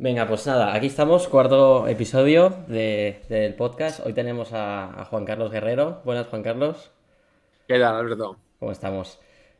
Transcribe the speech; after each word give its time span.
Venga, 0.00 0.28
pues 0.28 0.46
nada, 0.46 0.74
aquí 0.74 0.86
estamos, 0.86 1.26
cuarto 1.26 1.88
episodio 1.88 2.50
del 2.68 3.54
podcast. 3.54 4.06
Hoy 4.06 4.12
tenemos 4.12 4.50
a, 4.52 5.04
Juan 5.10 5.24
Carlos 5.24 5.50
Guerrero. 5.50 6.02
Buenas, 6.04 6.28
Juan 6.28 6.44
Carlos. 6.44 6.92
¿Qué 7.66 7.80
tal, 7.80 7.96
Alberto? 7.96 8.36
¿Cómo 8.60 8.70
estamos? 8.70 9.18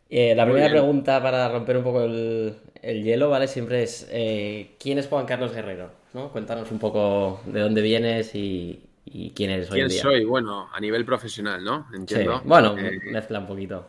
Eh, 0.08 0.36
la 0.36 0.44
primera 0.44 0.70
pregunta 0.70 1.20
para 1.20 1.48
romper 1.48 1.78
un 1.78 1.82
poco 1.82 2.02
el, 2.02 2.54
hielo, 2.80 3.30
¿vale? 3.30 3.48
Siempre 3.48 3.82
es, 3.82 4.08
eh, 4.12 4.76
¿quién 4.78 4.98
es 4.98 5.08
Juan 5.08 5.26
Carlos 5.26 5.52
Guerrero? 5.52 5.90
¿No? 6.14 6.30
Cuéntanos 6.30 6.70
un 6.70 6.78
poco 6.78 7.40
de 7.44 7.58
dónde 7.58 7.82
vienes 7.82 8.32
y, 8.36 8.84
quién 9.34 9.50
eres 9.50 9.68
hoy 9.72 9.80
en 9.80 9.88
día. 9.88 10.02
¿Quién 10.02 10.12
soy? 10.12 10.24
Bueno, 10.24 10.68
a 10.72 10.78
nivel 10.78 11.04
profesional, 11.04 11.64
¿no? 11.64 11.88
Entiendo. 11.92 12.42
Bueno, 12.44 12.78
eh, 12.78 13.00
mezcla 13.10 13.40
un 13.40 13.46
poquito 13.48 13.88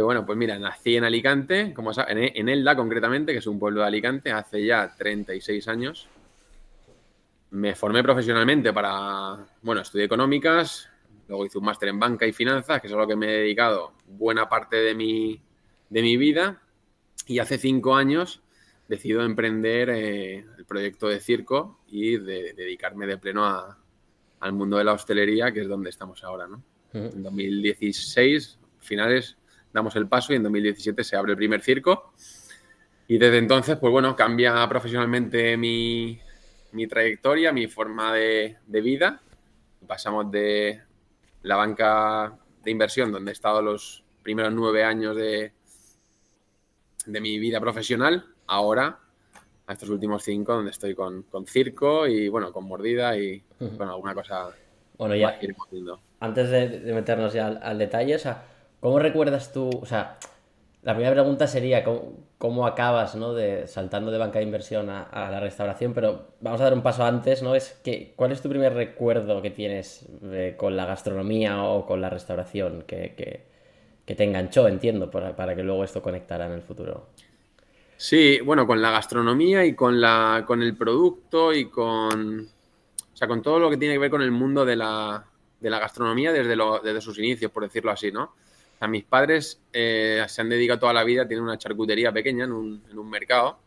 bueno, 0.00 0.24
pues 0.24 0.38
mira, 0.38 0.58
nací 0.58 0.96
en 0.96 1.04
Alicante, 1.04 1.72
como 1.74 1.92
en, 1.92 2.18
en 2.34 2.48
Elda 2.48 2.76
concretamente, 2.76 3.32
que 3.32 3.38
es 3.38 3.46
un 3.46 3.58
pueblo 3.58 3.80
de 3.82 3.86
Alicante, 3.86 4.32
hace 4.32 4.64
ya 4.64 4.94
36 4.96 5.68
años. 5.68 6.08
Me 7.50 7.74
formé 7.74 8.02
profesionalmente 8.02 8.72
para, 8.72 9.38
bueno, 9.62 9.82
estudié 9.82 10.04
económicas, 10.04 10.88
luego 11.28 11.46
hice 11.46 11.58
un 11.58 11.64
máster 11.64 11.88
en 11.88 12.00
banca 12.00 12.26
y 12.26 12.32
finanzas, 12.32 12.80
que 12.80 12.88
es 12.88 12.92
a 12.92 12.96
lo 12.96 13.06
que 13.06 13.16
me 13.16 13.26
he 13.26 13.38
dedicado 13.40 13.92
buena 14.06 14.48
parte 14.48 14.76
de 14.76 14.94
mi, 14.94 15.40
de 15.88 16.02
mi 16.02 16.16
vida. 16.16 16.60
Y 17.26 17.38
hace 17.38 17.58
cinco 17.58 17.94
años 17.94 18.42
decido 18.88 19.22
emprender 19.22 19.90
eh, 19.90 20.44
el 20.58 20.64
proyecto 20.66 21.08
de 21.08 21.20
circo 21.20 21.80
y 21.86 22.18
de, 22.18 22.52
dedicarme 22.52 23.06
de 23.06 23.18
pleno 23.18 23.46
al 24.40 24.52
mundo 24.52 24.76
de 24.76 24.84
la 24.84 24.92
hostelería, 24.92 25.52
que 25.52 25.62
es 25.62 25.68
donde 25.68 25.90
estamos 25.90 26.22
ahora, 26.24 26.46
¿no? 26.46 26.62
En 26.92 27.24
2016, 27.24 28.58
finales, 28.78 29.36
damos 29.74 29.96
el 29.96 30.06
paso 30.06 30.32
y 30.32 30.36
en 30.36 30.44
2017 30.44 31.04
se 31.04 31.16
abre 31.16 31.32
el 31.32 31.36
primer 31.36 31.60
circo. 31.60 32.12
Y 33.08 33.18
desde 33.18 33.38
entonces, 33.38 33.76
pues 33.76 33.90
bueno, 33.90 34.16
cambia 34.16 34.66
profesionalmente 34.68 35.56
mi, 35.58 36.18
trayectoria, 36.88 37.52
mi 37.52 37.66
forma 37.66 38.14
de, 38.14 38.56
vida. 38.66 39.20
Pasamos 39.86 40.30
de 40.30 40.80
la 41.42 41.56
banca 41.56 42.38
de 42.62 42.70
inversión, 42.70 43.12
donde 43.12 43.32
he 43.32 43.34
estado 43.34 43.60
los 43.60 44.02
primeros 44.22 44.54
nueve 44.54 44.84
años 44.84 45.16
de, 45.16 45.52
de 47.04 47.20
mi 47.20 47.38
vida 47.38 47.60
profesional, 47.60 48.24
ahora 48.46 49.00
a 49.66 49.72
estos 49.72 49.88
últimos 49.90 50.22
cinco, 50.22 50.54
donde 50.54 50.70
estoy 50.70 50.94
con, 50.94 51.26
circo 51.46 52.06
y 52.06 52.28
bueno, 52.28 52.52
con 52.52 52.64
mordida 52.64 53.18
y 53.18 53.42
con 53.58 53.88
alguna 53.88 54.14
cosa. 54.14 54.50
Bueno, 54.96 55.16
ya. 55.16 55.38
Antes 56.20 56.50
de, 56.50 56.92
meternos 56.94 57.34
ya 57.34 57.48
al, 57.48 57.60
al 57.62 57.78
detalle, 57.78 58.14
o 58.14 58.18
sea, 58.18 58.44
¿Cómo 58.84 58.98
recuerdas 58.98 59.50
tú? 59.50 59.70
O 59.80 59.86
sea, 59.86 60.18
la 60.82 60.92
primera 60.92 61.14
pregunta 61.14 61.46
sería 61.46 61.82
cómo, 62.36 62.66
acabas, 62.66 63.14
¿no? 63.14 63.32
De, 63.32 63.66
saltando 63.66 64.10
de 64.10 64.18
banca 64.18 64.40
de 64.40 64.44
inversión 64.44 64.90
a, 64.90 65.30
la 65.30 65.40
restauración, 65.40 65.94
pero 65.94 66.26
vamos 66.42 66.60
a 66.60 66.64
dar 66.64 66.74
un 66.74 66.82
paso 66.82 67.02
antes, 67.02 67.42
¿no? 67.42 67.54
Es 67.54 67.80
que, 67.82 68.12
¿cuál 68.14 68.32
es 68.32 68.42
tu 68.42 68.50
primer 68.50 68.74
recuerdo 68.74 69.40
que 69.40 69.48
tienes 69.48 70.06
eh, 70.24 70.54
con 70.58 70.76
la 70.76 70.84
gastronomía 70.84 71.64
o 71.64 71.86
con 71.86 72.02
la 72.02 72.10
restauración 72.10 72.84
que, 72.86 73.46
te 74.04 74.22
enganchó, 74.22 74.68
entiendo, 74.68 75.10
para, 75.10 75.56
que 75.56 75.62
luego 75.62 75.82
esto 75.82 76.02
conectara 76.02 76.44
en 76.44 76.52
el 76.52 76.60
futuro? 76.60 77.06
Sí, 77.96 78.40
bueno, 78.44 78.66
con 78.66 78.82
la 78.82 78.90
gastronomía 78.90 79.64
y 79.64 79.74
con, 79.74 79.98
la, 79.98 80.44
con 80.46 80.62
el 80.62 80.76
producto 80.76 81.54
y 81.54 81.70
con, 81.70 82.40
o 82.40 83.16
sea, 83.16 83.26
con 83.28 83.40
todo 83.40 83.58
lo 83.58 83.70
que 83.70 83.78
tiene 83.78 83.94
que 83.94 84.00
ver 84.00 84.10
con 84.10 84.20
el 84.20 84.30
mundo 84.30 84.66
de 84.66 84.76
la, 84.76 85.24
gastronomía 85.62 86.32
desde, 86.32 86.54
desde 86.82 87.00
sus 87.00 87.18
inicios, 87.18 87.50
por 87.50 87.62
decirlo 87.62 87.90
así, 87.90 88.12
¿no? 88.12 88.34
A 88.80 88.88
mis 88.88 89.04
padres 89.04 89.60
eh, 89.72 90.24
se 90.28 90.40
han 90.40 90.48
dedicado 90.48 90.80
toda 90.80 90.92
la 90.92 91.04
vida, 91.04 91.26
tienen 91.26 91.44
una 91.44 91.58
charcutería 91.58 92.12
pequeña 92.12 92.44
en 92.44 92.52
un, 92.52 93.10
mercado, 93.10 93.58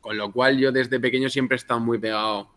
con 0.00 0.16
lo 0.16 0.32
cual 0.32 0.58
yo 0.58 0.72
desde 0.72 0.98
pequeño 1.00 1.28
siempre 1.28 1.56
he 1.56 1.58
estado 1.58 1.80
muy 1.80 1.98
pegado 1.98 2.48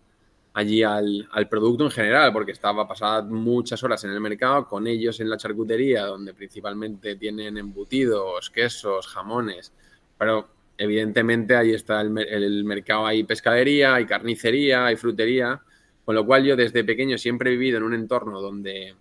allí 0.54 0.84
al, 0.84 1.28
producto 1.50 1.86
en 1.86 1.92
general, 1.92 2.32
porque 2.32 2.52
estaba 2.52 2.88
pasada 2.88 3.24
muchas 3.24 3.84
horas 3.84 4.04
en 4.04 4.12
el 4.12 4.22
mercado 4.22 4.68
con 4.68 4.88
ellos 4.88 5.20
en 5.20 5.30
la 5.30 5.38
charcutería, 5.38 6.06
donde 6.06 6.34
principalmente 6.34 7.16
tienen 7.16 7.58
embutidos, 7.58 8.50
quesos, 8.50 9.08
jamones, 9.08 9.74
pero 10.18 10.48
evidentemente 10.78 11.56
ahí 11.56 11.74
está 11.74 12.02
el, 12.02 12.18
el 12.18 12.64
mercado, 12.64 13.08
hay 13.08 13.24
pescadería, 13.24 13.96
hay 13.96 14.06
carnicería, 14.06 14.86
hay 14.86 14.96
frutería, 14.96 15.62
con 16.06 16.16
lo 16.16 16.26
cual 16.26 16.44
yo 16.44 16.56
desde 16.56 16.84
pequeño 16.84 17.18
siempre 17.18 17.50
he 17.50 17.54
vivido 17.54 17.78
en 17.78 17.84
un 17.84 17.94
entorno 17.94 18.40
donde 18.42 18.96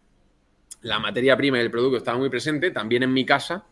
la 0.83 0.99
materia 0.99 1.37
prima 1.37 1.59
y 1.59 1.63
el 1.63 1.71
producto 1.71 1.99
estaba 1.99 2.19
muy 2.19 2.29
presente, 2.29 2.71
también 2.71 3.03
en 3.03 3.13
mi 3.13 3.25
casa. 3.25 3.65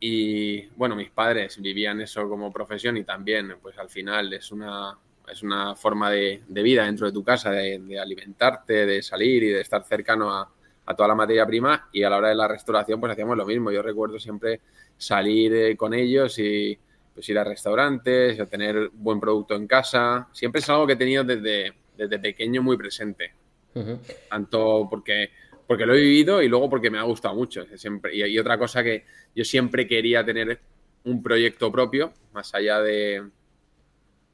Y 0.00 0.66
bueno, 0.76 0.94
mis 0.94 1.10
padres 1.10 1.60
vivían 1.60 2.00
eso 2.00 2.28
como 2.28 2.52
profesión 2.52 2.96
y 2.96 3.04
también, 3.04 3.56
pues 3.60 3.76
al 3.78 3.88
final 3.88 4.32
es 4.32 4.52
una, 4.52 4.96
es 5.30 5.42
una 5.42 5.74
forma 5.74 6.10
de, 6.10 6.42
vida 6.48 6.84
dentro 6.84 7.06
de 7.06 7.12
tu 7.12 7.24
casa, 7.24 7.50
de, 7.50 7.98
alimentarte, 8.00 8.86
de 8.86 9.02
salir 9.02 9.42
y 9.42 9.48
de 9.48 9.60
estar 9.60 9.82
cercano 9.84 10.30
a, 10.32 10.50
toda 10.96 11.08
la 11.08 11.14
materia 11.14 11.46
prima. 11.46 11.88
Y 11.92 12.02
a 12.02 12.10
la 12.10 12.18
hora 12.18 12.28
de 12.28 12.34
la 12.34 12.48
restauración, 12.48 13.00
pues 13.00 13.12
hacíamos 13.12 13.36
lo 13.36 13.44
mismo. 13.44 13.70
Yo 13.70 13.82
recuerdo 13.82 14.18
siempre 14.18 14.60
salir 14.96 15.54
eh, 15.54 15.76
con 15.76 15.92
ellos 15.92 16.38
y 16.38 16.78
pues 17.12 17.28
ir 17.28 17.38
a 17.38 17.44
restaurantes, 17.44 18.40
a 18.40 18.46
tener 18.46 18.90
buen 18.94 19.20
producto 19.20 19.54
en 19.54 19.66
casa. 19.66 20.28
Siempre 20.32 20.60
es 20.60 20.68
algo 20.70 20.86
que 20.86 20.94
he 20.94 20.96
tenido 20.96 21.24
desde, 21.24 21.74
desde 21.96 22.18
pequeño 22.18 22.62
muy 22.62 22.76
presente. 22.76 23.34
Tanto 24.28 24.88
porque 24.90 25.30
porque 25.68 25.84
lo 25.84 25.94
he 25.94 26.00
vivido 26.00 26.40
y 26.42 26.48
luego 26.48 26.70
porque 26.70 26.90
me 26.90 26.98
ha 26.98 27.02
gustado 27.02 27.34
mucho. 27.34 27.66
Siempre, 27.76 28.16
y, 28.16 28.38
otra 28.38 28.58
cosa 28.58 28.82
que 28.82 29.04
yo 29.34 29.44
siempre 29.44 29.86
quería 29.86 30.24
tener 30.24 30.58
un 31.04 31.22
proyecto 31.22 31.70
propio, 31.70 32.14
más 32.32 32.54
allá 32.54 32.80
de, 32.80 33.28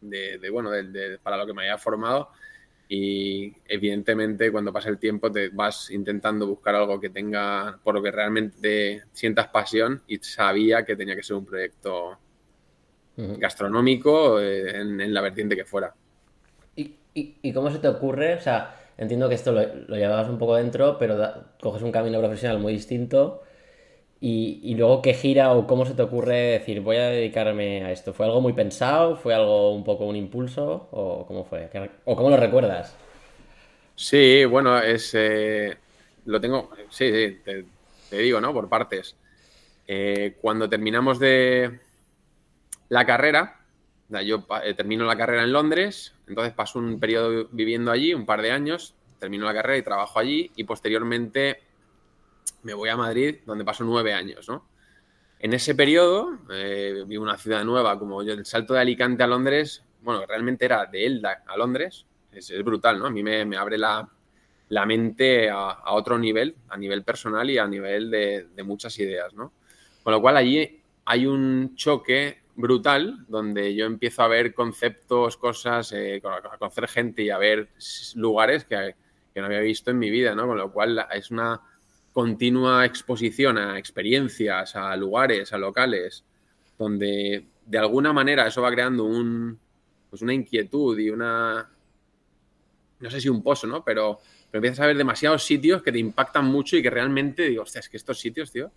de, 0.00 0.50
bueno, 0.50 0.70
de, 0.70 1.18
para 1.20 1.36
lo 1.36 1.44
que 1.44 1.52
me 1.52 1.64
haya 1.64 1.76
formado. 1.76 2.30
Y 2.88 3.52
evidentemente 3.66 4.52
cuando 4.52 4.72
pasa 4.72 4.90
el 4.90 4.98
tiempo 4.98 5.32
te 5.32 5.48
vas 5.48 5.90
intentando 5.90 6.46
buscar 6.46 6.76
algo 6.76 7.00
que 7.00 7.10
tenga, 7.10 7.80
por 7.82 7.96
lo 7.96 8.02
que 8.02 8.12
realmente 8.12 9.02
sientas 9.12 9.48
pasión 9.48 10.02
y 10.06 10.18
sabía 10.18 10.84
que 10.84 10.94
tenía 10.94 11.16
que 11.16 11.24
ser 11.24 11.34
un 11.34 11.46
proyecto 11.46 12.16
gastronómico 13.16 14.40
eh, 14.40 14.80
en, 14.80 15.12
la 15.12 15.20
vertiente 15.20 15.56
que 15.56 15.64
fuera. 15.64 15.92
¿Y, 16.76 16.94
y, 17.12 17.38
y 17.42 17.52
cómo 17.52 17.72
se 17.72 17.80
te 17.80 17.88
ocurre? 17.88 18.34
O 18.34 18.40
sea, 18.40 18.83
entiendo 18.96 19.28
que 19.28 19.34
esto 19.34 19.52
lo, 19.52 19.96
llevabas 19.96 20.28
un 20.28 20.38
poco 20.38 20.56
dentro, 20.56 20.98
pero 20.98 21.16
coges 21.60 21.82
un 21.82 21.92
camino 21.92 22.18
profesional 22.20 22.58
muy 22.58 22.72
distinto. 22.72 23.42
Y, 24.20 24.74
luego, 24.76 25.02
¿qué 25.02 25.12
gira 25.12 25.52
o 25.52 25.66
cómo 25.66 25.84
se 25.84 25.92
te 25.92 26.00
ocurre 26.00 26.52
decir, 26.52 26.80
voy 26.80 26.96
a 26.96 27.08
dedicarme 27.08 27.84
a 27.84 27.92
esto? 27.92 28.14
¿Fue 28.14 28.24
algo 28.24 28.40
muy 28.40 28.54
pensado? 28.54 29.16
¿Fue 29.16 29.34
algo 29.34 29.74
un 29.74 29.84
poco 29.84 30.06
un 30.06 30.16
impulso? 30.16 30.88
¿O 30.92 31.26
cómo 31.26 31.44
fue? 31.44 31.68
¿O 32.06 32.16
cómo 32.16 32.30
lo 32.30 32.38
recuerdas? 32.38 32.96
Sí, 33.96 34.46
bueno, 34.46 34.78
es. 34.78 35.14
Eh, 35.14 35.76
lo 36.24 36.40
tengo. 36.40 36.70
Sí, 36.88 37.12
sí, 37.12 37.40
te, 37.44 38.16
digo, 38.16 38.40
¿no? 38.40 38.54
Por 38.54 38.68
partes. 38.68 39.14
Eh, 39.86 40.38
cuando 40.40 40.70
terminamos 40.70 41.18
de 41.18 41.80
la 42.88 43.04
carrera, 43.04 43.63
yo 44.22 44.46
eh, 44.62 44.74
termino 44.74 45.04
la 45.04 45.16
carrera 45.16 45.42
en 45.44 45.52
Londres, 45.52 46.14
entonces 46.26 46.52
paso 46.52 46.78
un 46.78 46.98
periodo 46.98 47.48
viviendo 47.52 47.90
allí, 47.90 48.14
un 48.14 48.26
par 48.26 48.42
de 48.42 48.50
años, 48.50 48.94
termino 49.18 49.46
la 49.46 49.54
carrera 49.54 49.78
y 49.78 49.82
trabajo 49.82 50.18
allí 50.18 50.50
y 50.56 50.64
posteriormente 50.64 51.62
me 52.62 52.74
voy 52.74 52.88
a 52.88 52.96
Madrid, 52.96 53.36
donde 53.46 53.64
paso 53.64 53.84
nueve 53.84 54.12
años, 54.12 54.48
¿no? 54.48 54.66
En 55.38 55.52
ese 55.52 55.74
periodo, 55.74 56.38
eh, 56.50 57.04
vivo 57.06 57.22
una 57.22 57.36
ciudad 57.36 57.64
nueva, 57.64 57.98
como 57.98 58.22
yo, 58.22 58.32
el 58.32 58.46
salto 58.46 58.74
de 58.74 58.80
Alicante 58.80 59.22
a 59.22 59.26
Londres, 59.26 59.82
bueno, 60.00 60.24
realmente 60.26 60.64
era 60.64 60.86
de 60.86 61.06
Elda 61.06 61.44
a 61.46 61.56
Londres, 61.56 62.06
es, 62.32 62.50
brutal, 62.64 62.98
¿no? 62.98 63.06
A 63.06 63.10
mí 63.10 63.22
me, 63.22 63.56
abre 63.56 63.78
la, 63.78 64.08
mente 64.86 65.50
a, 65.50 65.92
otro 65.92 66.18
nivel, 66.18 66.56
a 66.68 66.76
nivel 66.76 67.02
personal 67.02 67.48
y 67.50 67.58
a 67.58 67.66
nivel 67.66 68.10
de, 68.10 68.48
de 68.54 68.62
muchas 68.62 68.98
ideas, 68.98 69.34
¿no? 69.34 69.52
Con 70.02 70.12
lo 70.12 70.20
cual 70.20 70.36
allí 70.36 70.82
hay 71.04 71.26
un 71.26 71.76
choque 71.76 72.43
brutal 72.56 73.24
donde 73.28 73.74
yo 73.74 73.86
empiezo 73.86 74.22
a 74.22 74.28
ver 74.28 74.54
conceptos, 74.54 75.36
cosas, 75.36 75.92
eh, 75.92 76.22
a 76.24 76.58
conocer 76.58 76.88
gente 76.88 77.22
y 77.22 77.30
a 77.30 77.38
ver 77.38 77.68
lugares 78.14 78.64
que, 78.64 78.94
no 79.36 79.46
había 79.46 79.60
visto 79.60 79.90
en 79.90 79.98
mi 79.98 80.10
vida, 80.10 80.34
¿no? 80.34 80.46
Con 80.46 80.56
lo 80.56 80.72
cual 80.72 81.06
es 81.12 81.32
una 81.32 81.60
continua 82.12 82.84
exposición 82.84 83.58
a 83.58 83.76
experiencias, 83.78 84.76
a 84.76 84.96
lugares, 84.96 85.52
a 85.52 85.58
locales, 85.58 86.24
donde 86.78 87.44
de 87.66 87.78
alguna 87.78 88.12
manera 88.12 88.46
eso 88.46 88.62
va 88.62 88.70
creando 88.70 89.04
un, 89.04 89.58
pues 90.08 90.22
una 90.22 90.32
inquietud 90.32 90.96
y 91.00 91.10
una, 91.10 91.68
no 93.00 93.10
sé 93.10 93.20
si 93.20 93.28
un 93.28 93.42
pozo, 93.42 93.66
¿no? 93.66 93.84
Pero, 93.84 94.20
pero 94.48 94.60
empiezas 94.60 94.84
a 94.84 94.86
ver 94.86 94.96
demasiados 94.96 95.42
sitios 95.42 95.82
que 95.82 95.90
te 95.90 95.98
impactan 95.98 96.44
mucho 96.44 96.76
y 96.76 96.82
que 96.82 96.90
realmente 96.90 97.48
digo, 97.48 97.64
hostia, 97.64 97.80
es 97.80 97.88
que 97.88 97.96
estos 97.96 98.20
sitios, 98.20 98.52
tío, 98.52 98.70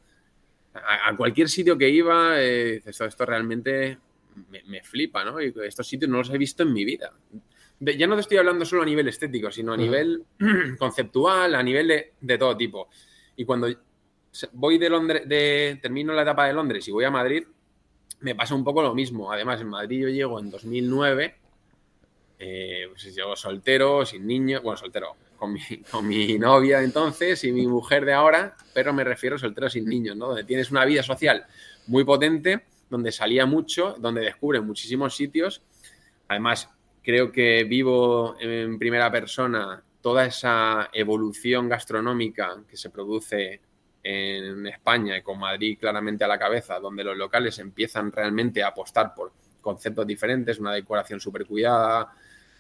a, 0.74 1.16
cualquier 1.16 1.50
sitio 1.50 1.78
que 1.78 1.90
iba, 1.90 2.42
eh, 2.42 2.82
esto, 2.86 3.26
realmente 3.26 3.98
me, 4.66 4.84
flipa, 4.84 5.24
¿no? 5.24 5.42
Y 5.42 5.54
estos 5.64 5.88
sitios 5.88 6.10
no 6.10 6.18
los 6.18 6.30
he 6.30 6.38
visto 6.38 6.64
en 6.64 6.74
mi 6.74 6.86
vida. 6.86 7.12
ya 7.80 8.08
no 8.08 8.16
te 8.16 8.22
estoy 8.22 8.38
hablando 8.38 8.66
solo 8.66 8.84
a 8.84 8.86
nivel 8.86 9.08
estético, 9.08 9.52
sino 9.52 9.74
a 9.74 9.78
nivel 9.78 10.24
conceptual, 10.80 11.56
a 11.56 11.64
nivel 11.64 12.12
de, 12.20 12.38
todo 12.38 12.56
tipo. 12.56 12.90
Y 13.36 13.46
cuando 13.46 13.68
voy 14.54 14.78
de 14.78 14.90
Londres, 14.90 15.28
de, 15.28 15.80
termino 15.82 16.14
la 16.14 16.22
etapa 16.22 16.46
de 16.46 16.54
Londres 16.54 16.88
y 16.88 16.92
voy 16.92 17.06
a 17.06 17.12
Madrid, 17.12 17.44
me 18.20 18.36
pasa 18.36 18.56
un 18.56 18.64
poco 18.64 18.82
lo 18.82 18.94
mismo. 18.94 19.32
Además, 19.32 19.62
en 19.62 19.68
Madrid 19.68 20.02
yo 20.02 20.10
llego 20.10 20.40
en 20.40 20.50
2009, 20.50 21.36
eh, 22.40 22.88
pues 22.90 23.16
llego 23.16 23.36
soltero, 23.36 24.06
sin 24.06 24.28
niños, 24.28 24.62
bueno, 24.62 24.78
soltero, 24.78 25.16
con 25.38 25.54
mi, 25.54 26.38
novia 26.38 26.80
de 26.80 26.86
entonces 26.86 27.44
y 27.44 27.52
mi 27.52 27.68
mujer 27.68 28.06
de 28.06 28.14
ahora, 28.14 28.56
pero 28.74 28.94
me 28.94 29.04
refiero 29.04 29.36
a 29.36 29.40
soltero 29.40 29.70
sin 29.70 29.86
niños, 29.86 30.16
¿no? 30.16 30.28
Donde 30.28 30.44
tienes 30.44 30.72
una 30.72 30.84
vida 30.86 31.04
social 31.04 31.46
muy 31.88 32.04
potente, 32.04 32.66
donde 32.90 33.12
salía 33.12 33.46
mucho, 33.46 33.96
donde 34.00 34.22
descubres 34.22 34.62
muchísimos 34.64 35.16
sitios. 35.16 35.62
Además, 36.28 36.70
creo 37.04 37.32
que 37.32 37.64
vivo 37.64 38.36
en 38.40 38.78
primera 38.78 39.12
persona 39.12 39.84
toda 40.02 40.26
esa 40.26 40.90
evolución 40.94 41.70
gastronómica 41.70 42.64
que 42.70 42.78
se 42.78 42.90
produce 42.90 43.62
en 44.04 44.66
España 44.68 45.18
y 45.18 45.22
con 45.22 45.40
Madrid 45.40 45.78
claramente 45.80 46.24
a 46.24 46.28
la 46.28 46.40
cabeza, 46.40 46.80
donde 46.80 47.04
los 47.04 47.18
locales 47.18 47.60
empiezan 47.60 48.12
realmente 48.12 48.64
a 48.64 48.68
apostar 48.68 49.14
por 49.14 49.34
conceptos 49.62 50.08
diferentes, 50.08 50.60
una 50.60 50.74
decoración 50.74 51.20
súper 51.20 51.46
cuidada, 51.46 52.14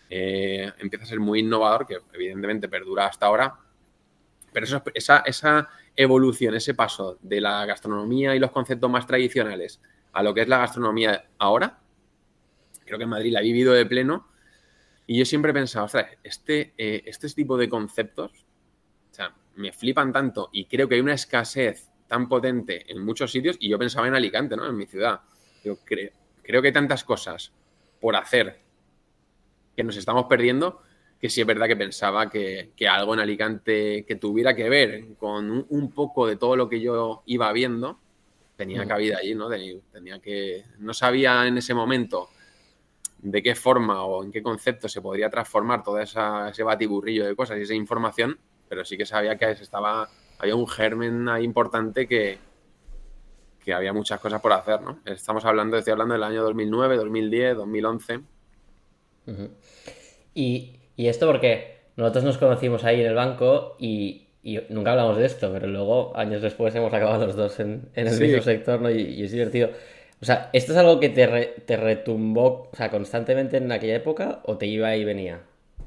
eh, 0.09 0.71
empieza 0.79 1.05
a 1.05 1.07
ser 1.07 1.19
muy 1.19 1.39
innovador, 1.39 1.85
que 1.85 1.97
evidentemente 2.13 2.69
perdura 2.69 3.07
hasta 3.07 3.25
ahora. 3.25 3.55
Pero 4.51 4.81
esa, 4.93 5.69
evolución, 5.95 6.55
ese 6.55 6.73
paso 6.73 7.17
de 7.21 7.41
la 7.41 7.65
gastronomía 7.65 8.35
y 8.35 8.39
los 8.39 8.51
conceptos 8.51 8.89
más 8.89 9.05
tradicionales 9.05 9.81
a 10.13 10.23
lo 10.23 10.33
que 10.33 10.41
es 10.41 10.47
la 10.47 10.59
gastronomía 10.59 11.25
ahora, 11.37 11.79
creo 12.85 12.97
que 12.97 13.03
en 13.03 13.09
Madrid 13.09 13.33
la 13.33 13.39
ha 13.39 13.43
vivido 13.43 13.73
de 13.73 13.85
pleno. 13.85 14.27
Y 15.05 15.17
yo 15.17 15.25
siempre 15.25 15.51
he 15.51 15.53
pensado, 15.53 15.85
ostras, 15.85 16.07
este, 16.23 16.73
eh, 16.77 17.03
este 17.05 17.29
tipo 17.29 17.57
de 17.57 17.69
conceptos 17.69 18.45
me 19.55 19.71
flipan 19.73 20.13
tanto 20.13 20.49
y 20.53 20.65
creo 20.65 20.87
que 20.87 20.95
hay 20.95 21.01
una 21.01 21.15
escasez 21.15 21.89
tan 22.07 22.29
potente 22.29 22.85
en 22.91 23.03
muchos 23.03 23.31
sitios 23.31 23.57
y 23.59 23.69
yo 23.69 23.79
pensaba 23.79 24.07
en 24.07 24.13
Alicante, 24.13 24.55
¿no? 24.55 24.67
En 24.67 24.77
mi 24.77 24.85
ciudad. 24.85 25.21
Creo 25.63 26.61
que 26.61 26.67
hay 26.67 26.73
tantas 26.73 27.03
cosas 27.03 27.51
por 27.99 28.15
hacer 28.15 28.66
que 29.77 29.83
nos 29.83 29.95
estamos 29.95 30.25
perdiendo 30.25 30.81
que 31.19 31.29
sí 31.29 31.39
es 31.41 31.47
verdad 31.47 31.67
que 31.67 31.75
pensaba 31.75 32.29
que, 32.29 32.73
algo 32.89 33.13
en 33.13 33.19
Alicante 33.19 34.05
que 34.05 34.15
tuviera 34.15 34.55
que 34.55 34.69
ver 34.69 35.15
con 35.17 35.65
un, 35.69 35.91
poco 35.91 36.25
de 36.25 36.35
todo 36.35 36.55
lo 36.55 36.67
que 36.67 36.81
yo 36.81 37.21
iba 37.27 37.51
viendo 37.53 37.99
tenía 38.55 38.83
mm. 38.83 38.87
cabida 38.87 39.17
allí, 39.19 39.35
¿no? 39.35 39.49
Tenía 39.49 40.19
que... 40.19 40.65
No 40.79 40.93
sabía 40.95 41.45
en 41.45 41.59
ese 41.59 41.75
momento 41.75 42.29
de 43.19 43.43
qué 43.43 43.53
forma 43.53 44.03
o 44.03 44.23
en 44.23 44.31
qué 44.31 44.41
concepto 44.41 44.89
se 44.89 44.99
podría 44.99 45.29
transformar 45.29 45.83
todo 45.83 45.99
ese 45.99 46.63
batiburrillo 46.63 47.25
de 47.25 47.35
cosas 47.35 47.59
y 47.59 47.61
esa 47.61 47.75
información, 47.75 48.39
pero 48.67 48.83
sí 48.83 48.97
que 48.97 49.05
sabía 49.05 49.37
que 49.37 49.51
estaba, 49.51 50.09
había 50.39 50.55
un 50.55 50.67
germen 50.67 51.29
ahí 51.29 51.43
importante 51.43 52.07
que, 52.07 52.39
que 53.63 53.73
había 53.73 53.93
muchas 53.93 54.19
cosas 54.19 54.41
por 54.41 54.53
hacer, 54.53 54.81
¿no? 54.81 55.01
Estamos 55.05 55.45
hablando, 55.45 55.77
estoy 55.77 55.91
hablando 55.91 56.13
del 56.15 56.23
año 56.23 56.41
2009, 56.41 56.97
2010, 56.97 57.57
2011. 57.57 58.36
Y, 60.33 60.75
y, 60.95 61.07
esto 61.07 61.27
porque 61.27 61.77
nosotros 61.95 62.23
nos 62.23 62.37
conocimos 62.37 62.83
ahí 62.83 63.01
en 63.01 63.07
el 63.07 63.15
banco 63.15 63.75
y, 63.79 64.27
nunca 64.69 64.91
hablamos 64.91 65.17
de 65.17 65.25
esto, 65.25 65.51
pero 65.51 65.67
luego, 65.67 66.15
años 66.15 66.41
después, 66.41 66.73
hemos 66.75 66.93
acabado 66.93 67.25
los 67.25 67.35
dos 67.35 67.59
en, 67.59 67.89
el 67.95 68.19
mismo 68.19 68.41
sector, 68.41 68.81
¿no? 68.81 68.89
Y, 68.89 69.23
es 69.23 69.31
divertido. 69.31 69.69
O 70.21 70.25
sea, 70.25 70.49
¿esto 70.53 70.71
es 70.71 70.77
algo 70.77 70.99
que 70.99 71.09
te, 71.09 71.27
te 71.65 71.77
retumbó 71.77 72.69
o 72.71 72.75
sea, 72.75 72.89
constantemente 72.89 73.57
en 73.57 73.71
aquella 73.71 73.95
época 73.95 74.41
o 74.45 74.57
te 74.57 74.65
iba 74.65 74.95
y 74.95 75.03
venía? 75.05 75.41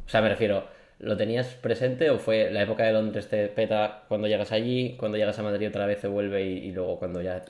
O 0.06 0.08
sea, 0.08 0.22
me 0.22 0.28
refiero, 0.28 0.64
¿Lo 1.00 1.16
tenías 1.16 1.46
presente 1.54 2.10
o 2.10 2.18
fue 2.18 2.50
la 2.50 2.62
época 2.62 2.84
de 2.84 2.92
Londres 2.92 3.26
te 3.26 3.48
peta 3.48 4.04
cuando 4.06 4.28
llegas 4.28 4.52
allí, 4.52 4.96
cuando 4.98 5.16
llegas 5.16 5.38
a 5.38 5.42
Madrid 5.42 5.68
otra 5.68 5.86
vez 5.86 5.98
se 5.98 6.08
vuelve 6.08 6.44
y, 6.44 6.72
luego 6.72 6.98
cuando 6.98 7.22
ya... 7.22 7.42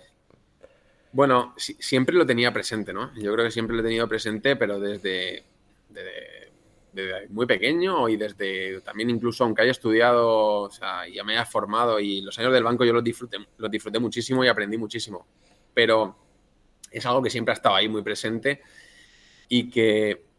Bueno, 1.10 1.52
siempre 1.56 2.14
lo 2.14 2.24
tenía 2.24 2.52
presente, 2.52 2.92
¿no? 2.92 3.12
Yo 3.16 3.32
creo 3.32 3.44
que 3.44 3.50
siempre 3.50 3.74
lo 3.74 3.82
he 3.82 3.84
tenido 3.84 4.06
presente, 4.06 4.54
pero 4.54 4.78
desde, 4.78 5.42
desde, 5.90 7.28
muy 7.28 7.46
pequeño 7.46 8.08
y 8.08 8.16
desde 8.16 8.80
también 8.80 9.10
incluso 9.10 9.44
aunque 9.44 9.62
haya 9.62 9.70
estudiado, 9.70 10.62
o 10.62 10.70
sea, 10.70 11.06
ya 11.08 11.22
me 11.22 11.34
haya 11.34 11.46
formado 11.46 12.00
y 12.00 12.20
los 12.20 12.38
años 12.38 12.52
del 12.52 12.64
banco 12.64 12.84
yo 12.84 12.92
los 12.92 13.04
disfruté, 13.04 13.38
los 13.58 13.70
disfruté 13.70 13.98
muchísimo 13.98 14.44
y 14.44 14.48
aprendí 14.48 14.76
muchísimo. 14.76 15.26
Pero 15.72 16.16
es 16.90 17.06
algo 17.06 17.22
que 17.22 17.30
siempre 17.30 17.52
ha 17.52 17.54
estado 17.54 17.76
ahí 17.76 17.88
muy 17.88 18.02
presente 18.02 18.62
y 19.48 19.70
que 19.70 20.30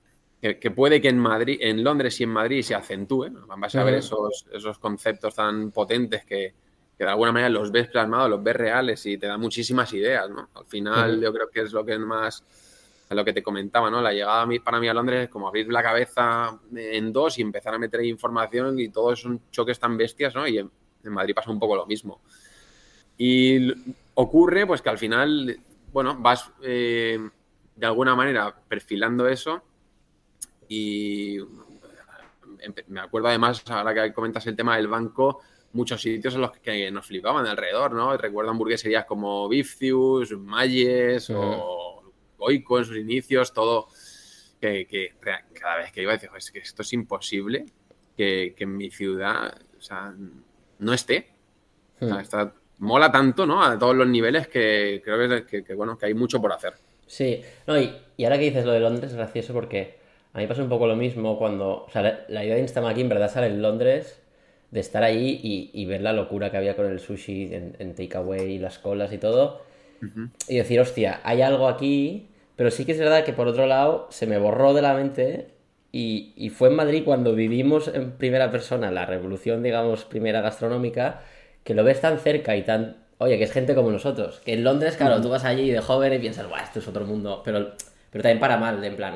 que, 0.42 0.72
puede 0.72 1.00
que 1.00 1.10
en 1.10 1.20
Madrid, 1.20 1.60
en 1.62 1.84
Londres 1.84 2.20
y 2.20 2.24
en 2.24 2.32
Madrid 2.32 2.64
se 2.64 2.74
acentúe, 2.74 3.30
vas 3.58 3.76
a 3.76 3.84
ver 3.84 3.96
esos, 3.96 4.48
esos 4.52 4.80
conceptos 4.80 5.36
tan 5.36 5.72
potentes 5.72 6.26
que, 6.26 6.56
de 6.98 7.06
alguna 7.06 7.32
manera 7.32 7.50
los 7.50 7.72
ves 7.72 7.88
plasmados, 7.90 8.30
los 8.30 8.44
ves 8.44 8.56
reales 8.56 9.06
y 9.06 9.18
te 9.18 9.28
dan 9.28 9.40
muchísimas 9.40 9.94
ideas, 9.94 10.30
¿no? 10.30 10.50
Al 10.56 10.66
final 10.66 11.22
yo 11.22 11.32
creo 11.32 11.50
que 11.50 11.62
es 11.62 11.72
lo 11.74 11.86
que 11.86 11.98
es 13.12 13.18
lo 13.18 13.26
que 13.26 13.34
te 13.34 13.44
comentaba, 13.44 13.90
¿no? 13.90 14.02
La 14.02 14.14
llegada 14.14 14.48
para 14.64 14.80
mí 14.80 14.88
a 14.88 14.94
Londres 14.94 15.24
es 15.26 15.30
como 15.30 15.48
abrir 15.48 15.72
la 15.72 15.84
cabeza 15.84 16.60
en 16.76 17.12
dos 17.12 17.38
y 17.38 17.42
empezar 17.42 17.74
a 17.74 17.80
meter 17.80 18.04
información 18.06 18.80
y 18.80 18.90
todos 18.90 19.22
son 19.22 19.42
choques 19.52 19.80
tan 19.80 19.98
bestias, 19.98 20.34
¿no? 20.34 20.48
Y 20.48 20.58
en, 20.58 20.72
Madrid 21.04 21.34
pasa 21.36 21.52
un 21.52 21.60
poco 21.60 21.76
lo 21.76 21.86
mismo. 21.86 22.22
Y 23.18 23.72
ocurre 24.14 24.66
pues 24.66 24.82
que 24.82 24.90
al 24.90 24.98
final, 24.98 25.60
bueno, 25.92 26.16
vas 26.20 26.52
eh, 26.64 27.20
de 27.76 27.86
alguna 27.86 28.16
manera 28.16 28.56
perfilando 28.68 29.28
eso 29.28 29.62
y 30.70 31.40
me 32.88 33.02
acuerdo 33.02 33.28
además, 33.28 33.64
ahora 33.70 33.94
que 33.94 34.14
comentas 34.14 34.46
el 34.48 34.56
tema 34.56 34.78
del 34.78 34.88
banco, 34.88 35.42
muchos 35.74 36.02
sitios 36.02 36.36
en 36.36 36.42
los 36.42 36.52
que 36.52 36.92
nos 36.92 37.06
flipaban 37.06 37.46
alrededor, 37.46 37.94
¿no? 37.94 38.16
Recuerdo 38.16 38.52
hamburgueserías 38.52 39.06
como 39.06 39.50
Bifcius, 39.50 40.32
Mayes 40.38 41.30
o 41.32 41.91
Goico 42.42 42.80
en 42.80 42.86
sus 42.86 42.98
inicios, 42.98 43.54
todo 43.54 43.88
que, 44.60 45.14
cada 45.54 45.78
vez 45.78 45.92
que 45.92 46.02
iba 46.02 46.14
decía, 46.14 46.30
es 46.36 46.52
que 46.52 46.60
esto 46.60 46.82
es 46.82 46.94
imposible 46.94 47.66
que, 48.18 48.56
en 48.58 48.78
mi 48.78 48.92
ciudad 48.92 49.56
o 49.78 49.82
sea, 49.82 50.14
no 50.80 50.94
esté. 50.94 51.30
está, 52.00 52.54
mola 52.80 53.12
tanto, 53.12 53.46
¿no? 53.46 53.64
A 53.64 53.78
todos 53.78 53.96
los 53.96 54.08
niveles 54.08 54.48
que 54.48 55.02
creo 55.04 55.46
que, 55.46 55.74
bueno, 55.76 55.98
que 55.98 56.08
hay 56.08 56.14
mucho 56.14 56.42
por 56.42 56.52
hacer. 56.52 56.74
Sí, 57.08 57.42
no, 57.68 57.80
y, 57.80 57.94
y 58.18 58.24
ahora 58.24 58.38
que 58.38 58.46
dices 58.46 58.66
lo 58.66 58.72
de 58.72 58.80
Londres 58.80 59.12
es 59.12 59.18
gracioso 59.18 59.54
porque 59.54 60.02
a 60.34 60.40
mí 60.40 60.48
pasa 60.48 60.64
un 60.64 60.70
poco 60.70 60.88
lo 60.88 60.96
mismo 60.96 61.38
cuando. 61.38 61.86
O 61.86 61.90
sea, 61.92 62.26
la, 62.28 62.46
idea 62.46 62.56
de 62.56 62.62
Instagram 62.62 62.98
en 62.98 63.10
verdad 63.10 63.32
sale 63.32 63.48
en 63.48 63.62
Londres, 63.62 64.22
de 64.72 64.80
estar 64.80 65.04
ahí 65.04 65.70
y, 65.74 65.86
ver 65.86 66.02
la 66.02 66.14
locura 66.14 66.52
que 66.52 66.58
había 66.58 66.76
con 66.76 66.86
el 66.86 67.00
sushi 67.00 67.50
en, 67.54 67.96
takeaway 67.96 68.54
y 68.54 68.60
las 68.60 68.80
colas 68.80 69.12
y 69.12 69.18
todo. 69.18 69.64
Y 70.48 70.58
decir, 70.58 70.80
hostia, 70.80 71.22
hay 71.24 71.42
algo 71.42 71.68
aquí, 71.68 72.30
pero 72.62 72.70
sí 72.70 72.86
que 72.86 72.92
es 72.92 73.00
verdad 73.00 73.24
que 73.24 73.34
por 73.34 73.48
otro 73.48 73.66
lado 73.66 74.06
se 74.12 74.28
me 74.28 74.38
borró 74.38 74.76
de 74.76 74.84
la 74.84 74.94
mente 74.94 75.48
y, 75.92 76.32
y, 76.36 76.52
fue 76.52 76.70
en 76.70 76.76
Madrid 76.76 77.02
cuando 77.04 77.34
vivimos 77.34 77.88
en 77.88 78.12
primera 78.12 78.52
persona 78.52 78.92
la 78.92 79.08
revolución, 79.08 79.64
digamos, 79.64 80.06
primera 80.06 80.42
gastronómica, 80.42 81.22
que 81.64 81.74
lo 81.74 81.84
ves 81.84 82.02
tan 82.02 82.20
cerca 82.20 82.56
y 82.56 82.62
tan... 82.62 82.98
Oye, 83.18 83.40
que 83.40 83.46
es 83.46 83.52
gente 83.52 83.74
como 83.74 83.90
nosotros. 83.90 84.42
Que 84.46 84.54
en 84.54 84.64
Londres, 84.64 84.96
claro, 84.96 85.20
tú 85.20 85.30
vas 85.30 85.44
allí 85.44 85.72
de 85.72 85.82
joven 85.82 86.14
y 86.14 86.20
piensas, 86.20 86.48
guau, 86.48 86.64
esto 86.64 86.78
es 86.78 86.88
otro 86.88 87.04
mundo. 87.04 87.42
Pero 87.44 87.72
pero 88.12 88.22
también 88.22 88.40
para 88.40 88.58
mal, 88.58 88.80
de 88.80 88.90
en 88.90 88.96
plan, 88.96 89.16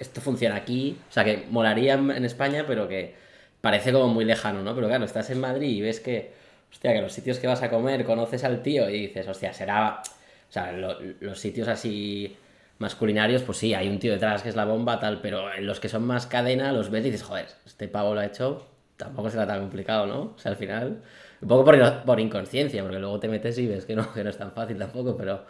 esto 0.00 0.20
funciona 0.20 0.56
aquí, 0.56 0.98
o 1.08 1.12
sea, 1.12 1.22
que 1.22 1.44
molaría 1.50 1.94
en 1.94 2.24
España, 2.24 2.64
pero 2.66 2.88
que 2.88 3.14
parece 3.60 3.92
como 3.92 4.08
muy 4.08 4.24
lejano, 4.24 4.64
¿no? 4.64 4.74
Pero 4.74 4.88
claro, 4.88 5.04
estás 5.04 5.30
en 5.30 5.38
Madrid 5.38 5.68
y 5.68 5.82
ves 5.82 6.00
que, 6.00 6.32
hostia, 6.68 6.94
que 6.94 7.00
los 7.00 7.12
sitios 7.12 7.38
que 7.38 7.46
vas 7.46 7.62
a 7.62 7.70
comer 7.70 8.04
conoces 8.04 8.42
al 8.42 8.60
tío 8.60 8.90
y 8.90 9.06
dices, 9.06 9.28
hostia, 9.28 9.52
será, 9.52 10.02
o 10.02 10.52
sea, 10.52 10.72
los 10.72 11.38
sitios 11.38 11.68
así 11.68 12.36
masculinarios, 12.82 13.42
pues 13.42 13.58
sí, 13.58 13.72
hay 13.74 13.88
un 13.88 13.98
tío 13.98 14.12
detrás 14.12 14.42
que 14.42 14.50
es 14.50 14.56
la 14.56 14.66
bomba, 14.66 15.00
tal, 15.00 15.20
pero 15.22 15.52
en 15.54 15.66
los 15.66 15.80
que 15.80 15.88
son 15.88 16.04
más 16.06 16.26
cadena, 16.26 16.72
los 16.72 16.90
ves 16.90 17.06
y 17.06 17.10
dices, 17.10 17.22
joder, 17.26 17.46
este 17.64 17.88
pavo 17.88 18.14
lo 18.14 18.20
ha 18.20 18.26
hecho, 18.26 18.66
tampoco 18.96 19.30
será 19.30 19.46
tan 19.46 19.60
complicado, 19.60 20.06
¿no? 20.06 20.34
O 20.36 20.38
sea, 20.38 20.50
al 20.52 20.56
final, 20.58 21.02
un 21.40 21.48
poco 21.48 21.64
por, 21.64 22.04
por 22.04 22.20
inconsciencia, 22.20 22.82
porque 22.82 22.98
luego 22.98 23.18
te 23.20 23.28
metes 23.28 23.56
y 23.58 23.66
ves 23.66 23.86
que 23.86 23.96
no, 23.96 24.12
que 24.14 24.24
no 24.24 24.30
es 24.30 24.36
tan 24.36 24.52
fácil 24.52 24.76
tampoco, 24.78 25.16
pero 25.16 25.44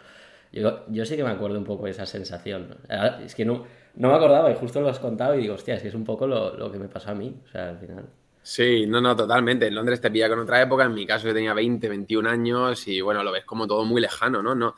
yo, 0.51 0.85
yo 0.89 1.05
sí 1.05 1.15
que 1.17 1.23
me 1.23 1.31
acuerdo 1.31 1.57
un 1.57 1.65
poco 1.65 1.85
de 1.85 1.91
esa 1.91 2.05
sensación. 2.05 2.77
Es 3.25 3.35
que 3.35 3.45
no, 3.45 3.65
no 3.95 4.09
me 4.09 4.15
acordaba 4.15 4.51
y 4.51 4.55
justo 4.55 4.79
lo 4.81 4.89
has 4.89 4.99
contado 4.99 5.35
y 5.35 5.41
digo, 5.41 5.55
hostia, 5.55 5.75
es 5.75 5.81
que 5.81 5.89
es 5.89 5.95
un 5.95 6.05
poco 6.05 6.27
lo, 6.27 6.55
lo 6.55 6.71
que 6.71 6.79
me 6.79 6.87
pasó 6.87 7.11
a 7.11 7.15
mí, 7.15 7.35
o 7.45 7.47
sea, 7.49 7.69
al 7.69 7.79
final. 7.79 8.05
Sí, 8.41 8.85
no, 8.85 8.99
no, 8.99 9.15
totalmente. 9.15 9.67
En 9.67 9.75
Londres 9.75 10.01
te 10.01 10.11
pilla 10.11 10.27
con 10.27 10.39
otra 10.39 10.61
época. 10.61 10.83
En 10.83 10.93
mi 10.93 11.05
caso, 11.05 11.27
yo 11.27 11.33
tenía 11.33 11.53
20, 11.53 11.87
21 11.87 12.27
años 12.29 12.87
y 12.89 12.99
bueno, 12.99 13.23
lo 13.23 13.31
ves 13.31 13.45
como 13.45 13.65
todo 13.67 13.85
muy 13.85 14.01
lejano, 14.01 14.43
¿no? 14.43 14.53
no 14.53 14.75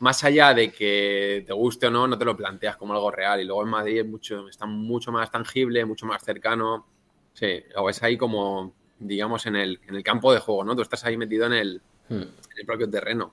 más 0.00 0.24
allá 0.24 0.54
de 0.54 0.70
que 0.72 1.44
te 1.46 1.52
guste 1.52 1.86
o 1.86 1.90
no, 1.90 2.06
no 2.06 2.18
te 2.18 2.24
lo 2.24 2.36
planteas 2.36 2.76
como 2.76 2.94
algo 2.94 3.10
real. 3.10 3.40
Y 3.40 3.44
luego 3.44 3.62
en 3.62 3.68
Madrid 3.68 4.00
es 4.00 4.06
mucho, 4.06 4.48
está 4.48 4.66
mucho 4.66 5.12
más 5.12 5.30
tangible, 5.30 5.84
mucho 5.84 6.06
más 6.06 6.22
cercano. 6.22 6.86
Sí, 7.32 7.64
lo 7.74 7.84
ves 7.84 8.02
ahí 8.02 8.16
como, 8.16 8.74
digamos, 8.98 9.46
en 9.46 9.56
el, 9.56 9.80
en 9.88 9.94
el 9.94 10.02
campo 10.02 10.32
de 10.32 10.40
juego, 10.40 10.64
¿no? 10.64 10.76
Tú 10.76 10.82
estás 10.82 11.04
ahí 11.04 11.16
metido 11.16 11.46
en 11.46 11.52
el, 11.52 11.82
hmm. 12.08 12.14
en 12.14 12.58
el 12.58 12.66
propio 12.66 12.88
terreno. 12.88 13.32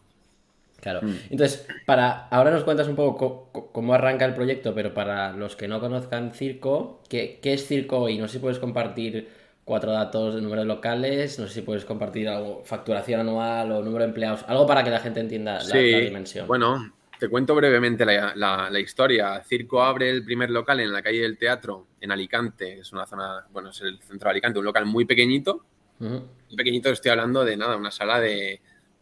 Claro. 0.82 1.02
Mm. 1.04 1.16
Entonces, 1.30 1.68
para 1.86 2.28
ahora 2.28 2.50
nos 2.52 2.64
cuentas 2.64 2.88
un 2.88 2.96
poco 2.96 3.50
cómo 3.72 3.94
arranca 3.94 4.26
el 4.26 4.34
proyecto, 4.34 4.74
pero 4.74 4.94
para 4.94 5.32
los 5.32 5.56
que 5.56 5.68
no 5.68 5.80
conozcan 5.80 6.34
Circo, 6.34 7.02
¿qué, 7.08 7.40
es 7.44 7.68
Circo 7.68 8.10
y 8.10 8.18
No 8.18 8.28
sé 8.28 8.34
si 8.34 8.40
puedes 8.40 8.58
compartir 8.60 9.30
cuatro 9.72 9.94
datos 9.94 10.36
de 10.36 10.42
números 10.42 10.66
locales, 10.66 11.40
no 11.40 11.48
sé 11.48 11.54
si 11.54 11.62
puedes 11.62 11.86
compartir 11.86 12.28
algo, 12.28 12.62
facturación 12.66 13.22
anual 13.22 13.72
o 13.72 13.82
número 13.82 14.00
de 14.00 14.10
empleados, 14.10 14.44
algo 14.50 14.68
para 14.68 14.84
que 14.84 14.90
la 14.90 15.00
gente 15.00 15.22
entienda 15.22 15.64
la, 15.64 15.78
dimensión. 15.78 16.46
Bueno, 16.46 16.92
te 17.18 17.30
cuento 17.30 17.56
brevemente 17.56 18.04
la, 18.04 18.70
historia. 18.82 19.42
Circo 19.46 19.82
abre 19.82 20.10
el 20.10 20.26
primer 20.26 20.50
local 20.50 20.82
en 20.82 20.92
la 20.92 21.02
calle 21.02 21.22
del 21.22 21.38
Teatro, 21.38 21.88
en 22.02 22.12
Alicante, 22.12 22.80
es 22.80 22.92
una 22.92 23.06
zona, 23.06 23.46
bueno, 23.54 23.70
es 23.70 23.80
el 23.80 23.98
centro 24.02 24.28
de 24.28 24.32
Alicante, 24.32 24.60
un 24.60 24.66
local 24.66 24.86
muy 24.86 25.06
pequeñito. 25.06 25.64
Muy 26.00 26.58
pequeñito, 26.58 26.90
estoy 26.90 27.12
hablando 27.12 27.46
de 27.46 27.56
nada, 27.56 27.78
una 27.78 27.92
sala 27.92 28.20
de, 28.20 28.60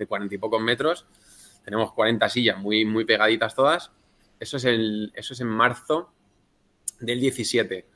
cuarenta 0.07 0.35
y 0.35 0.37
pocos 0.37 0.61
metros. 0.61 1.07
Tenemos 1.65 1.93
40 1.93 2.29
sillas 2.29 2.59
muy, 2.59 2.85
muy 2.85 3.05
pegaditas 3.05 3.55
todas. 3.55 3.89
Eso 4.39 4.57
es, 4.57 4.65
el, 4.65 5.11
eso 5.15 5.33
es 5.33 5.41
en 5.41 5.47
marzo 5.47 6.11
del 6.99 7.19
17. 7.19 7.87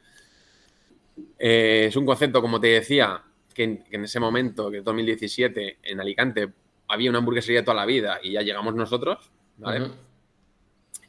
Eh, 1.37 1.85
es 1.87 1.95
un 1.95 2.05
concepto, 2.05 2.41
como 2.41 2.59
te 2.59 2.67
decía, 2.67 3.23
que 3.53 3.83
en, 3.89 4.03
ese 4.03 4.19
momento, 4.19 4.71
que 4.71 4.79
es 4.79 4.83
2017, 4.83 5.79
en 5.83 5.99
Alicante 5.99 6.51
había 6.87 7.09
una 7.09 7.19
hamburguesería 7.19 7.63
toda 7.63 7.75
la 7.75 7.85
vida 7.85 8.19
y 8.21 8.31
ya 8.31 8.41
llegamos 8.41 8.75
nosotros, 8.75 9.31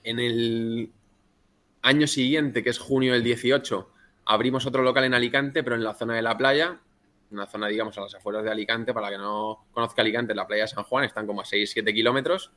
En 0.02 0.18
el 0.18 0.90
año 1.82 2.06
siguiente, 2.06 2.62
que 2.62 2.70
es 2.70 2.78
junio 2.78 3.12
del 3.14 3.24
18, 3.24 3.90
abrimos 4.26 4.66
otro 4.66 4.82
local 4.82 5.04
en 5.04 5.14
Alicante, 5.14 5.62
pero 5.62 5.76
en 5.76 5.84
la 5.84 5.94
zona 5.94 6.14
de 6.14 6.22
la 6.22 6.36
playa, 6.36 6.78
una 7.30 7.46
zona, 7.46 7.68
digamos, 7.68 7.96
a 7.98 8.02
las 8.02 8.14
afueras 8.14 8.44
de 8.44 8.50
Alicante, 8.50 8.92
para 8.92 9.10
que 9.10 9.18
no 9.18 9.66
conozca 9.72 10.02
Alicante, 10.02 10.34
la 10.34 10.46
playa 10.46 10.64
de 10.64 10.68
San 10.68 10.84
Juan, 10.84 11.04
están 11.04 11.26
como 11.26 11.40
a 11.40 11.44
6-7 11.44 11.92
kilómetros. 11.94 12.50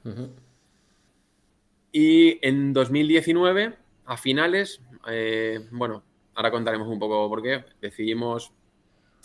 Y 1.91 2.45
en 2.45 2.73
2019, 2.73 3.73
a 4.05 4.17
finales, 4.17 4.81
eh, 5.09 5.67
bueno, 5.71 6.03
ahora 6.37 6.51
contaremos 6.51 6.87
un 6.87 6.99
poco 6.99 7.27
por 7.27 7.41
qué, 7.41 7.65
decidimos 7.81 8.53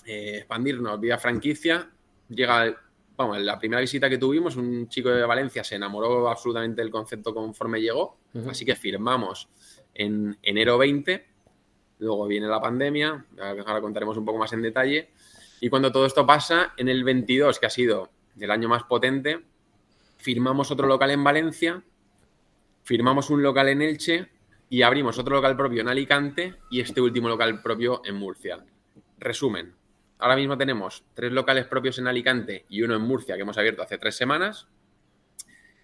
eh, 0.07 0.39
expandirnos 0.39 0.99
vía 0.99 1.19
franquicia. 1.19 1.91
Llega, 2.31 2.75
vamos, 3.17 3.39
la 3.39 3.59
primera 3.59 3.83
visita 3.83 4.09
que 4.09 4.17
tuvimos, 4.17 4.57
un 4.57 4.89
chico 4.89 5.11
de 5.11 5.23
Valencia 5.27 5.63
se 5.63 5.75
enamoró 5.75 6.27
absolutamente 6.27 6.81
del 6.81 6.91
concepto 6.91 7.35
conforme 7.35 7.83
llegó, 7.83 8.17
así 8.49 8.65
que 8.65 8.75
firmamos 8.75 9.51
en 9.93 10.39
enero 10.41 10.79
20, 10.79 11.27
luego 11.99 12.27
viene 12.27 12.47
la 12.47 12.63
pandemia, 12.63 13.27
ahora 13.39 13.83
contaremos 13.83 14.17
un 14.17 14.25
poco 14.25 14.39
más 14.39 14.55
en 14.55 14.63
detalle, 14.63 15.11
y 15.61 15.69
cuando 15.69 15.93
todo 15.93 16.07
esto 16.07 16.25
pasa, 16.25 16.73
en 16.79 16.89
el 16.89 17.05
22, 17.05 17.59
que 17.59 17.67
ha 17.67 17.71
sido 17.71 18.09
el 18.41 18.51
año 18.51 18.71
más 18.71 18.85
potente, 18.85 19.45
firmamos 20.17 20.71
otro 20.71 20.87
local 20.87 21.11
en 21.11 21.23
Valencia, 21.23 21.83
firmamos 22.85 23.29
un 23.29 23.43
local 23.43 23.69
en 23.69 23.83
Elche 23.83 24.31
y 24.73 24.81
abrimos 24.81 25.19
otro 25.19 25.37
local 25.37 25.55
propio 25.55 25.83
en 25.83 25.89
Alicante 25.89 26.55
y 26.71 26.81
este 26.81 27.03
último 27.03 27.29
local 27.29 27.61
propio 27.61 28.01
en 28.07 28.15
Murcia. 28.15 28.65
Resumen, 29.19 29.75
ahora 30.19 30.35
mismo 30.35 30.57
tenemos 30.57 31.05
tres 31.13 31.31
locales 31.31 31.67
propios 31.67 31.99
en 31.99 32.07
Alicante 32.07 32.65
y 32.71 32.81
uno 32.81 32.97
en 32.97 33.03
Murcia 33.03 33.35
que 33.35 33.43
hemos 33.43 33.59
abierto 33.59 33.83
hace 33.83 33.99
tres 33.99 34.17
semanas. 34.17 34.67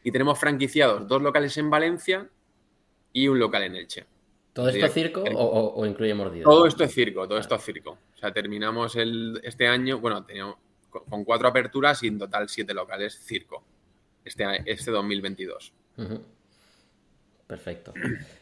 Y 0.03 0.11
tenemos 0.11 0.41
franquiciados 0.41 1.07
dos 1.07 1.21
locales 1.21 1.55
en 1.59 1.69
Valencia 1.69 2.31
y 3.13 3.29
un 3.29 3.39
local 3.39 3.65
en 3.65 3.77
Elche. 3.77 4.07
¿Todo 4.55 4.71
esto 4.71 4.87
es 4.87 4.95
circo 4.95 5.23
o, 5.23 5.85
incluye 5.85 6.15
mordido? 6.15 6.49
Todo 6.49 6.67
esto 6.67 6.85
es 6.85 6.95
circo, 6.95 7.29
todo 7.29 7.37
esto 7.37 7.57
es 7.57 7.63
circo. 7.63 7.91
O 7.91 8.19
sea, 8.19 8.33
terminamos 8.33 8.97
el, 8.97 9.39
este 9.45 9.69
año, 9.69 9.99
bueno, 9.99 10.25
teníamos 10.25 10.57
con 10.89 11.25
cuatro 11.25 11.47
aperturas 11.47 12.03
y 12.05 12.07
en 12.07 12.19
total 12.19 12.49
siete 12.49 12.73
locales 12.73 13.21
circo. 13.23 13.63
Este, 14.25 14.47
este 14.65 14.91
2022. 14.91 15.75
Perfecto. 17.49 17.95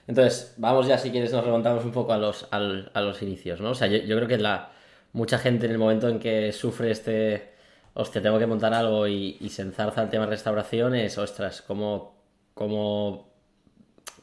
Entonces, 0.07 0.55
vamos 0.59 0.87
ya, 0.87 0.99
si 0.99 1.11
quieres, 1.11 1.33
nos 1.33 1.45
remontamos 1.45 1.85
un 1.85 1.93
poco 1.93 2.13
a 2.13 2.19
los, 2.19 2.47
a 2.51 3.01
los 3.01 3.23
inicios, 3.23 3.61
¿no? 3.61 3.71
O 3.71 3.75
sea, 3.75 3.87
yo, 3.87 3.99
yo 3.99 4.17
creo 4.17 4.29
que 4.29 4.37
la, 4.37 4.73
mucha 5.13 5.39
gente 5.39 5.67
en 5.67 5.73
el 5.73 5.79
momento 5.79 6.09
en 6.09 6.19
que 6.19 6.53
sufre 6.53 6.91
este, 6.91 7.55
hostia, 7.95 8.21
tengo 8.21 8.39
que 8.39 8.47
montar 8.47 8.75
algo 8.75 9.09
y, 9.09 9.39
se 9.49 9.63
enzarza 9.63 10.03
el 10.03 10.11
tema 10.11 10.27
de 10.27 10.31
restauración, 10.31 10.95
es, 10.95 11.17
ostras, 11.17 11.63
¿cómo, 11.63 12.15
cómo, 12.53 13.33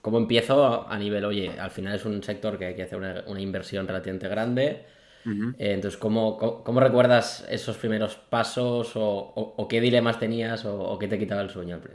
cómo 0.02 0.20
empiezo 0.20 0.88
a 0.88 0.98
nivel, 1.00 1.26
oye, 1.26 1.60
al 1.60 1.72
final 1.72 1.96
es 1.96 2.06
un 2.06 2.22
sector 2.22 2.60
que 2.60 2.66
hay 2.66 2.76
que 2.76 2.84
hacer 2.84 3.00
una, 3.00 3.42
inversión 3.42 3.88
relativamente 3.88 4.28
grande. 4.28 4.86
Eh, 5.26 5.72
entonces, 5.72 5.98
¿cómo, 5.98 6.38
¿cómo, 6.38 6.80
recuerdas 6.82 7.48
esos 7.50 7.78
primeros 7.78 8.16
pasos 8.16 8.92
o, 8.96 9.68
qué 9.70 9.80
dilemas 9.80 10.20
tenías 10.20 10.66
o, 10.66 11.00
qué 11.00 11.08
te 11.08 11.18
quitaba 11.18 11.42
el 11.42 11.50
sueño? 11.50 11.80
Pues 11.82 11.94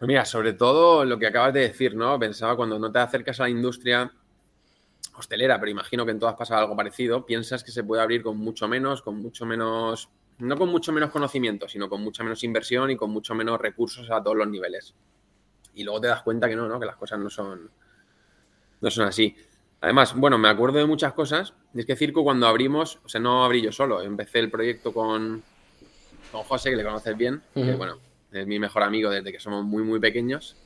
mira, 0.00 0.24
sobre 0.24 0.52
todo 0.52 1.04
lo 1.04 1.18
que 1.18 1.26
acabas 1.26 1.54
de 1.54 1.60
decir, 1.60 1.94
¿no? 1.94 2.18
Pensaba 2.18 2.56
cuando 2.56 2.78
no 2.78 2.92
te 2.92 2.98
acercas 2.98 3.40
a 3.40 3.44
la 3.44 3.50
industria 3.50 4.12
hostelera, 5.16 5.58
pero 5.58 5.70
imagino 5.70 6.04
que 6.04 6.12
en 6.12 6.18
todas 6.18 6.34
pasa 6.34 6.58
algo 6.58 6.76
parecido, 6.76 7.24
piensas 7.24 7.64
que 7.64 7.70
se 7.70 7.82
puede 7.82 8.02
abrir 8.02 8.22
con 8.22 8.36
mucho 8.36 8.68
menos, 8.68 9.02
con 9.02 9.16
mucho 9.20 9.46
menos, 9.46 10.10
no 10.38 10.56
con 10.56 10.68
mucho 10.68 10.92
menos 10.92 11.10
conocimiento, 11.10 11.68
sino 11.68 11.88
con 11.88 12.02
mucha 12.02 12.22
menos 12.22 12.44
inversión 12.44 12.90
y 12.90 12.96
con 12.96 13.10
mucho 13.10 13.34
menos 13.34 13.58
recursos 13.60 14.10
a 14.10 14.22
todos 14.22 14.36
los 14.36 14.48
niveles. 14.48 14.94
Y 15.74 15.84
luego 15.84 16.00
te 16.00 16.08
das 16.08 16.22
cuenta 16.22 16.48
que 16.48 16.56
no, 16.56 16.68
¿no? 16.68 16.78
que 16.78 16.86
las 16.86 16.96
cosas 16.96 17.18
no 17.18 17.30
son, 17.30 17.70
no 18.80 18.90
son 18.90 19.06
así. 19.06 19.34
Además, 19.80 20.14
bueno, 20.14 20.38
me 20.38 20.48
acuerdo 20.48 20.78
de 20.78 20.86
muchas 20.86 21.12
cosas. 21.12 21.54
Es 21.74 21.86
que 21.86 21.96
Circo 21.96 22.24
cuando 22.24 22.46
abrimos, 22.46 22.98
o 23.04 23.08
sea, 23.08 23.20
no 23.20 23.44
abrí 23.44 23.62
yo 23.62 23.72
solo, 23.72 24.02
empecé 24.02 24.38
el 24.38 24.50
proyecto 24.50 24.92
con, 24.92 25.42
con 26.32 26.42
José, 26.42 26.70
que 26.70 26.76
le 26.76 26.84
conoces 26.84 27.16
bien, 27.16 27.42
que 27.54 27.74
bueno, 27.74 27.98
es 28.36 28.46
mi 28.46 28.58
mejor 28.58 28.82
amigo 28.82 29.10
desde 29.10 29.32
que 29.32 29.40
somos 29.40 29.64
muy, 29.64 29.82
muy 29.82 30.00
pequeños. 30.00 30.56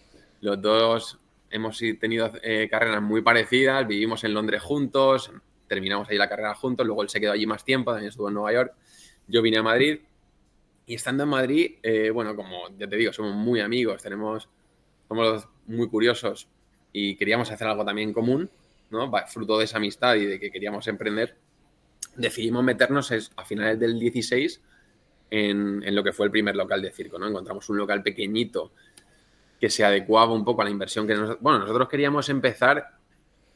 Los 0.40 0.60
dos 0.60 1.18
hemos 1.50 1.78
tenido 2.00 2.32
eh, 2.42 2.68
carreras 2.70 3.02
muy 3.02 3.22
parecidas, 3.22 3.86
vivimos 3.86 4.24
en 4.24 4.34
Londres 4.34 4.62
juntos, 4.62 5.32
terminamos 5.66 6.08
ahí 6.08 6.16
la 6.16 6.28
carrera 6.28 6.54
juntos, 6.54 6.86
luego 6.86 7.02
él 7.02 7.08
se 7.08 7.20
quedó 7.20 7.32
allí 7.32 7.46
más 7.46 7.64
tiempo, 7.64 7.90
también 7.90 8.08
estuvo 8.08 8.28
en 8.28 8.34
Nueva 8.34 8.52
York, 8.52 8.74
yo 9.26 9.42
vine 9.42 9.58
a 9.58 9.62
Madrid 9.62 10.00
y 10.86 10.94
estando 10.94 11.24
en 11.24 11.28
Madrid, 11.28 11.74
eh, 11.82 12.10
bueno, 12.10 12.34
como 12.34 12.68
ya 12.78 12.88
te 12.88 12.96
digo, 12.96 13.12
somos 13.12 13.34
muy 13.34 13.60
amigos, 13.60 14.02
tenemos, 14.02 14.48
somos 15.08 15.48
muy 15.66 15.88
curiosos 15.88 16.48
y 16.92 17.16
queríamos 17.16 17.50
hacer 17.50 17.68
algo 17.68 17.84
también 17.84 18.12
común, 18.12 18.50
¿no? 18.90 19.10
Fruto 19.28 19.58
de 19.58 19.64
esa 19.64 19.76
amistad 19.76 20.16
y 20.16 20.26
de 20.26 20.40
que 20.40 20.50
queríamos 20.50 20.88
emprender, 20.88 21.36
decidimos 22.16 22.64
meternos 22.64 23.12
a 23.36 23.44
finales 23.44 23.78
del 23.78 23.98
16 23.98 24.60
en, 25.30 25.82
en, 25.84 25.94
lo 25.94 26.02
que 26.02 26.12
fue 26.12 26.26
el 26.26 26.32
primer 26.32 26.56
local 26.56 26.82
de 26.82 26.90
circo, 26.90 27.18
¿no? 27.18 27.28
Encontramos 27.28 27.68
un 27.68 27.78
local 27.78 28.02
pequeñito 28.02 28.72
que 29.60 29.68
se 29.68 29.84
adecuaba 29.84 30.32
un 30.32 30.44
poco 30.44 30.62
a 30.62 30.64
la 30.64 30.70
inversión 30.70 31.06
que 31.06 31.14
nosotros... 31.14 31.38
Bueno, 31.40 31.58
nosotros 31.60 31.88
queríamos 31.88 32.28
empezar 32.30 32.99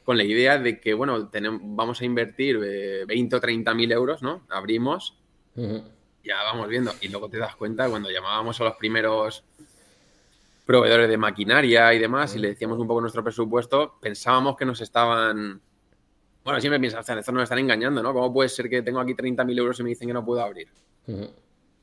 con 0.03 0.17
la 0.17 0.23
idea 0.23 0.59
de 0.59 0.79
que, 0.79 0.93
bueno, 0.93 1.27
tenemos, 1.29 1.61
vamos 1.63 1.99
a 1.99 2.05
invertir 2.05 2.59
20 2.59 3.35
eh, 3.35 3.37
o 3.37 3.41
30 3.41 3.73
mil 3.73 3.91
euros, 3.91 4.21
¿no? 4.21 4.45
Abrimos, 4.49 5.17
ya 6.23 6.43
vamos 6.43 6.67
viendo. 6.67 6.93
Y 7.01 7.07
luego 7.07 7.27
te 7.27 7.39
das 7.39 7.55
cuenta 7.55 7.89
cuando 7.89 8.11
llamábamos 8.11 8.61
a 8.61 8.65
los 8.65 8.75
primeros 8.75 9.43
proveedores 10.65 11.09
de 11.09 11.17
maquinaria 11.17 11.91
y 11.93 11.99
demás 11.99 12.35
y 12.35 12.39
le 12.39 12.49
decíamos 12.49 12.77
un 12.77 12.87
poco 12.87 13.01
nuestro 13.01 13.23
presupuesto, 13.23 13.97
pensábamos 13.99 14.55
que 14.55 14.65
nos 14.65 14.81
estaban... 14.81 15.59
Bueno, 16.43 16.61
siempre 16.61 16.79
piensas, 16.79 16.99
o 16.99 17.03
sea, 17.03 17.17
esto 17.17 17.31
nos 17.31 17.43
están 17.43 17.57
engañando, 17.57 18.03
¿no? 18.03 18.13
¿Cómo 18.13 18.31
puede 18.31 18.49
ser 18.49 18.69
que 18.69 18.83
tengo 18.83 18.99
aquí 18.99 19.15
30.000 19.15 19.57
euros 19.57 19.79
y 19.79 19.83
me 19.83 19.89
dicen 19.89 20.07
que 20.07 20.13
no 20.13 20.23
puedo 20.23 20.41
abrir? 20.41 20.67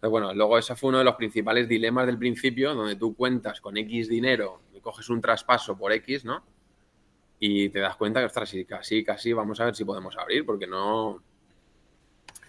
Bueno, 0.03 0.35
luego 0.35 0.59
ese 0.59 0.75
fue 0.75 0.89
uno 0.89 0.99
de 0.99 1.05
los 1.05 1.15
principales 1.15 1.69
dilemas 1.69 2.07
del 2.07 2.19
principio, 2.19 2.75
donde 2.75 2.97
tú 2.97 3.15
cuentas 3.15 3.61
con 3.61 3.77
X 3.77 4.09
dinero 4.09 4.63
y 4.75 4.81
coges 4.81 5.09
un 5.09 5.21
traspaso 5.21 5.77
por 5.77 5.93
X, 5.93 6.25
¿no? 6.25 6.43
Y 7.39 7.69
te 7.69 7.79
das 7.79 7.97
cuenta 7.97 8.21
que, 8.21 8.27
ostras, 8.27 8.53
casi, 8.69 9.05
casi 9.05 9.33
vamos 9.33 9.61
a 9.61 9.67
ver 9.67 9.77
si 9.77 9.85
podemos 9.85 10.17
abrir, 10.19 10.45
porque 10.45 10.67
no, 10.67 11.23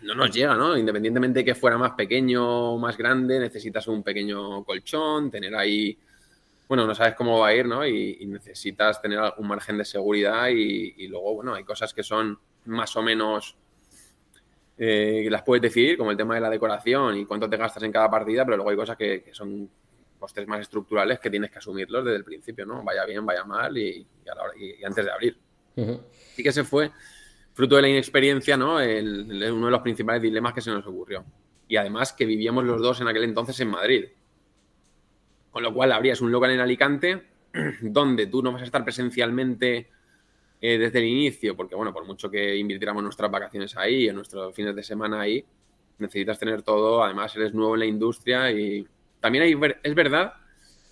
no 0.04 0.16
nos 0.16 0.32
llega, 0.32 0.56
¿no? 0.56 0.78
Independientemente 0.78 1.40
de 1.40 1.46
que 1.46 1.56
fuera 1.56 1.78
más 1.78 1.92
pequeño 1.92 2.74
o 2.74 2.78
más 2.80 2.98
grande, 2.98 3.40
necesitas 3.40 3.88
un 3.88 4.04
pequeño 4.04 4.64
colchón, 4.64 5.30
tener 5.32 5.56
ahí, 5.56 5.98
bueno, 6.68 6.86
no 6.88 6.96
sabes 6.96 7.16
cómo 7.16 7.40
va 7.40 7.50
a 7.50 7.56
ir, 7.56 7.68
¿no? 7.68 7.86
Y, 7.86 8.26
necesitas 8.26 9.02
tener 9.02 9.20
un 9.38 9.48
margen 9.48 9.78
de 9.78 9.86
seguridad 9.86 10.50
y, 10.50 11.08
luego, 11.08 11.36
bueno, 11.36 11.54
hay 11.54 11.64
cosas 11.64 11.94
que 11.94 12.04
son 12.04 12.38
más 12.66 12.96
o 12.96 13.02
menos 13.02 13.56
eh, 14.78 15.28
las 15.30 15.44
puedes 15.44 15.62
decidir, 15.62 15.98
como 15.98 16.12
el 16.12 16.18
tema 16.18 16.36
de 16.36 16.42
la 16.42 16.50
decoración 16.50 17.18
y 17.18 17.26
cuánto 17.26 17.50
te 17.50 17.58
gastas 17.58 17.84
en 17.84 17.92
cada 17.92 18.10
partida, 18.10 18.44
pero 18.44 18.58
luego 18.58 18.72
hay 18.72 18.76
cosas 18.76 18.98
que, 18.98 19.26
son 19.32 19.70
costes 20.18 20.48
más 20.48 20.62
estructurales 20.62 21.20
que 21.20 21.30
tienes 21.30 21.52
que 21.52 21.60
asumirlos 21.60 22.06
desde 22.06 22.18
el 22.18 22.24
principio, 22.24 22.66
¿no? 22.66 22.82
Vaya 22.84 23.06
bien, 23.06 23.26
vaya 23.26 23.44
mal 23.44 23.78
y, 23.78 24.08
antes 24.86 25.06
de 25.06 25.12
abrir. 25.12 25.38
Así 25.76 26.44
que 26.44 26.50
ese 26.50 26.64
fue 26.64 26.92
fruto 27.54 27.76
de 27.76 27.84
la 27.84 27.90
inexperiencia, 27.90 28.58
¿no? 28.58 28.76
uno 28.76 28.80
de 29.66 29.72
los 29.72 29.82
principales 29.82 30.22
dilemas 30.22 30.54
que 30.54 30.62
se 30.62 30.72
nos 30.72 30.86
ocurrió. 30.88 31.24
Y 31.68 31.76
además 31.76 32.14
que 32.14 32.26
vivíamos 32.26 32.64
los 32.64 32.82
dos 32.82 33.02
en 33.02 33.08
aquel 33.08 33.24
entonces 33.24 33.60
en 33.60 33.70
Madrid. 33.70 34.06
Con 35.52 35.62
lo 35.62 35.74
cual 35.74 35.92
abrías 35.92 36.22
un 36.22 36.32
local 36.32 36.52
en 36.52 36.60
Alicante 36.60 37.24
donde 37.82 38.28
tú 38.28 38.42
no 38.42 38.52
vas 38.52 38.62
a 38.62 38.66
estar 38.66 38.84
presencialmente 38.84 39.90
eh, 40.66 40.78
desde 40.78 41.00
el 41.00 41.06
inicio, 41.08 41.58
porque 41.58 41.76
bueno, 41.76 41.92
por 41.92 42.06
mucho 42.06 42.32
que 42.32 42.56
invirtiéramos 42.56 43.04
nuestras 43.04 43.30
vacaciones 43.30 43.76
ahí, 43.76 44.08
en 44.08 44.16
nuestros 44.16 44.56
fines 44.56 44.74
de 44.74 44.82
semana 44.82 45.20
ahí, 45.20 45.44
necesitas 45.98 46.40
tener 46.40 46.62
todo, 46.62 47.04
además 47.04 47.36
eres 47.36 47.54
nuevo 47.54 47.76
en 47.76 47.80
la 47.82 47.86
industria 47.86 48.50
y 48.50 48.88
también 49.20 49.44
hay, 49.44 49.60
es 49.84 49.94
verdad 49.94 50.36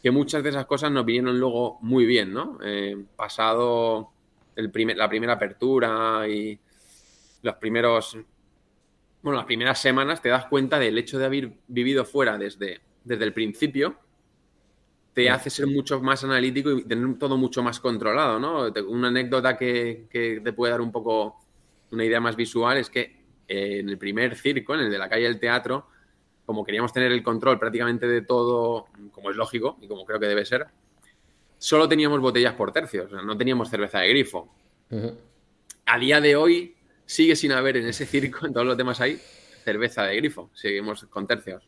que 0.03 0.11
muchas 0.11 0.43
de 0.43 0.49
esas 0.49 0.65
cosas 0.65 0.91
nos 0.91 1.05
vinieron 1.05 1.39
luego 1.39 1.77
muy 1.79 2.05
bien, 2.05 2.33
¿no? 2.33 2.59
Eh, 2.61 3.01
pasado 3.15 4.09
el 4.57 4.69
primer, 4.71 4.97
la 4.97 5.07
primera 5.07 5.33
apertura 5.35 6.27
y 6.27 6.59
los 7.41 7.55
primeros, 7.55 8.17
bueno, 9.21 9.37
las 9.37 9.45
primeras 9.45 9.79
semanas 9.79 10.21
te 10.21 10.27
das 10.27 10.47
cuenta 10.47 10.79
del 10.79 10.97
hecho 10.97 11.17
de 11.17 11.23
haber 11.27 11.53
vivido 11.69 12.03
fuera 12.03 12.37
desde, 12.37 12.81
desde 13.05 13.23
el 13.23 13.31
principio, 13.31 13.95
te 15.13 15.29
hace 15.29 15.49
ser 15.49 15.67
mucho 15.67 16.01
más 16.01 16.23
analítico 16.23 16.71
y 16.71 16.83
tener 16.85 17.17
todo 17.17 17.37
mucho 17.37 17.61
más 17.61 17.79
controlado, 17.79 18.39
¿no? 18.39 18.71
Una 18.87 19.09
anécdota 19.09 19.57
que, 19.57 20.07
te 20.11 20.53
puede 20.53 20.71
dar 20.71 20.81
un 20.81 20.91
poco 20.91 21.39
una 21.91 22.05
idea 22.05 22.21
más 22.21 22.35
visual 22.35 22.77
es 22.77 22.89
que 22.89 23.01
eh, 23.47 23.79
en 23.79 23.89
el 23.89 23.97
primer 23.97 24.35
circo, 24.35 24.73
en 24.73 24.81
el 24.81 24.91
de 24.91 24.97
la 24.97 25.09
calle 25.09 25.23
del 25.23 25.39
teatro, 25.39 25.87
como 26.45 26.63
queríamos 26.63 26.93
tener 26.93 27.11
el 27.11 27.23
control 27.23 27.59
prácticamente 27.59 28.07
de 28.07 28.21
todo, 28.21 28.87
como 29.11 29.29
es 29.31 29.35
lógico 29.35 29.77
y 29.81 29.87
como 29.87 30.05
creo 30.05 30.19
que 30.19 30.27
debe 30.27 30.45
ser, 30.45 30.67
solo 31.57 31.87
teníamos 31.87 32.21
botellas 32.21 32.53
por 32.53 32.71
tercios, 32.71 33.11
no 33.11 33.37
teníamos 33.37 33.69
cerveza 33.69 33.99
de 33.99 34.09
grifo. 34.09 34.53
A 35.85 35.99
día 35.99 36.21
de 36.21 36.35
hoy 36.35 36.75
sigue 37.05 37.35
sin 37.35 37.51
haber 37.51 37.77
en 37.77 37.87
ese 37.87 38.05
circo, 38.05 38.45
en 38.45 38.53
todos 38.53 38.65
los 38.65 38.77
demás 38.77 39.01
hay, 39.01 39.19
cerveza 39.63 40.03
de 40.03 40.15
grifo, 40.15 40.49
seguimos 40.53 41.05
con 41.05 41.27
tercios. 41.27 41.67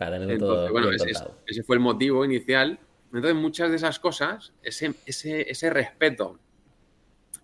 Entonces, 0.00 0.70
bueno, 0.70 0.90
ese, 0.90 1.62
fue 1.62 1.76
el 1.76 1.80
motivo 1.80 2.24
inicial. 2.24 2.78
Entonces, 3.12 3.34
muchas 3.34 3.70
de 3.70 3.76
esas 3.76 3.98
cosas, 3.98 4.52
ese, 4.62 4.94
ese, 5.06 5.70
respeto 5.70 6.38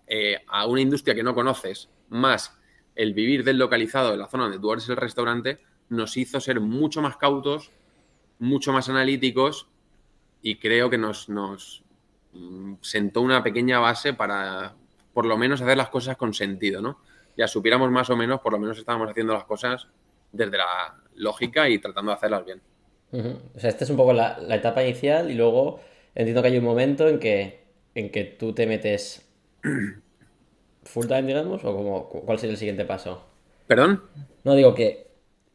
eh, 0.07 0.41
a 0.47 0.65
una 0.67 0.81
industria 0.81 1.15
que 1.15 1.23
no 1.23 1.33
conoces, 1.33 1.89
más 2.09 2.57
el 2.95 3.13
vivir 3.13 3.43
deslocalizado 3.43 4.13
en 4.13 4.19
la 4.19 4.27
zona 4.27 4.43
donde 4.43 4.59
tú 4.59 4.71
eres 4.71 4.87
el 4.87 4.95
restaurante, 4.95 5.59
nos 5.89 6.15
hizo 6.17 6.39
ser 6.39 6.59
mucho 6.61 7.01
más 7.01 7.17
cautos, 7.17 7.71
mucho 8.39 8.71
más 8.71 8.89
analíticos 8.89 9.67
y 10.41 10.57
creo 10.57 10.89
que 10.89 10.97
nos, 10.97 11.27
nos 11.27 11.83
mm, 12.31 12.75
sentó 12.81 13.21
una 13.21 13.43
pequeña 13.43 13.79
base 13.79 14.13
para, 14.13 14.75
por 15.13 15.25
lo 15.25 15.37
menos, 15.37 15.61
hacer 15.61 15.77
las 15.77 15.89
cosas 15.89 16.15
con 16.15 16.33
sentido, 16.33 16.81
¿no? 16.81 16.99
Ya 17.35 17.47
supiéramos 17.47 17.91
más 17.91 18.09
o 18.09 18.15
menos, 18.15 18.39
por 18.39 18.53
lo 18.53 18.59
menos 18.59 18.77
estábamos 18.77 19.09
haciendo 19.09 19.33
las 19.33 19.43
cosas 19.43 19.87
desde 20.31 20.57
la 20.57 20.95
lógica 21.15 21.69
y 21.69 21.79
tratando 21.79 22.11
de 22.11 22.15
hacerlas 22.17 22.45
bien. 22.45 22.61
O 23.55 23.59
sea, 23.59 23.69
esta 23.69 23.83
es 23.83 23.89
un 23.89 23.97
poco 23.97 24.13
la, 24.13 24.37
etapa 24.49 24.83
inicial 24.83 25.31
y 25.31 25.35
luego 25.35 25.79
entiendo 26.13 26.41
que 26.41 26.49
hay 26.49 26.57
un 26.57 26.65
momento 26.65 27.07
en 27.07 27.19
que, 27.19 27.59
en 27.93 28.11
que 28.11 28.25
tú 28.25 28.53
te 28.53 28.67
metes 28.67 29.25
full 30.83 31.07
time, 31.07 31.23
digamos, 31.23 31.63
o 31.63 31.75
como, 31.75 32.09
cuál 32.09 32.39
sería 32.39 32.53
el 32.53 32.57
siguiente 32.57 32.85
paso. 32.85 33.25
¿Perdón? 33.67 34.03
No, 34.43 34.53
digo 34.53 34.75
que 34.75 35.05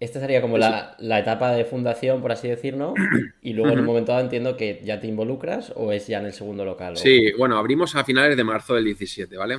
esta 0.01 0.19
sería 0.19 0.41
como 0.41 0.57
la, 0.57 0.97
etapa 0.99 1.53
de 1.53 1.67
fundación, 1.67 2.23
por 2.23 2.33
así 2.33 2.49
decirlo, 2.49 2.95
y 3.43 3.53
luego 3.53 3.73
en 3.73 3.81
un 3.81 3.85
momento 3.85 4.13
dado 4.13 4.25
entiendo 4.25 4.57
que 4.57 4.81
ya 4.83 4.99
te 4.99 5.07
involucras 5.07 5.73
o 5.77 5.93
es 5.93 6.07
ya 6.07 6.19
en 6.19 6.27
el 6.27 6.33
segundo 6.33 6.65
local. 6.65 6.97
Sí, 6.97 7.33
bueno, 7.37 7.59
abrimos 7.59 7.95
a 7.95 8.05
finales 8.05 8.37
de 8.37 8.45
marzo 8.45 8.75
del 8.75 8.85
17, 8.85 9.37
¿vale? 9.37 9.59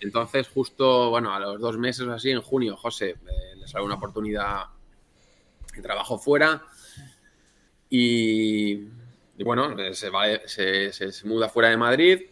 Entonces, 0.00 0.48
justo, 0.48 1.10
bueno, 1.10 1.34
a 1.34 1.38
los 1.38 1.60
dos 1.60 1.76
meses 1.76 2.06
o 2.06 2.12
así, 2.12 2.30
en 2.30 2.40
junio, 2.40 2.76
José, 2.76 3.10
eh, 3.10 3.56
le 3.56 3.66
sale 3.66 3.84
una 3.84 3.96
oportunidad 3.96 4.64
trabajo 5.82 6.18
fuera 6.18 6.62
y, 7.88 8.88
bueno, 9.44 9.76
se, 9.92 10.92
se, 10.92 11.26
muda 11.26 11.48
fuera 11.48 11.70
de 11.70 11.76
Madrid, 11.76 12.22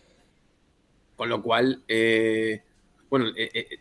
con 1.16 1.28
lo 1.28 1.42
cual, 1.42 1.82
eh, 1.86 2.62
bueno, 3.08 3.26
eh, 3.36 3.78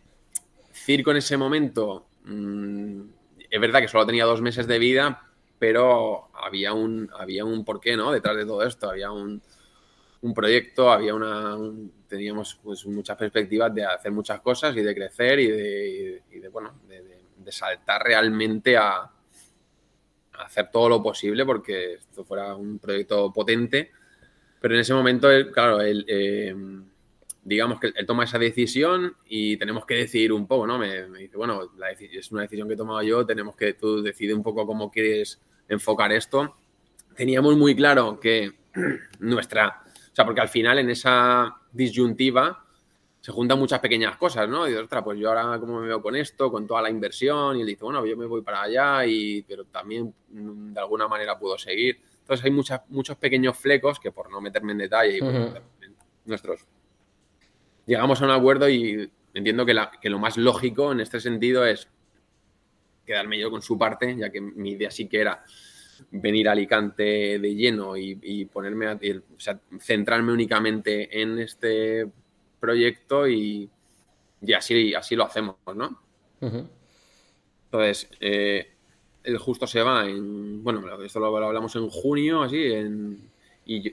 Circo 0.72 1.10
en 1.10 1.16
ese 1.18 1.36
momento... 1.36 2.06
Mm, 2.24 3.02
es 3.52 3.60
verdad 3.60 3.80
que 3.80 3.88
solo 3.88 4.06
tenía 4.06 4.24
dos 4.24 4.40
meses 4.40 4.66
de 4.66 4.78
vida, 4.78 5.28
pero 5.58 6.30
había 6.32 6.72
un, 6.72 7.10
había 7.18 7.44
un 7.44 7.66
porqué, 7.66 7.98
¿no? 7.98 8.10
Detrás 8.10 8.34
de 8.34 8.46
todo 8.46 8.62
esto, 8.62 8.88
había 8.88 9.12
un, 9.12 9.42
proyecto, 10.34 10.90
había 10.90 11.14
una, 11.14 11.58
teníamos 12.08 12.58
pues, 12.62 12.86
muchas 12.86 13.14
perspectivas 13.18 13.74
de 13.74 13.84
hacer 13.84 14.10
muchas 14.10 14.40
cosas 14.40 14.74
y 14.74 14.80
de 14.80 14.94
crecer 14.94 15.38
y 15.38 15.48
de, 15.50 16.48
bueno, 16.50 16.80
de, 16.88 17.52
saltar 17.52 18.02
realmente 18.02 18.74
a, 18.78 19.10
hacer 20.38 20.70
todo 20.70 20.88
lo 20.88 21.02
posible 21.02 21.44
porque 21.44 21.94
esto 21.94 22.24
fuera 22.24 22.54
un 22.54 22.78
proyecto 22.78 23.32
potente. 23.32 23.90
Pero 24.60 24.74
en 24.74 24.80
ese 24.80 24.94
momento, 24.94 25.28
claro, 25.52 25.80
el, 25.80 26.04
eh, 26.08 26.54
digamos 27.44 27.80
que 27.80 27.92
él 27.94 28.06
toma 28.06 28.24
esa 28.24 28.38
decisión 28.38 29.16
y 29.26 29.56
tenemos 29.56 29.84
que 29.84 29.94
decidir 29.94 30.32
un 30.32 30.46
poco, 30.46 30.66
¿no? 30.66 30.78
Me, 30.78 31.08
dice, 31.18 31.36
bueno, 31.36 31.62
es 31.62 32.32
una 32.32 32.42
decisión 32.42 32.68
que 32.68 32.74
he 32.74 32.76
tomado 32.76 33.02
yo, 33.02 33.26
tenemos 33.26 33.56
que 33.56 33.74
tú 33.74 34.02
decidir 34.02 34.34
un 34.34 34.42
poco 34.42 34.66
cómo 34.66 34.90
quieres 34.90 35.40
enfocar 35.68 36.12
esto. 36.12 36.54
Teníamos 37.16 37.56
muy 37.56 37.74
claro 37.74 38.20
que 38.20 38.52
nuestra, 39.18 39.82
o 39.86 40.14
sea, 40.14 40.24
porque 40.24 40.40
al 40.40 40.48
final 40.48 40.78
en 40.78 40.90
esa 40.90 41.56
disyuntiva 41.72 42.64
se 43.22 43.30
juntan 43.30 43.56
muchas 43.56 43.78
pequeñas 43.78 44.16
cosas, 44.16 44.48
¿no? 44.48 44.68
Y 44.68 44.74
ostras, 44.74 45.04
pues 45.04 45.16
yo 45.16 45.28
ahora 45.28 45.56
cómo 45.60 45.80
me 45.80 45.86
veo 45.86 46.02
con 46.02 46.16
esto, 46.16 46.50
con 46.50 46.66
toda 46.66 46.82
la 46.82 46.90
inversión, 46.90 47.56
y 47.56 47.60
él 47.60 47.66
dice, 47.68 47.84
bueno, 47.84 48.04
yo 48.04 48.16
me 48.16 48.26
voy 48.26 48.42
para 48.42 48.62
allá, 48.62 49.06
y, 49.06 49.42
pero 49.42 49.64
también 49.64 50.12
mm, 50.28 50.72
de 50.72 50.80
alguna 50.80 51.06
manera 51.06 51.38
puedo 51.38 51.56
seguir. 51.56 52.00
Entonces 52.20 52.44
hay 52.44 52.50
muchas, 52.50 52.80
muchos 52.88 53.16
pequeños 53.16 53.56
flecos 53.56 54.00
que 54.00 54.10
por 54.10 54.28
no 54.28 54.40
meterme 54.40 54.72
en 54.72 54.78
detalle 54.78 55.18
y 55.18 55.20
nuestros 56.24 56.66
llegamos 57.86 58.20
a 58.20 58.24
un 58.24 58.30
acuerdo 58.30 58.68
y 58.68 59.10
entiendo 59.34 59.64
que, 59.66 60.10
lo 60.10 60.18
más 60.18 60.36
lógico 60.36 60.92
en 60.92 61.00
este 61.00 61.20
sentido 61.20 61.64
es 61.64 61.88
quedarme 63.06 63.38
yo 63.38 63.50
con 63.50 63.62
su 63.62 63.78
parte, 63.78 64.16
ya 64.16 64.30
que 64.30 64.40
mi 64.40 64.72
idea 64.72 64.90
sí 64.90 65.08
que 65.08 65.20
era 65.20 65.44
venir 66.10 66.48
a 66.48 66.52
Alicante 66.52 67.38
de 67.38 67.54
lleno 67.54 67.96
y, 67.96 68.44
ponerme 68.46 68.86
a, 68.86 68.94
o 68.94 69.40
sea, 69.40 69.60
centrarme 69.78 70.32
únicamente 70.32 71.20
en 71.20 71.38
este 71.38 72.08
proyecto 72.62 73.28
y, 73.28 73.68
así, 74.56 74.94
así 74.94 75.16
lo 75.16 75.24
hacemos, 75.24 75.56
¿no? 75.74 76.00
Entonces, 76.40 78.08
eh, 78.20 78.70
el 79.24 79.38
justo 79.38 79.66
se 79.66 79.82
va 79.82 80.08
en, 80.08 80.62
bueno, 80.62 81.02
esto 81.02 81.18
lo, 81.18 81.36
hablamos 81.36 81.74
en 81.76 81.88
junio, 81.88 82.42
así, 82.42 82.72
en, 82.72 83.18
y 83.66 83.92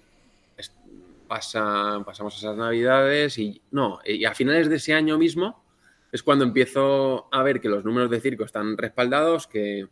pasamos 1.27 2.37
esas 2.37 2.57
navidades 2.57 3.37
y 3.37 3.61
no, 3.69 3.99
y 4.03 4.25
a 4.25 4.33
finales 4.33 4.67
de 4.67 4.77
ese 4.77 4.95
año 4.95 5.17
mismo 5.19 5.63
es 6.11 6.23
cuando 6.23 6.43
empiezo 6.43 7.27
a 7.31 7.43
ver 7.43 7.61
que 7.61 7.69
los 7.69 7.85
números 7.85 8.09
de 8.09 8.19
circo 8.19 8.43
están 8.43 8.77
respaldados, 8.77 9.47
que, 9.47 9.87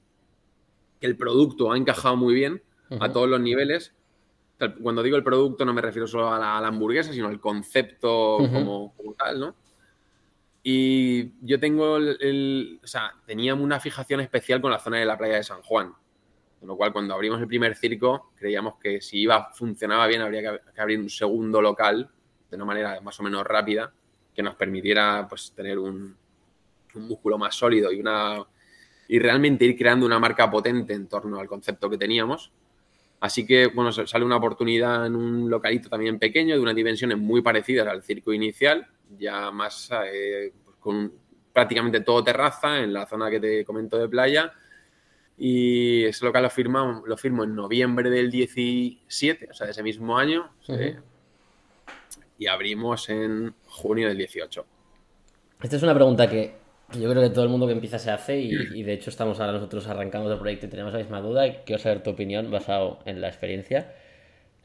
el 0.99 1.15
producto 1.15 1.71
ha 1.71 1.77
encajado 1.77 2.15
muy 2.15 2.33
bien 2.33 2.63
a 2.99 3.11
todos 3.11 3.29
los 3.29 3.39
niveles. 3.39 3.93
Cuando 4.81 5.03
digo 5.03 5.17
el 5.17 5.23
producto 5.23 5.65
no 5.65 5.73
me 5.73 5.81
refiero 5.81 6.07
solo 6.07 6.33
a 6.33 6.39
la, 6.39 6.67
hamburguesa, 6.67 7.13
sino 7.13 7.27
al 7.27 7.39
concepto 7.39 8.37
como, 8.51 8.93
tal, 9.17 9.39
¿no? 9.39 9.55
Y 10.63 11.31
yo 11.45 11.59
tengo 11.59 11.97
el, 11.97 12.79
O 12.83 12.87
sea, 12.87 13.13
teníamos 13.25 13.63
una 13.63 13.79
fijación 13.79 14.19
especial 14.19 14.59
con 14.59 14.71
la 14.71 14.79
zona 14.79 14.97
de 14.97 15.05
la 15.05 15.17
playa 15.17 15.35
de 15.35 15.43
San 15.43 15.61
Juan. 15.61 15.93
Con 16.59 16.67
lo 16.67 16.75
cual, 16.75 16.91
cuando 16.91 17.13
abrimos 17.13 17.39
el 17.39 17.47
primer 17.47 17.75
circo, 17.75 18.31
creíamos 18.35 18.75
que 18.77 18.99
si 18.99 19.19
iba, 19.21 19.51
funcionaba 19.53 20.07
bien, 20.07 20.21
habría 20.21 20.41
que, 20.41 20.81
abrir 20.81 20.99
un 20.99 21.09
segundo 21.09 21.61
local 21.61 22.09
de 22.49 22.55
una 22.55 22.65
manera 22.65 22.99
más 23.01 23.19
o 23.19 23.23
menos 23.23 23.45
rápida 23.45 23.93
que 24.33 24.41
nos 24.41 24.55
permitiera 24.55 25.27
pues, 25.29 25.51
tener 25.55 25.77
un, 25.77 26.15
músculo 26.95 27.37
más 27.37 27.53
sólido 27.53 27.91
y, 27.91 27.99
una, 27.99 28.43
y 29.07 29.19
realmente 29.19 29.65
ir 29.65 29.77
creando 29.77 30.05
una 30.05 30.17
marca 30.17 30.49
potente 30.49 30.93
en 30.93 31.07
torno 31.07 31.39
al 31.39 31.47
concepto 31.47 31.89
que 31.89 31.97
teníamos. 31.97 32.51
Así 33.19 33.45
que, 33.45 33.67
bueno, 33.67 33.91
sale 33.91 34.23
una 34.23 34.38
oportunidad 34.38 35.08
en 35.08 35.15
un 35.15 35.49
localito 35.49 35.89
también 35.89 36.19
pequeño, 36.19 36.56
de 36.56 36.62
unas 36.62 36.75
dimensiones 36.75 37.17
muy 37.17 37.41
parecidas 37.41 37.88
al 37.88 38.03
circo 38.03 38.32
inicial, 38.32 38.88
ya 39.17 39.49
más 39.49 39.89
eh, 40.06 40.53
pues, 40.63 40.77
con 40.77 41.12
prácticamente 41.51 42.01
todo 42.01 42.23
terraza 42.23 42.84
en 42.84 42.93
la 42.93 43.08
zona 43.08 43.32
que 43.32 43.39
te 43.39 43.65
comento 43.65 43.97
de 43.97 44.08
playa 44.08 44.53
y 45.38 46.03
ese 46.06 46.25
local 46.25 46.43
lo 46.43 46.49
firmo, 46.49 47.03
lo 47.06 47.15
firmo 47.15 47.43
en 47.43 47.56
noviembre 47.56 48.10
del 48.10 48.32
17, 48.32 49.49
o 49.51 49.53
sea, 49.53 49.65
de 49.65 49.71
ese 49.71 49.84
mismo 49.84 50.17
año. 50.17 50.51
y 52.39 52.47
abrimos 52.47 53.10
en 53.10 53.53
junio 53.65 54.08
del 54.08 54.17
18. 54.17 54.65
Esta 55.62 55.75
es 55.75 55.84
una 55.84 55.93
pregunta 55.93 56.30
que 56.30 56.56
yo 56.93 57.10
creo 57.10 57.21
que 57.21 57.30
todo 57.30 57.43
el 57.43 57.50
mundo 57.50 57.67
que 57.67 57.73
empieza 57.73 58.00
se 58.00 58.12
hace 58.12 58.39
y, 58.39 58.84
de 58.84 58.93
hecho 58.93 59.10
estamos 59.10 59.39
ahora 59.39 59.54
nosotros 59.54 59.88
arrancando 59.88 60.32
el 60.32 60.39
proyecto 60.39 60.67
y 60.67 60.69
tenemos 60.69 60.93
la 60.93 61.00
misma 61.00 61.21
duda 61.21 61.47
y 61.47 61.52
quiero 61.65 61.82
saber 61.82 62.02
tu 62.04 62.12
opinión 62.12 62.50
basado 62.50 63.00
en 63.06 63.21
la 63.21 63.28
experiencia. 63.28 63.93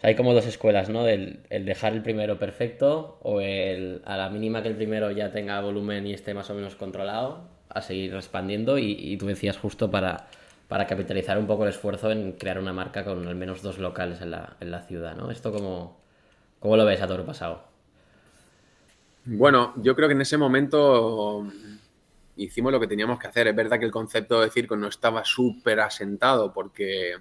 hay 0.03 0.15
como 0.15 0.35
dos 0.35 0.47
escuelas, 0.47 0.89
¿no? 0.89 1.07
El, 1.09 1.41
dejar 1.51 1.93
el 1.95 2.03
primero 2.03 2.39
perfecto 2.39 3.19
o 3.23 3.41
el 3.41 4.03
a 4.05 4.17
la 4.17 4.31
mínima 4.31 4.63
que 4.63 4.69
el 4.69 4.77
primero 4.77 5.11
ya 5.11 5.31
tenga 5.33 5.61
volumen 5.61 6.07
y 6.07 6.13
esté 6.13 6.35
más 6.35 6.49
o 6.51 6.55
menos 6.55 6.77
controlado, 6.77 7.49
a 7.69 7.81
seguir 7.83 8.15
expandiendo 8.15 8.79
y, 8.79 8.93
y 8.93 9.17
tú 9.17 9.27
decías 9.27 9.57
justo 9.59 9.91
para 9.91 10.29
para 10.73 10.87
capitalizar 10.87 11.37
un 11.37 11.47
poco 11.47 11.65
el 11.65 11.69
esfuerzo 11.69 12.11
en 12.11 12.33
crear 12.33 12.59
una 12.59 12.73
marca 12.73 13.05
con 13.05 13.29
al 13.29 13.35
menos 13.35 13.61
dos 13.61 13.77
locales 13.77 14.23
en 14.23 14.31
la, 14.31 14.57
en 14.59 14.71
la 14.71 14.81
ciudad, 14.81 15.15
¿no? 15.15 15.31
¿Esto 15.31 15.53
cómo, 15.53 16.01
cómo 16.61 16.79
lo 16.79 16.87
ves 16.87 17.03
a 17.03 17.07
todo 17.07 17.27
pasado? 17.27 17.65
Bueno, 19.27 19.75
yo 19.77 19.95
creo 19.95 20.09
que 20.09 20.15
en 20.15 20.23
ese 20.23 20.39
momento 20.39 21.47
hicimos 22.37 22.73
lo 22.73 22.81
que 22.81 22.87
teníamos 22.87 23.19
que 23.19 23.27
hacer. 23.27 23.49
Es 23.49 23.57
verdad 23.57 23.79
que 23.79 23.85
el 23.85 23.91
concepto 23.91 24.41
de 24.41 24.51
circo 24.51 24.77
no 24.77 24.89
estaba 24.89 25.25
súper 25.25 25.81
asentado 25.81 26.53
porque, 26.53 27.17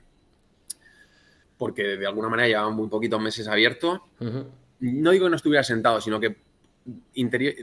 porque 1.58 1.84
de 1.97 2.08
alguna 2.08 2.30
manera 2.30 2.47
llevaba 2.47 2.69
muy 2.69 2.88
poquitos 2.88 3.21
meses 3.21 3.47
abierto. 3.47 4.04
No 4.80 5.12
digo 5.12 5.26
que 5.26 5.30
no 5.30 5.36
estuviera 5.36 5.62
asentado, 5.62 6.02
sino 6.02 6.19
que 6.19 6.38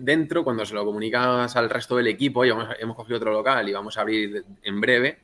dentro, 0.00 0.44
cuando 0.44 0.64
se 0.64 0.74
lo 0.74 0.84
comunicas 0.84 1.56
al 1.56 1.70
resto 1.70 1.96
del 1.96 2.06
equipo, 2.06 2.44
y 2.44 2.50
hemos 2.50 2.96
cogido 2.96 3.16
otro 3.16 3.32
local 3.32 3.68
y 3.68 3.72
vamos 3.72 3.98
a 3.98 4.02
abrir 4.02 4.44
en 4.62 4.80
breve, 4.80 5.18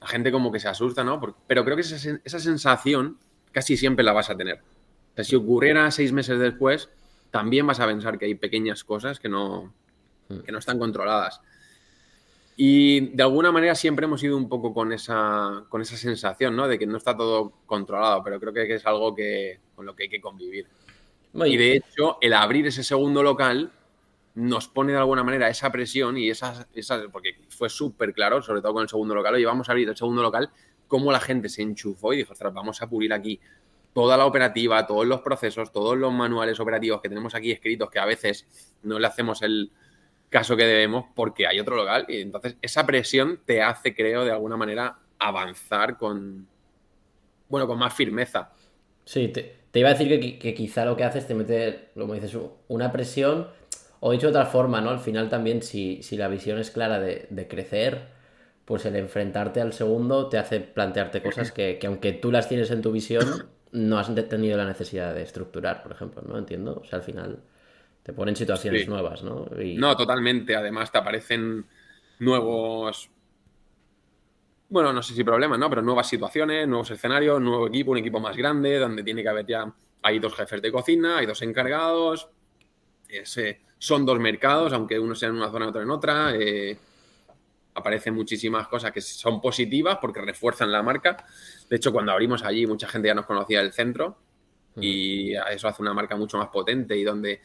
la 0.00 0.06
gente 0.06 0.32
como 0.32 0.50
que 0.50 0.60
se 0.60 0.68
asusta, 0.68 1.04
¿no? 1.04 1.20
pero 1.46 1.64
creo 1.64 1.76
que 1.76 1.82
esa, 1.82 2.38
sensación 2.38 3.18
casi 3.52 3.76
siempre 3.76 4.04
la 4.04 4.12
vas 4.12 4.30
a 4.30 4.36
tener. 4.36 4.56
O 4.56 5.14
sea, 5.14 5.24
si 5.24 5.36
ocurriera 5.36 5.90
seis 5.90 6.12
meses 6.12 6.38
después, 6.38 6.88
también 7.30 7.66
vas 7.66 7.80
a 7.80 7.86
pensar 7.86 8.18
que 8.18 8.24
hay 8.24 8.34
pequeñas 8.34 8.84
cosas 8.84 9.20
que 9.20 9.28
no. 9.28 9.72
Que 10.44 10.52
no 10.52 10.58
están 10.58 10.78
controladas. 10.78 11.40
Y 12.56 13.14
de 13.16 13.22
alguna 13.22 13.52
manera 13.52 13.74
siempre 13.74 14.04
hemos 14.04 14.22
ido 14.22 14.36
un 14.36 14.48
poco 14.48 14.74
con 14.74 14.92
esa, 14.92 15.64
con 15.68 15.80
esa 15.80 15.96
sensación, 15.96 16.54
¿no? 16.54 16.68
De 16.68 16.78
que 16.78 16.86
no 16.86 16.98
está 16.98 17.16
todo 17.16 17.52
controlado, 17.64 18.22
pero 18.22 18.38
creo 18.38 18.52
que 18.52 18.74
es 18.74 18.84
algo 18.84 19.14
que, 19.14 19.60
con 19.74 19.86
lo 19.86 19.96
que 19.96 20.04
hay 20.04 20.08
que 20.10 20.20
convivir. 20.20 20.66
Y 21.32 21.56
de 21.56 21.76
hecho, 21.76 22.18
el 22.20 22.34
abrir 22.34 22.66
ese 22.66 22.82
segundo 22.82 23.22
local 23.22 23.72
nos 24.34 24.68
pone 24.68 24.92
de 24.92 24.98
alguna 24.98 25.24
manera 25.24 25.48
esa 25.48 25.70
presión 25.70 26.16
y 26.16 26.28
esas, 26.28 26.66
esas 26.74 27.04
porque 27.12 27.36
fue 27.48 27.68
súper 27.68 28.12
claro, 28.12 28.42
sobre 28.42 28.60
todo 28.60 28.74
con 28.74 28.82
el 28.82 28.88
segundo 28.88 29.14
local, 29.14 29.34
oye, 29.34 29.46
vamos 29.46 29.68
a 29.68 29.72
abrir 29.72 29.88
el 29.88 29.96
segundo 29.96 30.22
local, 30.22 30.50
cómo 30.86 31.12
la 31.12 31.20
gente 31.20 31.48
se 31.48 31.62
enchufó 31.62 32.12
y 32.12 32.18
dijo, 32.18 32.32
ostras, 32.32 32.52
vamos 32.52 32.82
a 32.82 32.88
pulir 32.88 33.12
aquí 33.12 33.40
toda 33.92 34.16
la 34.16 34.26
operativa, 34.26 34.86
todos 34.86 35.06
los 35.06 35.20
procesos, 35.20 35.72
todos 35.72 35.96
los 35.96 36.12
manuales 36.12 36.60
operativos 36.60 37.00
que 37.00 37.08
tenemos 37.08 37.34
aquí 37.34 37.50
escritos, 37.50 37.90
que 37.90 37.98
a 37.98 38.04
veces 38.04 38.76
no 38.82 38.98
le 38.98 39.06
hacemos 39.06 39.42
el 39.42 39.72
caso 40.30 40.56
que 40.56 40.64
debemos 40.64 41.04
porque 41.14 41.46
hay 41.46 41.60
otro 41.60 41.76
local. 41.76 42.06
Y 42.08 42.22
entonces 42.22 42.56
esa 42.62 42.86
presión 42.86 43.40
te 43.44 43.62
hace, 43.62 43.94
creo, 43.94 44.24
de 44.24 44.30
alguna 44.30 44.56
manera 44.56 44.96
avanzar 45.18 45.98
con, 45.98 46.46
bueno, 47.48 47.66
con 47.66 47.78
más 47.78 47.92
firmeza. 47.92 48.52
Sí, 49.04 49.28
te, 49.28 49.58
iba 49.74 49.90
a 49.90 49.92
decir 49.92 50.38
que, 50.38 50.54
quizá 50.54 50.84
lo 50.84 50.96
que 50.96 51.04
haces 51.04 51.26
te 51.26 51.34
mete, 51.34 51.90
como 51.94 52.14
dices, 52.14 52.36
una 52.68 52.92
presión, 52.92 53.48
o 53.98 54.12
dicho 54.12 54.28
de 54.28 54.30
otra 54.30 54.46
forma, 54.46 54.80
¿no? 54.80 54.90
Al 54.90 55.00
final 55.00 55.28
también, 55.28 55.62
si, 55.62 56.00
la 56.12 56.28
visión 56.28 56.58
es 56.58 56.70
clara 56.70 57.00
de, 57.00 57.26
de 57.28 57.48
crecer, 57.48 58.08
pues 58.64 58.86
el 58.86 58.96
enfrentarte 58.96 59.60
al 59.60 59.72
segundo 59.72 60.28
te 60.28 60.38
hace 60.38 60.60
plantearte 60.60 61.22
cosas 61.22 61.50
que, 61.50 61.78
que, 61.78 61.86
aunque 61.88 62.12
tú 62.12 62.30
las 62.30 62.48
tienes 62.48 62.70
en 62.70 62.82
tu 62.82 62.92
visión, 62.92 63.50
no 63.72 63.98
has 63.98 64.14
tenido 64.28 64.56
la 64.56 64.64
necesidad 64.64 65.12
de 65.12 65.22
estructurar, 65.22 65.82
por 65.82 65.92
ejemplo, 65.92 66.22
¿no? 66.22 66.38
Entiendo. 66.38 66.80
O 66.82 66.84
sea, 66.84 67.00
al 67.00 67.04
final 67.04 67.40
te 68.10 68.16
ponen 68.16 68.34
situaciones 68.34 68.88
nuevas, 68.88 69.22
¿no? 69.22 69.46
No, 69.76 69.96
totalmente. 69.96 70.56
Además, 70.56 70.90
te 70.90 70.98
aparecen 70.98 71.64
nuevos. 72.18 73.08
Bueno, 74.68 74.92
no 74.92 75.00
sé 75.00 75.14
si 75.14 75.22
problemas, 75.22 75.58
¿no? 75.60 75.70
Pero 75.70 75.80
nuevas 75.82 76.08
situaciones, 76.08 76.66
nuevos 76.66 76.90
escenarios, 76.90 77.40
nuevo 77.40 77.68
equipo, 77.68 77.92
un 77.92 77.98
equipo 77.98 78.18
más 78.18 78.36
grande, 78.36 78.78
donde 78.78 79.04
tiene 79.04 79.22
que 79.22 79.28
haber 79.28 79.46
ya. 79.46 79.72
Hay 80.02 80.18
dos 80.18 80.34
jefes 80.34 80.60
de 80.60 80.72
cocina, 80.72 81.18
hay 81.18 81.26
dos 81.26 81.40
encargados. 81.42 82.28
Ese, 83.08 83.60
son 83.78 84.04
dos 84.04 84.18
mercados, 84.18 84.72
aunque 84.72 84.98
uno 84.98 85.14
sea 85.14 85.28
en 85.28 85.36
una 85.36 85.50
zona 85.50 85.66
y 85.66 85.68
otro 85.68 85.82
en 85.82 85.90
otra. 85.90 86.34
Eh, 86.34 86.76
aparecen 87.74 88.14
muchísimas 88.14 88.66
cosas 88.66 88.90
que 88.90 89.00
son 89.00 89.40
positivas 89.40 89.98
porque 90.00 90.20
refuerzan 90.20 90.72
la 90.72 90.82
marca. 90.82 91.24
De 91.68 91.76
hecho, 91.76 91.92
cuando 91.92 92.10
abrimos 92.10 92.42
allí, 92.42 92.66
mucha 92.66 92.88
gente 92.88 93.06
ya 93.06 93.14
nos 93.14 93.26
conocía 93.26 93.60
del 93.60 93.72
centro 93.72 94.18
y 94.76 95.34
eso 95.34 95.68
hace 95.68 95.82
una 95.82 95.94
marca 95.94 96.16
mucho 96.16 96.38
más 96.38 96.48
potente 96.48 96.96
y 96.96 97.04
donde... 97.04 97.40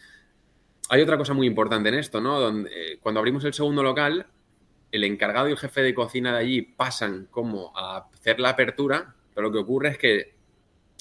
Hay 0.90 1.02
otra 1.02 1.18
cosa 1.18 1.34
muy 1.34 1.48
importante 1.48 1.90
en 1.90 1.96
esto, 1.96 2.22
¿no? 2.22 2.40
Donde, 2.40 2.70
eh, 2.70 3.00
cuando 3.02 3.20
abrimos 3.20 3.44
el 3.44 3.54
segundo 3.54 3.82
local, 3.82 4.28
el 4.92 5.04
encargado 5.04 5.50
y 5.50 5.52
el 5.52 5.58
jefe 5.58 5.82
de 5.82 5.94
cocina 5.94 6.34
de 6.34 6.40
allí 6.40 6.62
pasan 6.62 7.28
como 7.32 7.76
a 7.76 8.08
hacer 8.14 8.40
la 8.40 8.50
apertura, 8.50 9.16
pero 9.34 9.48
lo 9.48 9.54
que 9.54 9.60
ocurre 9.60 9.90
es 9.90 9.98
que 9.98 10.36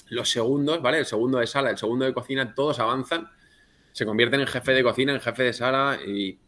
los 0.09 0.31
segundos, 0.31 0.83
¿vale? 0.83 0.99
El 0.99 1.07
segundo 1.07 1.39
de 1.39 1.47
sala, 1.47 1.71
el 1.71 1.79
segundo 1.79 2.05
de 2.05 2.15
cocina, 2.15 2.55
todos 2.55 2.79
avanzan, 2.79 3.31
se 3.93 4.05
convierten 4.07 4.41
en 4.41 4.47
jefe 4.47 4.73
de 4.73 4.83
cocina, 4.83 5.13
en 5.13 5.21
jefe 5.21 5.45
de 5.45 5.53
sala 5.53 5.99
y 6.07 6.39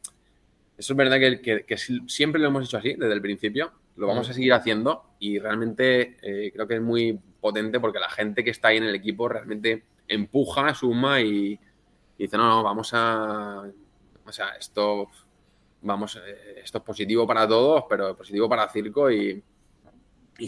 eso 0.77 0.93
es 0.93 0.97
verdad 0.97 1.19
que, 1.19 1.77
siempre 2.07 2.41
lo 2.41 2.49
hemos 2.49 2.65
hecho 2.65 2.77
así 2.79 2.95
desde 2.95 3.13
el 3.13 3.23
principio, 3.23 3.73
lo 3.97 4.07
vamos 4.07 4.29
a 4.29 4.33
seguir 4.35 4.53
haciendo 4.53 5.05
y 5.19 5.39
realmente 5.39 6.17
eh, 6.21 6.51
creo 6.53 6.67
que 6.67 6.75
es 6.75 6.83
muy 6.83 7.19
potente 7.41 7.81
porque 7.81 7.99
la 7.99 8.11
gente 8.11 8.45
que 8.45 8.51
está 8.51 8.69
ahí 8.69 8.77
en 8.77 8.85
el 8.85 8.95
equipo 8.95 9.29
realmente 9.29 9.85
empuja, 10.09 10.75
suma 10.75 11.23
y, 11.23 11.59
dice, 12.25 12.37
no, 12.37 12.49
no, 12.49 12.63
vamos 12.63 12.91
a... 12.93 13.65
O 14.25 14.33
sea, 14.33 14.51
esto, 14.59 15.09
vamos, 15.83 16.17
eh, 16.17 16.61
esto 16.63 16.79
es 16.79 16.85
positivo 16.85 17.27
para 17.27 17.47
todos, 17.47 17.85
pero 17.89 18.17
positivo 18.17 18.49
para 18.49 18.69
Circo 18.69 19.11
y, 19.11 19.43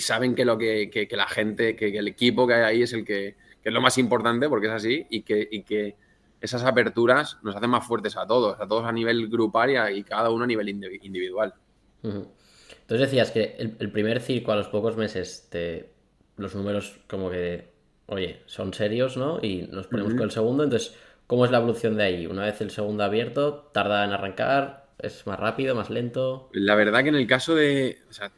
saben 0.00 0.34
que 0.34 0.44
lo 0.44 0.58
que, 0.58 1.08
la 1.12 1.28
gente, 1.28 1.74
que, 1.76 1.96
el 1.96 2.08
equipo 2.08 2.46
que 2.46 2.54
hay 2.54 2.62
ahí 2.62 2.82
es 2.82 2.92
el 2.92 3.04
que, 3.04 3.36
es 3.62 3.72
lo 3.72 3.80
más 3.80 3.98
importante 3.98 4.48
porque 4.48 4.66
es 4.66 4.72
así 4.72 5.06
y 5.10 5.22
que, 5.22 5.46
y 5.50 5.62
que 5.62 5.96
esas 6.40 6.64
aperturas 6.64 7.38
nos 7.42 7.56
hacen 7.56 7.70
más 7.70 7.86
fuertes 7.86 8.16
a 8.16 8.26
todos, 8.26 8.60
a 8.60 8.66
todos 8.66 8.84
a 8.84 8.92
nivel 8.92 9.28
grupal 9.28 9.70
y, 9.94 10.02
cada 10.04 10.30
uno 10.30 10.44
a 10.44 10.46
nivel 10.46 10.68
individual. 10.68 11.54
Entonces 12.02 13.10
decías 13.10 13.30
que 13.30 13.56
el, 13.58 13.90
primer 13.90 14.20
circo 14.20 14.52
a 14.52 14.56
los 14.56 14.68
pocos 14.68 14.96
meses 14.96 15.48
te, 15.50 15.90
los 16.36 16.54
números 16.54 17.00
como 17.08 17.30
que, 17.30 17.68
oye, 18.06 18.42
son 18.46 18.72
serios, 18.72 19.16
¿no? 19.16 19.38
Y 19.42 19.68
nos 19.70 19.88
ponemos 19.88 20.14
con 20.14 20.22
el 20.22 20.30
segundo, 20.30 20.64
entonces, 20.64 20.96
¿cómo 21.28 21.44
es 21.44 21.52
la 21.52 21.58
evolución 21.58 21.96
de 21.96 22.02
ahí? 22.02 22.26
Una 22.26 22.46
vez 22.46 22.60
el 22.60 22.72
segundo 22.72 23.04
abierto, 23.04 23.70
¿tarda 23.72 24.04
en 24.04 24.10
arrancar? 24.10 24.88
¿Es 24.98 25.24
más 25.28 25.38
rápido, 25.38 25.76
más 25.76 25.90
lento? 25.90 26.50
La 26.52 26.74
verdad 26.74 27.04
que 27.04 27.10
en 27.10 27.14
el 27.14 27.28
caso 27.28 27.54
de, 27.54 27.98
o 28.10 28.12
sea, 28.12 28.32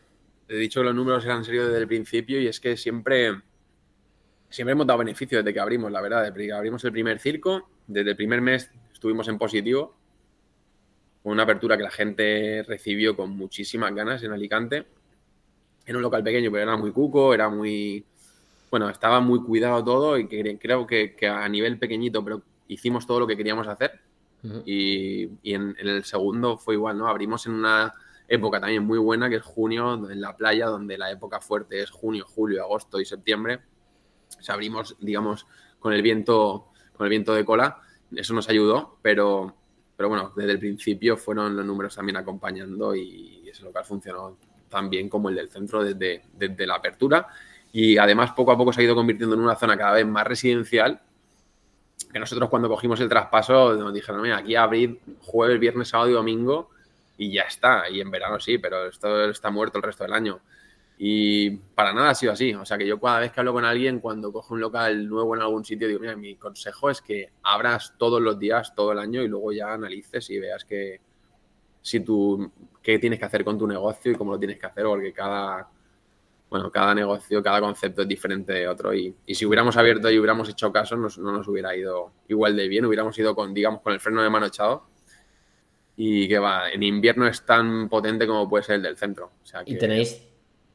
he 0.47 0.57
dicho 0.57 0.81
que 0.81 0.85
los 0.85 0.95
números 0.95 1.25
eran 1.25 1.43
serios 1.43 1.69
desde 1.69 1.81
el 1.81 1.89
principio 1.89 2.39
y 2.39 2.49
es 2.49 2.61
que 2.61 2.77
siempre 2.77 3.41
siempre 4.51 4.73
hemos 4.73 4.87
dado 4.87 4.99
beneficio 4.99 5.39
desde 5.39 5.55
que 5.55 5.61
abrimos, 5.61 5.91
la 5.91 6.01
verdad. 6.01 6.25
Desde 6.25 6.47
que 6.47 6.53
abrimos 6.53 6.85
el 6.85 6.93
primer 6.93 7.19
circo, 7.19 7.71
desde 7.87 8.11
el 8.11 8.17
primer 8.17 8.41
mes 8.41 8.71
estuvimos 8.93 9.29
en 9.29 9.39
positivo. 9.39 9.97
Una 11.23 11.45
apertura 11.45 11.77
que 11.77 11.83
la 11.83 11.91
gente 11.91 12.65
recibió 12.67 13.17
con 13.17 13.31
muchísimas 13.31 13.95
ganas 13.95 14.23
en 14.23 14.33
Alicante. 14.33 14.87
En 15.87 15.97
un 15.97 16.03
local 16.03 16.23
pequeño, 16.23 16.51
pero 16.51 16.65
era 16.65 16.77
muy 16.77 16.93
cuco, 16.93 17.33
era 17.33 17.49
muy. 17.49 18.05
Bueno, 18.71 18.89
estaba 18.89 19.21
muy 19.21 19.43
cuidado 19.43 19.83
todo 19.83 20.19
y 20.19 20.29
creo 20.29 20.87
que, 20.87 21.17
a 21.27 21.49
nivel 21.49 21.79
pequeñito, 21.79 22.25
pero 22.25 22.43
hicimos 22.73 23.07
todo 23.07 23.21
lo 23.21 23.27
que 23.27 23.37
queríamos 23.37 23.69
hacer. 23.69 24.01
Y, 24.65 25.25
en, 25.53 25.77
en, 25.79 25.89
el 25.89 26.05
segundo 26.05 26.57
fue 26.57 26.75
igual, 26.75 26.97
¿no? 26.97 27.09
Abrimos 27.09 27.45
en 27.47 27.53
una 27.53 27.93
época 28.27 28.59
también 28.59 28.85
muy 28.85 28.99
buena, 28.99 29.29
que 29.29 29.37
es 29.37 29.43
junio, 29.43 30.11
en 30.11 30.21
la 30.21 30.35
playa, 30.35 30.67
donde 30.67 30.97
la 30.97 31.11
época 31.11 31.41
fuerte 31.41 31.83
es 31.83 31.91
junio, 31.91 32.25
julio, 32.27 32.63
agosto 32.63 33.01
y 33.01 33.05
septiembre 33.05 33.61
abrimos, 34.49 34.97
digamos, 35.01 35.47
con 35.79 35.93
el 35.93 36.03
viento, 36.03 36.69
con 36.93 37.05
el 37.05 37.11
viento 37.11 37.35
de 37.35 37.45
cola. 37.45 37.81
Eso 38.15 38.35
nos 38.35 38.49
ayudó, 38.49 38.99
pero, 39.03 39.55
pero 39.97 40.09
bueno, 40.09 40.33
desde 40.37 40.53
el 40.53 40.59
principio 40.59 41.17
fueron 41.17 41.57
los 41.57 41.65
números 41.65 41.95
también 41.95 42.17
acompañando 42.17 42.95
y 42.95 43.49
ese 43.49 43.65
local 43.65 43.85
funcionó 43.85 44.37
tan 44.69 44.89
bien 44.89 45.09
como 45.09 45.29
el 45.29 45.35
del 45.35 45.51
centro 45.51 45.83
desde, 45.85 46.23
desde 46.33 46.67
la 46.67 46.77
apertura. 46.77 47.27
Y 47.73 47.99
además 47.99 48.33
poco 48.33 48.53
a 48.53 48.57
poco 48.57 48.73
se 48.73 48.81
ha 48.81 48.85
ido 48.85 48.95
convirtiendo 48.95 49.35
en 49.35 49.43
una 49.43 49.57
zona 49.57 49.77
cada 49.77 49.93
vez 49.95 50.07
más 50.07 50.27
residencial 50.27 51.01
que 52.13 52.19
nosotros 52.19 52.49
cuando 52.49 52.69
cogimos 52.69 53.01
el 53.01 53.09
traspaso 53.09 53.75
nos 53.75 53.95
dijeron, 53.95 54.23
mira, 54.23 54.39
aquí 54.39 54.57
abrir 54.57 55.01
jueves, 55.21 55.61
viernes, 55.61 55.89
sábado 55.89 56.11
y 56.11 56.15
domingo 56.15 56.71
y 57.17 57.33
ya 57.33 57.43
está. 57.43 57.89
Y 57.89 58.01
en 58.01 58.11
verano 58.11 58.41
sí, 58.41 58.59
pero 58.59 58.87
esto 58.87 59.31
está 59.31 59.51
muerto 59.51 59.79
el 59.79 59.85
resto 59.85 60.05
del 60.05 60.13
año. 60.13 60.41
Y 60.99 61.51
para 61.51 61.93
nada 61.93 62.11
ha 62.11 62.15
sido 62.15 62.33
así. 62.33 62.53
O 62.55 62.65
sea 62.65 62.77
que 62.77 62.87
yo 62.87 63.01
cada 63.01 63.21
vez 63.21 63.33
que 63.33 63.41
hablo 63.41 63.53
con 63.53 63.65
alguien, 63.65 64.01
cuando 64.01 64.33
cojo 64.33 64.55
un 64.55 64.61
local 64.61 65.09
nuevo 65.09 65.35
en 65.35 65.43
algún 65.43 65.65
sitio, 65.65 65.89
digo, 65.89 66.01
mira, 66.01 66.17
mi 66.17 66.37
consejo 66.37 66.91
es 66.91 67.01
que 67.01 67.31
abras 67.43 67.95
todos 67.97 68.21
los 68.21 68.39
días, 68.39 68.75
todo 68.75 68.93
el 68.93 68.99
año 68.99 69.23
y 69.23 69.29
luego 69.29 69.53
ya 69.53 69.73
analices 69.73 70.29
y 70.31 70.39
veas 70.39 70.65
que 70.65 71.01
si 71.83 72.01
tú, 72.01 72.51
qué 72.83 72.99
tienes 72.99 73.19
que 73.19 73.25
hacer 73.25 73.45
con 73.45 73.59
tu 73.59 73.67
negocio 73.67 74.13
y 74.13 74.15
cómo 74.15 74.33
lo 74.33 74.39
tienes 74.39 74.59
que 74.59 74.67
hacer, 74.67 74.85
porque 74.85 75.13
cada, 75.13 75.69
bueno, 76.51 76.71
cada 76.71 76.95
negocio, 76.95 77.43
cada 77.43 77.61
concepto 77.61 78.03
es 78.03 78.09
diferente 78.09 78.53
de 78.53 78.69
otro. 78.69 78.93
Y, 78.93 79.15
si 79.29 79.47
hubiéramos 79.47 79.77
abierto 79.77 80.11
y 80.11 80.19
hubiéramos 80.19 80.49
hecho 80.49 80.73
caso, 80.73 80.97
no 80.97 81.09
nos 81.09 81.49
hubiera 81.49 81.75
ido 81.77 82.13
igual 82.29 82.57
de 82.57 82.69
bien, 82.69 82.85
hubiéramos 82.85 83.17
ido 83.19 83.35
con, 83.35 83.55
digamos, 83.55 83.81
con 83.81 83.93
el 83.93 84.01
freno 84.01 84.23
de 84.23 84.31
mano 84.31 84.47
echado. 84.47 84.85
Y 85.97 86.29
que 86.29 86.39
va, 86.39 86.71
en 86.71 86.83
invierno 86.83 87.27
es 87.27 87.43
tan 87.43 87.89
potente 87.89 88.27
como 88.27 88.49
puede 88.49 88.65
ser 88.65 88.77
el 88.77 88.83
del 88.83 88.97
centro. 88.97 89.31
O 89.43 89.47
sea, 89.47 89.63
¿Y 89.65 89.79
tenéis 89.79 90.21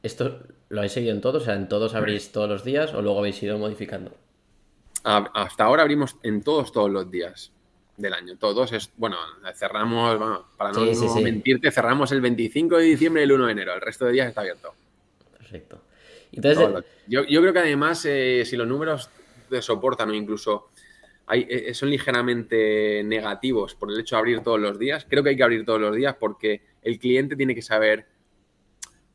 ¿Esto 0.06 0.38
lo 0.68 0.80
habéis 0.80 0.92
seguido 0.92 1.12
en 1.12 1.20
todos? 1.20 1.42
O 1.42 1.44
sea, 1.44 1.54
¿en 1.54 1.68
todos 1.68 1.94
abrís 1.96 2.30
todos 2.30 2.48
los 2.48 2.62
días 2.62 2.94
o 2.94 3.02
luego 3.02 3.18
habéis 3.18 3.42
ido 3.42 3.58
modificando? 3.58 4.12
hasta 5.04 5.62
ahora 5.62 5.82
abrimos 5.82 6.16
en 6.24 6.42
todos, 6.42 6.72
todos 6.72 6.90
los 6.90 7.08
días 7.08 7.52
del 7.96 8.12
año. 8.12 8.36
Todos 8.38 8.72
es, 8.72 8.90
bueno, 8.96 9.16
cerramos, 9.54 10.16
para 10.56 10.72
no, 10.72 10.80
mentirte, 11.22 11.70
cerramos 11.70 12.10
el 12.10 12.20
25 12.20 12.76
de 12.76 12.84
diciembre 12.84 13.22
y 13.22 13.24
el 13.24 13.32
1 13.32 13.46
de 13.46 13.52
enero. 13.52 13.74
El 13.74 13.80
resto 13.80 14.04
de 14.04 14.12
días 14.12 14.28
está 14.28 14.40
abierto. 14.40 14.74
Perfecto. 15.46 15.82
Entonces, 16.32 16.84
yo, 17.06 17.24
creo 17.24 17.52
que 17.52 17.58
además, 17.60 18.04
eh, 18.04 18.42
si 18.44 18.56
los 18.56 18.66
números 18.66 19.08
te 19.48 19.62
soportan 19.62 20.10
o 20.10 20.14
incluso 20.14 20.70
hay, 21.26 21.46
eh, 21.48 21.72
son 21.72 21.90
ligeramente 21.90 23.02
negativos 23.04 23.74
por 23.74 23.90
el 23.90 24.00
hecho 24.00 24.16
de 24.16 24.20
abrir 24.20 24.40
todos 24.40 24.60
los 24.60 24.78
días, 24.78 25.06
creo 25.08 25.22
que 25.22 25.30
hay 25.30 25.36
que 25.36 25.42
abrir 25.42 25.64
todos 25.64 25.80
los 25.80 25.94
días 25.94 26.16
porque 26.18 26.62
el 26.82 26.98
cliente 26.98 27.36
tiene 27.36 27.54
que 27.54 27.62
saber 27.62 28.06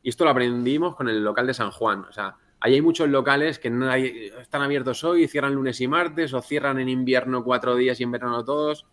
y 0.02 0.08
esto 0.08 0.24
lo 0.24 0.30
aprendimos 0.30 0.96
con 0.96 1.08
el 1.08 1.22
local 1.22 1.46
de 1.46 1.54
San 1.54 1.70
Juan. 1.70 2.00
O 2.00 2.12
sea, 2.12 2.36
ahí 2.60 2.74
hay 2.74 2.82
muchos 2.82 3.08
locales 3.08 3.58
que 3.58 3.68
están 4.40 4.62
abiertos 4.62 5.04
hoy, 5.04 5.28
cierran 5.28 5.54
lunes 5.54 5.80
y 5.80 5.86
martes, 5.86 6.34
o 6.34 6.42
cierran 6.42 6.80
en 6.80 6.88
invierno 6.88 7.44
cuatro 7.44 7.76
días 7.76 8.00
y 8.00 8.02
en 8.02 8.10
verano 8.10 8.44
todos. 8.44 8.86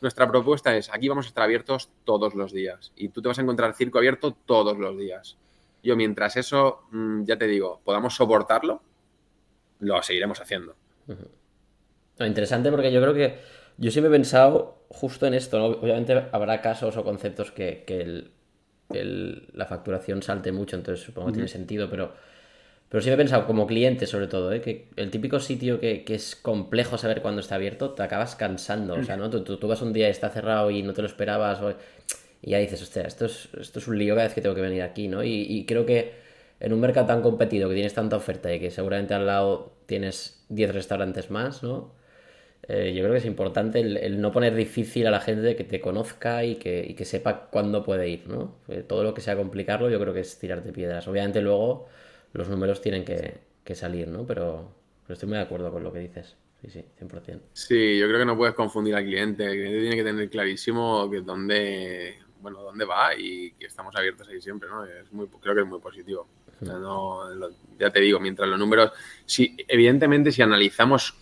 Nuestra 0.00 0.28
propuesta 0.30 0.76
es, 0.76 0.92
aquí 0.92 1.08
vamos 1.08 1.26
a 1.26 1.28
estar 1.28 1.44
abiertos 1.44 1.90
todos 2.04 2.34
los 2.34 2.52
días. 2.52 2.92
Y 2.94 3.08
tú 3.08 3.20
te 3.20 3.28
vas 3.28 3.38
a 3.38 3.42
encontrar 3.42 3.74
circo 3.74 3.98
abierto 3.98 4.32
todos 4.32 4.78
los 4.78 4.96
días. 4.96 5.38
Yo, 5.84 5.96
mientras 5.96 6.36
eso, 6.36 6.86
mm, 6.90 7.24
ya 7.24 7.36
te 7.36 7.46
digo, 7.46 7.80
podamos 7.84 8.14
soportarlo, 8.14 8.82
lo 9.80 10.02
seguiremos 10.02 10.40
haciendo. 10.40 10.74
interesante 12.18 12.70
porque 12.70 12.90
yo 12.90 13.02
creo 13.02 13.12
que 13.12 13.38
yo 13.76 13.90
siempre 13.90 14.08
he 14.08 14.12
pensado 14.12 14.86
justo 14.88 15.26
en 15.26 15.34
esto, 15.34 15.62
Obviamente 15.62 16.26
habrá 16.32 16.60
casos 16.60 16.96
o 16.96 17.04
conceptos 17.04 17.50
que, 17.50 18.32
la 18.88 19.66
facturación 19.66 20.22
salte 20.22 20.52
mucho, 20.52 20.76
entonces 20.76 21.04
supongo 21.04 21.28
que 21.28 21.34
tiene 21.34 21.48
sentido, 21.48 21.90
pero, 21.90 22.14
pero 22.88 23.02
siempre 23.02 23.22
he 23.22 23.24
pensado 23.24 23.46
como 23.46 23.66
cliente 23.66 24.06
sobre 24.06 24.28
todo, 24.28 24.52
¿eh? 24.52 24.60
que 24.60 24.88
el 24.96 25.10
típico 25.10 25.40
sitio 25.40 25.80
que, 25.80 26.04
es 26.06 26.36
complejo 26.36 26.96
saber 26.96 27.20
cuándo 27.20 27.40
está 27.40 27.56
abierto, 27.56 27.90
te 27.90 28.02
acabas 28.02 28.36
cansando, 28.36 28.94
o 28.94 29.02
sea, 29.02 29.16
¿no? 29.16 29.28
Tú, 29.28 29.42
tú, 29.42 29.68
vas 29.68 29.82
un 29.82 29.92
día 29.92 30.08
y 30.08 30.12
está 30.12 30.30
cerrado 30.30 30.70
y 30.70 30.82
no 30.82 30.92
te 30.92 31.02
lo 31.02 31.08
esperabas, 31.08 31.60
y 32.44 32.50
ya 32.50 32.58
dices, 32.58 32.82
hostia, 32.82 33.02
esto 33.02 33.26
es, 33.26 33.48
esto 33.60 33.78
es 33.78 33.88
un 33.88 33.98
lío 33.98 34.14
cada 34.14 34.26
vez 34.26 34.34
que 34.34 34.40
tengo 34.40 34.54
que 34.54 34.60
venir 34.60 34.82
aquí, 34.82 35.08
¿no? 35.08 35.24
y 35.24 35.64
creo 35.66 35.86
que 35.86 36.24
en 36.60 36.72
un 36.72 36.80
mercado 36.80 37.06
tan 37.06 37.22
competido 37.22 37.68
que 37.68 37.74
tienes 37.74 37.94
tanta 37.94 38.16
oferta 38.16 38.52
y 38.52 38.60
que 38.60 38.70
seguramente 38.70 39.14
al 39.14 39.26
lado 39.26 39.72
tienes 39.86 40.44
10 40.48 40.74
restaurantes 40.74 41.30
más, 41.30 41.62
¿no? 41.62 41.92
Eh, 42.66 42.94
yo 42.94 43.02
creo 43.02 43.12
que 43.12 43.18
es 43.18 43.26
importante 43.26 43.80
el, 43.80 44.20
no 44.20 44.32
poner 44.32 44.54
difícil 44.54 45.06
a 45.06 45.10
la 45.10 45.20
gente 45.20 45.54
que 45.56 45.64
te 45.64 45.80
conozca 45.80 46.44
y 46.44 46.56
que, 46.56 47.04
sepa 47.04 47.50
cuándo 47.50 47.84
puede 47.84 48.08
ir, 48.08 48.26
¿no? 48.26 48.56
Eh, 48.68 48.82
todo 48.82 49.04
lo 49.04 49.12
que 49.12 49.20
sea 49.20 49.36
complicarlo 49.36 49.90
yo 49.90 50.00
creo 50.00 50.14
que 50.14 50.20
es 50.20 50.38
tirarte 50.38 50.72
piedras. 50.72 51.06
Obviamente 51.06 51.42
luego 51.42 51.86
los 52.32 52.48
números 52.48 52.80
tienen 52.80 53.04
que, 53.04 53.74
salir, 53.74 54.08
¿no? 54.08 54.26
Pero, 54.26 54.70
estoy 55.08 55.28
muy 55.28 55.36
de 55.36 55.44
acuerdo 55.44 55.70
con 55.70 55.82
lo 55.82 55.92
que 55.92 55.98
dices. 55.98 56.36
Sí, 56.62 56.70
sí, 56.70 56.84
100%. 56.98 57.40
Sí, 57.52 57.98
yo 57.98 58.06
creo 58.06 58.20
que 58.20 58.24
no 58.24 58.38
puedes 58.38 58.54
confundir 58.54 58.94
al 58.94 59.04
cliente. 59.04 59.44
El 59.44 59.52
cliente 59.52 59.80
tiene 59.80 59.96
que 59.96 60.04
tener 60.04 60.30
clarísimo 60.30 61.10
que 61.10 61.20
dónde, 61.20 62.14
bueno, 62.44 62.60
dónde 62.60 62.84
va 62.84 63.16
y 63.16 63.52
que 63.52 63.64
estamos 63.64 63.96
abiertos 63.96 64.28
ahí 64.28 64.38
siempre, 64.38 64.68
¿no? 64.68 64.84
Es 64.84 65.10
muy, 65.12 65.26
creo 65.40 65.54
que 65.54 65.62
es 65.62 65.66
muy 65.66 65.80
positivo. 65.80 66.28
ya 67.78 67.90
te 67.90 68.00
digo, 68.00 68.20
mientras 68.20 68.46
los 68.46 68.58
números, 68.58 68.92
si, 69.24 69.56
evidentemente 69.66 70.30
si 70.30 70.42
analizamos 70.42 71.14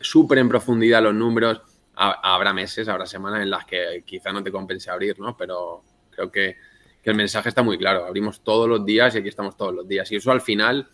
súper 0.00 0.38
en 0.38 0.48
profundidad 0.48 1.02
los 1.02 1.16
números, 1.16 1.62
habrá 1.96 2.52
meses, 2.52 2.86
habrá 2.86 3.06
semanas 3.06 3.42
en 3.42 3.50
las 3.50 3.64
que 3.64 4.04
quizá 4.06 4.30
no 4.30 4.40
te 4.40 4.52
compense 4.52 4.88
abrir, 4.88 5.18
¿no? 5.18 5.36
Pero 5.36 5.82
creo 6.10 6.30
que, 6.30 6.56
el 7.02 7.14
mensaje 7.14 7.48
está 7.50 7.62
muy 7.62 7.78
claro. 7.78 8.04
Abrimos 8.04 8.42
todos 8.42 8.68
los 8.68 8.84
días 8.84 9.14
y 9.14 9.18
aquí 9.18 9.28
estamos 9.28 9.56
todos 9.56 9.72
los 9.72 9.86
días. 9.86 10.10
Y 10.10 10.16
eso 10.16 10.32
al 10.32 10.40
final 10.40 10.88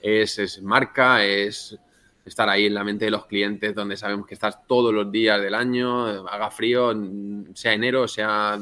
es, 0.00 0.62
marca, 0.62 1.24
es 1.24 1.76
estar 2.24 2.48
ahí 2.48 2.66
en 2.66 2.74
la 2.74 2.84
mente 2.84 3.06
de 3.06 3.10
los 3.10 3.26
clientes 3.26 3.74
donde 3.74 3.96
sabemos 3.96 4.28
que 4.28 4.34
estás 4.34 4.64
todos 4.68 4.94
los 4.94 5.10
días 5.10 5.42
del 5.42 5.56
año, 5.56 6.06
haga 6.28 6.52
frío, 6.52 6.92
sea 7.54 7.72
enero, 7.72 8.06
sea 8.06 8.60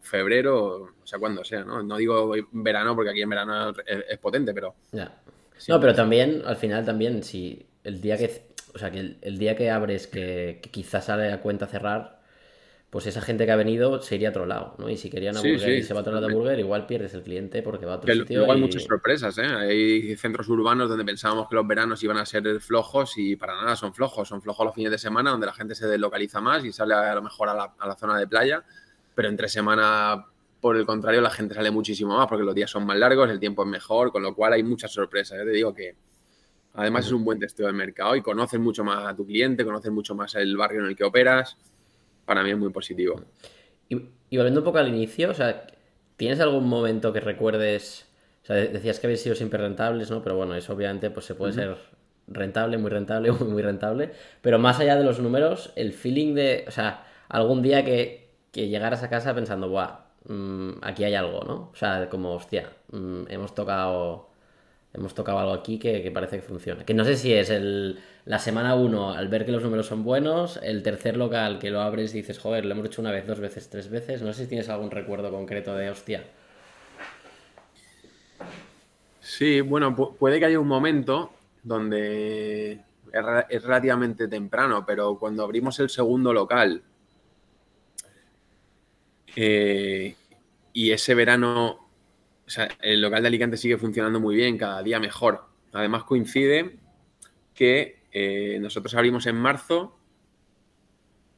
febrero, 0.00 0.94
o 1.02 1.06
sea, 1.06 1.18
cuando 1.18 1.44
sea, 1.44 1.64
¿no? 1.64 1.82
No 1.82 1.96
digo 1.96 2.32
verano 2.52 2.94
porque 2.94 3.10
aquí 3.10 3.22
en 3.22 3.30
verano 3.30 3.72
es, 3.86 4.18
potente, 4.18 4.52
pero... 4.54 4.74
No, 4.92 5.80
pero 5.80 5.94
también, 5.94 6.42
al 6.44 6.56
final 6.56 6.84
también, 6.84 7.22
si 7.22 7.66
el 7.84 8.00
día 8.00 8.16
que 8.18 8.46
o 8.76 8.78
sea, 8.78 8.90
que 8.90 9.16
el, 9.22 9.38
día 9.38 9.56
que 9.56 9.70
abres, 9.70 10.06
que, 10.06 10.60
quizás 10.70 11.06
sale 11.06 11.32
a 11.32 11.40
cuenta 11.40 11.66
cerrar, 11.66 12.20
pues 12.90 13.06
esa 13.06 13.22
gente 13.22 13.46
que 13.46 13.52
ha 13.52 13.56
venido 13.56 14.02
se 14.02 14.16
iría 14.16 14.28
a 14.28 14.30
otro 14.32 14.44
lado, 14.44 14.74
¿no? 14.78 14.90
Y 14.90 14.98
si 14.98 15.08
querían 15.08 15.34
una 15.36 15.48
y 15.48 15.82
se 15.82 15.94
va 15.94 16.00
a 16.00 16.02
otro 16.02 16.12
lado 16.12 16.28
de 16.28 16.34
burger, 16.34 16.58
igual 16.58 16.86
pierdes 16.86 17.14
el 17.14 17.22
cliente 17.22 17.62
porque 17.62 17.86
va 17.86 17.94
a 17.94 17.96
otro 17.96 18.12
sitio. 18.12 18.40
Luego 18.40 18.52
hay 18.52 18.60
muchas 18.60 18.82
sorpresas, 18.82 19.38
¿eh? 19.38 19.46
Hay 19.46 20.14
centros 20.16 20.46
urbanos 20.50 20.90
donde 20.90 21.06
pensábamos 21.06 21.48
que 21.48 21.54
los 21.54 21.66
veranos 21.66 22.02
iban 22.02 22.18
a 22.18 22.26
ser 22.26 22.60
flojos 22.60 23.14
y 23.16 23.34
para 23.36 23.54
nada 23.54 23.76
son 23.76 23.94
flojos. 23.94 24.28
Son 24.28 24.42
flojos 24.42 24.66
los 24.66 24.74
fines 24.74 24.90
de 24.90 24.98
semana 24.98 25.30
donde 25.30 25.46
la 25.46 25.54
gente 25.54 25.74
se 25.74 25.86
deslocaliza 25.86 26.42
más 26.42 26.62
y 26.62 26.70
sale 26.70 26.94
a 26.94 27.14
lo 27.14 27.22
mejor 27.22 27.48
a 27.48 27.54
la, 27.54 27.74
a 27.78 27.88
la 27.88 27.96
zona 27.96 28.18
de 28.18 28.26
playa, 28.26 28.62
pero 29.16 29.28
entre 29.28 29.48
semana 29.48 30.26
por 30.60 30.76
el 30.76 30.86
contrario, 30.86 31.20
la 31.20 31.30
gente 31.30 31.54
sale 31.54 31.72
muchísimo 31.72 32.16
más 32.16 32.28
porque 32.28 32.44
los 32.44 32.54
días 32.54 32.70
son 32.70 32.86
más 32.86 32.96
largos, 32.96 33.28
el 33.28 33.40
tiempo 33.40 33.64
es 33.64 33.68
mejor, 33.68 34.12
con 34.12 34.22
lo 34.22 34.34
cual 34.34 34.52
hay 34.52 34.62
muchas 34.62 34.92
sorpresas. 34.92 35.38
Yo 35.38 35.44
te 35.44 35.50
digo 35.50 35.74
que 35.74 35.96
Además 36.76 37.06
es 37.06 37.12
un 37.12 37.24
buen 37.24 37.38
testeo 37.38 37.66
del 37.66 37.74
mercado 37.74 38.14
y 38.16 38.22
conoces 38.22 38.60
mucho 38.60 38.84
más 38.84 39.06
a 39.06 39.16
tu 39.16 39.24
cliente, 39.24 39.64
conoces 39.64 39.90
mucho 39.90 40.14
más 40.14 40.34
el 40.34 40.56
barrio 40.58 40.80
en 40.80 40.88
el 40.88 40.96
que 40.96 41.04
operas. 41.04 41.56
Para 42.26 42.42
mí 42.42 42.50
es 42.50 42.58
muy 42.58 42.70
positivo. 42.70 43.22
Y, 43.88 43.96
volviendo 44.36 44.60
un 44.60 44.64
poco 44.64 44.76
al 44.76 44.88
inicio, 44.88 45.30
o 45.30 45.34
sea, 45.34 45.66
¿tienes 46.16 46.38
algún 46.38 46.68
momento 46.68 47.14
que 47.14 47.20
recuerdes? 47.20 48.06
O 48.42 48.46
sea, 48.46 48.56
decías 48.56 49.00
que 49.00 49.06
habéis 49.06 49.22
sido 49.22 49.34
siempre 49.34 49.58
rentables, 49.58 50.10
¿no? 50.10 50.22
Pero 50.22 50.36
bueno, 50.36 50.54
eso 50.54 50.74
obviamente 50.74 51.08
pues 51.08 51.24
se 51.24 51.34
puede 51.34 51.54
ser 51.54 51.78
rentable, 52.26 52.76
muy 52.76 52.90
rentable, 52.90 53.32
muy, 53.32 53.48
muy 53.48 53.62
rentable. 53.62 54.12
Pero 54.42 54.58
más 54.58 54.78
allá 54.78 54.96
de 54.96 55.04
los 55.04 55.18
números, 55.18 55.72
el 55.76 55.94
feeling 55.94 56.34
de, 56.34 56.66
o 56.68 56.70
sea, 56.70 57.06
algún 57.30 57.62
día 57.62 57.86
que, 57.86 58.25
llegaras 58.52 59.02
a 59.02 59.10
casa 59.10 59.34
pensando, 59.34 59.68
buah, 59.68 60.00
mm, 60.28 60.70
aquí 60.82 61.04
hay 61.04 61.14
algo, 61.14 61.44
¿no? 61.44 61.70
O 61.72 61.76
sea, 61.76 62.08
como, 62.08 62.34
hostia, 62.34 62.70
mm, 62.92 63.24
hemos 63.28 63.54
tocado 63.54 64.28
hemos 64.96 65.14
tocado 65.14 65.38
algo 65.38 65.52
aquí 65.52 65.78
que, 65.78 66.10
parece 66.10 66.36
que 66.36 66.42
funciona. 66.42 66.84
Que 66.84 66.94
no 66.94 67.04
sé 67.04 67.16
si 67.16 67.32
es 67.32 67.50
el, 67.50 67.98
la 68.24 68.38
semana 68.38 68.74
1 68.74 69.12
al 69.12 69.28
ver 69.28 69.44
que 69.44 69.52
los 69.52 69.62
números 69.62 69.86
son 69.86 70.04
buenos, 70.04 70.58
el 70.62 70.82
tercer 70.82 71.16
local 71.16 71.58
que 71.58 71.70
lo 71.70 71.82
abres 71.82 72.14
y 72.14 72.18
dices, 72.18 72.38
joder, 72.38 72.64
lo 72.64 72.72
hemos 72.72 72.86
hecho 72.86 73.02
una 73.02 73.12
vez, 73.12 73.26
dos 73.26 73.38
veces, 73.38 73.68
tres 73.68 73.90
veces. 73.90 74.22
No 74.22 74.32
sé 74.32 74.44
si 74.44 74.48
tienes 74.48 74.68
algún 74.68 74.90
recuerdo 74.90 75.30
concreto 75.30 75.74
de 75.74 75.90
hostia. 75.90 76.24
Sí, 79.20 79.60
bueno, 79.60 79.94
puede 79.94 80.38
que 80.38 80.46
haya 80.46 80.60
un 80.60 80.68
momento 80.68 81.32
donde 81.62 82.80
es 83.50 83.62
relativamente 83.62 84.28
temprano, 84.28 84.84
pero 84.86 85.18
cuando 85.18 85.42
abrimos 85.42 85.78
el 85.80 85.90
segundo 85.90 86.32
local 86.32 86.82
eh, 89.36 90.16
y 90.72 90.90
ese 90.90 91.14
verano 91.14 91.88
el 92.80 93.00
local 93.00 93.22
de 93.22 93.28
Alicante 93.28 93.56
sigue 93.56 93.76
funcionando 93.76 94.20
muy 94.20 94.34
bien, 94.36 94.56
cada 94.56 94.82
día 94.82 95.00
mejor. 95.00 95.44
Además 95.72 96.04
coincide 96.04 96.78
que 97.54 98.02
eh, 98.12 98.58
nosotros 98.60 98.94
abrimos 98.94 99.26
en 99.26 99.36
marzo, 99.36 99.98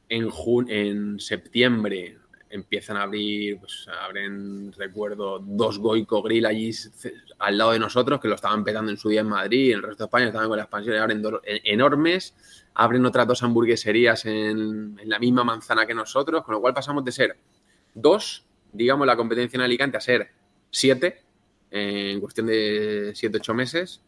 en, 0.07 0.29
en 0.69 1.19
septiembre 1.19 2.17
empiezan 2.49 2.97
a 2.97 3.03
abrir, 3.03 3.59
pues 3.59 3.87
abren, 4.01 4.71
recuerdo, 4.73 5.39
dos 5.39 5.77
Goico 5.77 6.21
Grill 6.21 6.45
allí 6.45 6.71
al 7.37 7.57
lado 7.57 7.71
de 7.71 7.79
nosotros, 7.79 8.19
que 8.19 8.27
lo 8.27 8.35
estaban 8.35 8.63
petando 8.63 8.91
en 8.91 8.97
su 8.97 9.09
día 9.09 9.21
en 9.21 9.27
Madrid, 9.27 9.71
en 9.71 9.77
el 9.77 9.83
resto 9.83 10.03
de 10.03 10.07
España 10.07 10.25
estaban 10.27 10.47
con 10.47 10.57
la 10.57 10.63
expansión, 10.63 10.95
y 10.95 10.97
abren 10.97 11.21
dos 11.21 11.41
enormes, 11.45 12.33
abren 12.73 13.05
otras 13.05 13.27
dos 13.27 13.43
hamburgueserías 13.43 14.25
en, 14.25 14.99
la 15.05 15.19
misma 15.19 15.43
manzana 15.43 15.85
que 15.85 15.93
nosotros, 15.93 16.43
con 16.43 16.55
lo 16.55 16.61
cual 16.61 16.73
pasamos 16.73 17.05
de 17.05 17.11
ser 17.11 17.37
dos, 17.93 18.45
digamos, 18.71 19.07
la 19.07 19.15
competencia 19.15 19.57
en 19.57 19.61
Alicante, 19.61 19.97
a 19.97 20.01
ser 20.01 20.29
siete 20.71 21.23
en 21.71 22.19
cuestión 22.19 22.47
de 22.47 23.11
siete, 23.15 23.37
ocho 23.37 23.53
meses. 23.53 24.01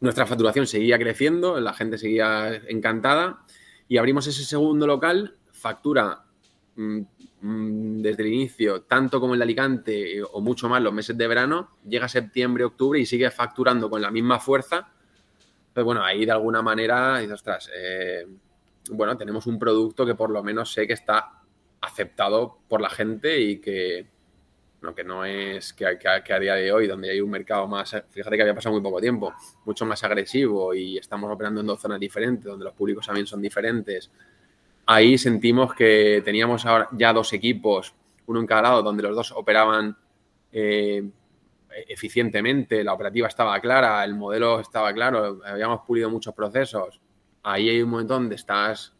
Nuestra 0.00 0.26
facturación 0.26 0.66
seguía 0.66 0.98
creciendo, 0.98 1.60
la 1.60 1.72
gente 1.72 1.98
seguía 1.98 2.54
encantada 2.68 3.44
y 3.88 3.98
abrimos 3.98 4.26
ese 4.26 4.44
segundo 4.44 4.86
local, 4.86 5.36
factura 5.52 6.24
mm, 6.76 7.00
mm, 7.40 8.02
desde 8.02 8.22
el 8.22 8.32
inicio, 8.32 8.82
tanto 8.82 9.20
como 9.20 9.34
el 9.34 9.38
de 9.38 9.44
Alicante 9.44 10.22
o 10.22 10.40
mucho 10.40 10.68
más 10.68 10.82
los 10.82 10.92
meses 10.92 11.16
de 11.16 11.26
verano, 11.26 11.76
llega 11.86 12.08
septiembre, 12.08 12.64
octubre 12.64 12.98
y 12.98 13.06
sigue 13.06 13.30
facturando 13.30 13.88
con 13.88 14.02
la 14.02 14.10
misma 14.10 14.40
fuerza. 14.40 14.88
Pues 15.72 15.84
bueno, 15.84 16.04
ahí 16.04 16.24
de 16.24 16.32
alguna 16.32 16.62
manera, 16.62 17.18
dices, 17.18 17.34
ostras, 17.34 17.70
eh, 17.74 18.26
bueno, 18.90 19.16
tenemos 19.16 19.46
un 19.46 19.58
producto 19.58 20.04
que 20.06 20.14
por 20.14 20.30
lo 20.30 20.42
menos 20.42 20.72
sé 20.72 20.86
que 20.86 20.92
está 20.92 21.43
aceptado 21.84 22.58
por 22.68 22.80
la 22.80 22.90
gente 22.90 23.40
y 23.40 23.58
que, 23.58 24.06
que 24.94 25.04
no 25.04 25.24
es 25.24 25.72
que, 25.72 25.86
a 25.86 26.38
día 26.38 26.54
de 26.54 26.72
hoy, 26.72 26.86
donde 26.86 27.10
hay 27.10 27.20
un 27.20 27.30
mercado 27.30 27.66
más, 27.66 27.96
fíjate 28.10 28.36
que 28.36 28.42
había 28.42 28.54
pasado 28.54 28.74
muy 28.74 28.82
poco 28.82 29.00
tiempo, 29.00 29.32
mucho 29.64 29.86
más 29.86 30.02
agresivo 30.04 30.74
y 30.74 30.98
estamos 30.98 31.30
operando 31.30 31.60
en 31.60 31.66
dos 31.66 31.80
zonas 31.80 32.00
diferentes, 32.00 32.44
donde 32.44 32.64
los 32.64 32.74
públicos 32.74 33.06
también 33.06 33.26
son 33.26 33.40
diferentes. 33.40 34.10
Ahí 34.86 35.16
sentimos 35.16 35.74
que 35.74 36.20
teníamos 36.24 36.66
ahora 36.66 36.88
ya 36.92 37.12
dos 37.12 37.32
equipos, 37.32 37.94
uno 38.26 38.40
en 38.40 38.46
cada 38.46 38.62
lado, 38.62 38.82
donde 38.82 39.02
los 39.02 39.16
dos 39.16 39.32
operaban 39.32 39.96
eh, 40.52 41.08
eficientemente, 41.88 42.84
la 42.84 42.92
operativa 42.92 43.28
estaba 43.28 43.58
clara, 43.60 44.04
el 44.04 44.14
modelo 44.14 44.60
estaba 44.60 44.92
claro, 44.92 45.40
habíamos 45.44 45.80
pulido 45.86 46.10
muchos 46.10 46.34
procesos. 46.34 47.00
Ahí 47.42 47.68
hay 47.68 47.82
un 47.82 47.90
momento 47.90 48.14
donde 48.14 48.36
estás 48.36 48.94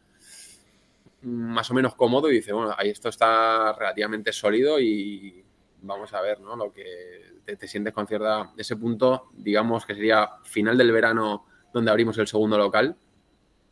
más 1.24 1.70
o 1.70 1.74
menos 1.74 1.94
cómodo 1.94 2.30
y 2.30 2.37
dices, 2.37 2.52
bueno, 2.52 2.74
ahí 2.76 2.90
esto 2.90 3.08
está 3.08 3.72
relativamente 3.72 4.32
sólido 4.32 4.78
y, 4.80 5.44
vamos 5.84 6.12
a 6.14 6.20
ver, 6.20 6.40
¿no? 6.40 6.56
Lo 6.56 6.72
que 6.72 7.40
te, 7.44 7.68
sientes 7.68 7.92
con 7.92 8.06
cierta... 8.06 8.52
Ese 8.56 8.76
punto, 8.76 9.28
digamos 9.32 9.87
que 9.87 9.94
sería 9.94 10.28
final 10.44 10.76
del 10.76 10.92
verano 10.92 11.46
donde 11.72 11.90
abrimos 11.90 12.16
el 12.18 12.26
segundo 12.26 12.58
local. 12.58 12.96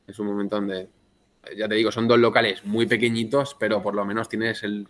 Es 0.07 0.19
un 0.19 0.27
momento 0.27 0.57
donde, 0.57 0.89
ya 1.57 1.69
te 1.69 1.75
digo, 1.75 1.91
son 1.91 2.09
dos 2.09 2.19
locales 2.19 2.65
muy 2.65 2.87
pequeñitos, 2.87 3.57
pero 3.59 3.83
por 3.83 3.95
lo 3.95 4.05
menos 4.05 4.29
tienes 4.29 4.63
el, 4.63 4.89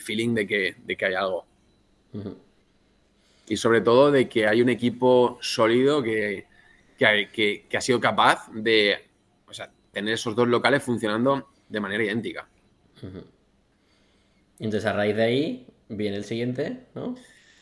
feeling 0.00 0.34
de 0.34 0.46
que, 0.46 0.76
de 0.84 0.96
que 0.96 1.06
hay 1.06 1.14
algo. 1.14 1.46
Y 3.46 3.56
sobre 3.56 3.82
todo 3.82 4.10
de 4.10 4.28
que 4.28 4.46
hay 4.46 4.62
un 4.62 4.70
equipo 4.70 5.38
sólido 5.42 6.02
que, 6.02 6.46
que, 6.98 7.68
ha 7.76 7.80
sido 7.80 8.00
capaz 8.00 8.48
de 8.52 9.10
tener 9.92 10.14
esos 10.14 10.34
dos 10.34 10.48
locales 10.48 10.82
funcionando 10.82 11.50
de 11.74 11.80
manera 11.80 12.04
idéntica. 12.04 12.48
Entonces, 14.58 14.86
a 14.86 14.92
raíz 14.92 15.16
de 15.16 15.22
ahí, 15.22 15.66
Viene 15.86 16.16
el 16.16 16.24
siguiente, 16.24 16.86
¿no? 16.94 17.14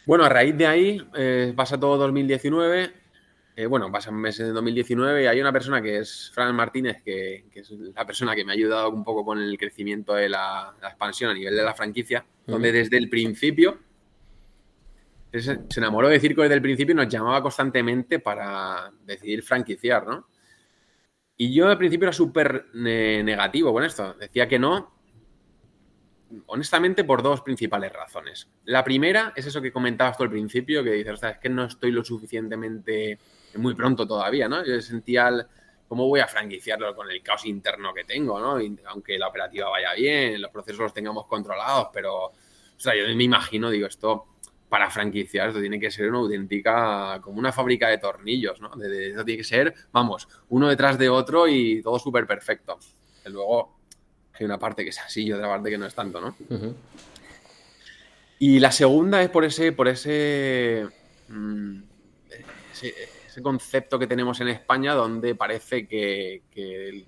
Bueno, 0.06 0.24
a 0.24 0.28
raíz 0.28 0.56
de 0.56 0.64
ahí 0.64 1.04
eh, 1.16 1.52
pasa 1.56 1.78
todo 1.78 1.98
2019 1.98 2.92
eh, 3.54 3.66
bueno, 3.66 3.92
pasan 3.92 4.14
meses 4.14 4.46
de 4.46 4.52
2019 4.52 5.24
y 5.24 5.26
hay 5.26 5.38
una 5.38 5.52
persona 5.52 5.82
que 5.82 5.98
es 5.98 6.30
Fran 6.34 6.54
Martínez, 6.54 7.02
que, 7.04 7.44
es 7.52 7.70
la 7.70 8.06
persona 8.06 8.34
que 8.34 8.46
me 8.46 8.52
ha 8.52 8.54
ayudado 8.54 8.88
un 8.88 9.04
poco 9.04 9.26
con 9.26 9.38
el 9.38 9.58
crecimiento 9.58 10.14
de 10.14 10.30
la, 10.30 10.74
expansión 10.82 11.30
a 11.30 11.34
nivel 11.34 11.54
de 11.54 11.62
la 11.62 11.74
franquicia, 11.74 12.24
donde 12.46 12.72
desde 12.72 12.96
el 12.96 13.10
principio 13.10 13.78
se 15.32 15.58
enamoró 15.76 16.08
de 16.08 16.18
Circo 16.18 16.42
desde 16.42 16.54
el 16.54 16.62
principio 16.62 16.92
y 16.92 16.96
nos 16.96 17.08
llamaba 17.08 17.42
constantemente 17.42 18.20
para 18.20 18.90
decidir 19.04 19.42
franquiciar, 19.42 20.06
¿no? 20.06 20.28
Y 21.42 21.52
yo 21.52 21.68
al 21.68 21.76
principio 21.76 22.06
era 22.06 22.12
súper 22.12 22.66
negativo 22.72 23.72
con 23.72 23.82
esto. 23.82 24.14
Decía 24.14 24.46
que 24.46 24.60
no, 24.60 24.94
honestamente, 26.46 27.02
por 27.02 27.20
dos 27.20 27.40
principales 27.40 27.92
razones. 27.92 28.48
La 28.66 28.84
primera 28.84 29.32
es 29.34 29.46
eso 29.46 29.60
que 29.60 29.72
comentabas 29.72 30.16
tú 30.16 30.22
al 30.22 30.30
principio, 30.30 30.84
que 30.84 30.92
dices, 30.92 31.20
es 31.20 31.38
que 31.38 31.48
no 31.48 31.64
estoy 31.64 31.90
lo 31.90 32.04
suficientemente 32.04 33.18
muy 33.56 33.74
pronto 33.74 34.06
todavía, 34.06 34.48
¿no? 34.48 34.64
Yo 34.64 34.80
sentía 34.80 35.44
cómo 35.88 36.06
voy 36.06 36.20
a 36.20 36.28
franquiciarlo 36.28 36.94
con 36.94 37.10
el 37.10 37.20
caos 37.24 37.44
interno 37.44 37.92
que 37.92 38.04
tengo, 38.04 38.38
¿no? 38.38 38.64
aunque 38.86 39.18
la 39.18 39.26
operativa 39.26 39.68
vaya 39.68 39.94
bien, 39.94 40.40
los 40.40 40.52
procesos 40.52 40.78
los 40.78 40.94
tengamos 40.94 41.26
controlados, 41.26 41.88
pero, 41.92 42.26
o 42.26 42.32
sea, 42.76 42.94
yo 42.94 43.02
me 43.16 43.24
imagino, 43.24 43.68
digo, 43.68 43.88
esto 43.88 44.26
para 44.72 44.88
franquiciar, 44.88 45.48
esto 45.48 45.60
tiene 45.60 45.78
que 45.78 45.90
ser 45.90 46.08
una 46.08 46.20
auténtica, 46.20 47.20
como 47.20 47.38
una 47.38 47.52
fábrica 47.52 47.88
de 47.88 47.98
tornillos, 47.98 48.58
¿no? 48.58 48.70
De, 48.70 49.10
esto 49.10 49.22
tiene 49.22 49.36
que 49.36 49.44
ser, 49.44 49.74
vamos, 49.92 50.26
uno 50.48 50.66
detrás 50.66 50.96
de 50.96 51.10
otro 51.10 51.46
y 51.46 51.82
todo 51.82 51.98
súper 51.98 52.26
perfecto. 52.26 52.78
Y 53.26 53.28
luego 53.28 53.76
hay 54.32 54.46
una 54.46 54.58
parte 54.58 54.82
que 54.82 54.88
es 54.88 54.98
así 54.98 55.24
y 55.24 55.32
otra 55.34 55.46
parte 55.46 55.68
que 55.68 55.76
no 55.76 55.84
es 55.84 55.94
tanto, 55.94 56.22
¿no? 56.22 56.34
Y 58.38 58.60
la 58.60 58.72
segunda 58.72 59.20
es 59.20 59.28
por 59.28 59.44
ese, 59.44 59.72
por 59.72 59.88
ese, 59.88 60.88
mm, 61.28 61.82
ese 62.72 62.94
ese 63.32 63.42
concepto 63.42 63.98
que 63.98 64.06
tenemos 64.06 64.38
en 64.42 64.48
España 64.48 64.92
donde 64.92 65.34
parece 65.34 65.86
que, 65.86 66.42
el, 66.54 67.06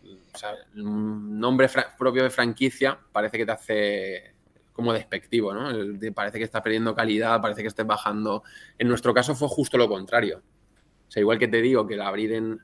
nombre 0.75 1.69
propio 1.99 2.23
de 2.23 2.31
franquicia 2.31 2.99
parece 3.13 3.37
que 3.37 3.45
te 3.45 3.53
hace 3.53 4.34
como 4.75 4.93
despectivo, 4.93 5.55
¿no? 5.55 5.71
Parece 6.13 6.39
que 6.39 6.45
estás 6.45 6.61
perdiendo 6.61 6.95
calidad, 6.95 7.41
parece 7.41 7.63
que 7.63 7.69
estés 7.69 7.87
bajando. 7.87 8.43
En 8.77 8.89
nuestro 8.89 9.15
caso 9.15 9.35
fue 9.35 9.49
justo 9.49 9.79
lo 9.79 9.89
contrario. 9.89 10.43
O 11.09 11.11
sea, 11.11 11.21
igual 11.21 11.39
que 11.39 11.49
te 11.49 11.63
digo 11.63 11.87
que 11.87 11.95
el 11.95 12.03
abrir 12.03 12.33
en, 12.33 12.61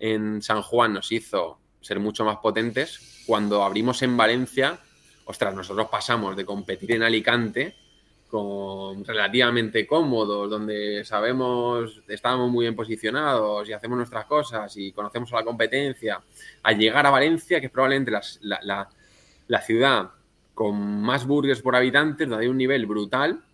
en 0.00 0.42
San 0.42 0.62
Juan 0.62 0.94
nos 0.94 1.12
hizo 1.12 1.60
ser 1.80 2.00
mucho 2.00 2.24
más 2.24 2.38
potentes, 2.38 3.22
cuando 3.26 3.62
abrimos 3.62 4.02
en 4.02 4.16
Valencia, 4.16 4.78
ostras, 5.24 5.54
nosotros 5.54 5.88
pasamos 5.88 6.36
de 6.36 6.44
competir 6.44 6.92
en 6.92 7.02
Alicante 7.02 7.76
con 8.28 9.04
relativamente 9.04 9.86
cómodos, 9.86 10.50
donde 10.50 11.04
sabemos, 11.04 12.02
estamos 12.08 12.50
muy 12.50 12.64
bien 12.64 12.74
posicionados 12.74 13.68
y 13.68 13.72
hacemos 13.72 13.98
nuestras 13.98 14.26
cosas 14.26 14.76
y 14.76 14.92
conocemos 14.92 15.32
a 15.32 15.36
la 15.36 15.44
competencia, 15.44 16.20
a 16.62 16.72
llegar 16.72 17.06
a 17.06 17.10
Valencia, 17.10 17.60
que 17.60 17.66
es 17.66 17.72
probablemente 17.72 18.10
la, 18.40 19.60
ciudad 19.62 20.10
con 20.56 21.02
más 21.02 21.26
burgers 21.26 21.60
por 21.60 21.76
habitantes, 21.76 22.26
donde 22.26 22.48
un 22.48 22.56
nivel 22.56 22.86
brutal, 22.86 23.44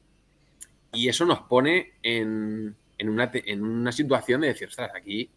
y 0.93 1.09
eso 1.09 1.27
nos 1.27 1.41
pone 1.41 1.95
en, 2.01 2.77
una, 3.01 3.29
en 3.35 3.65
una 3.65 3.91
situación 3.91 4.43
de 4.43 4.47
decir, 4.47 4.69
ostras, 4.69 4.93
aquí, 4.95 5.29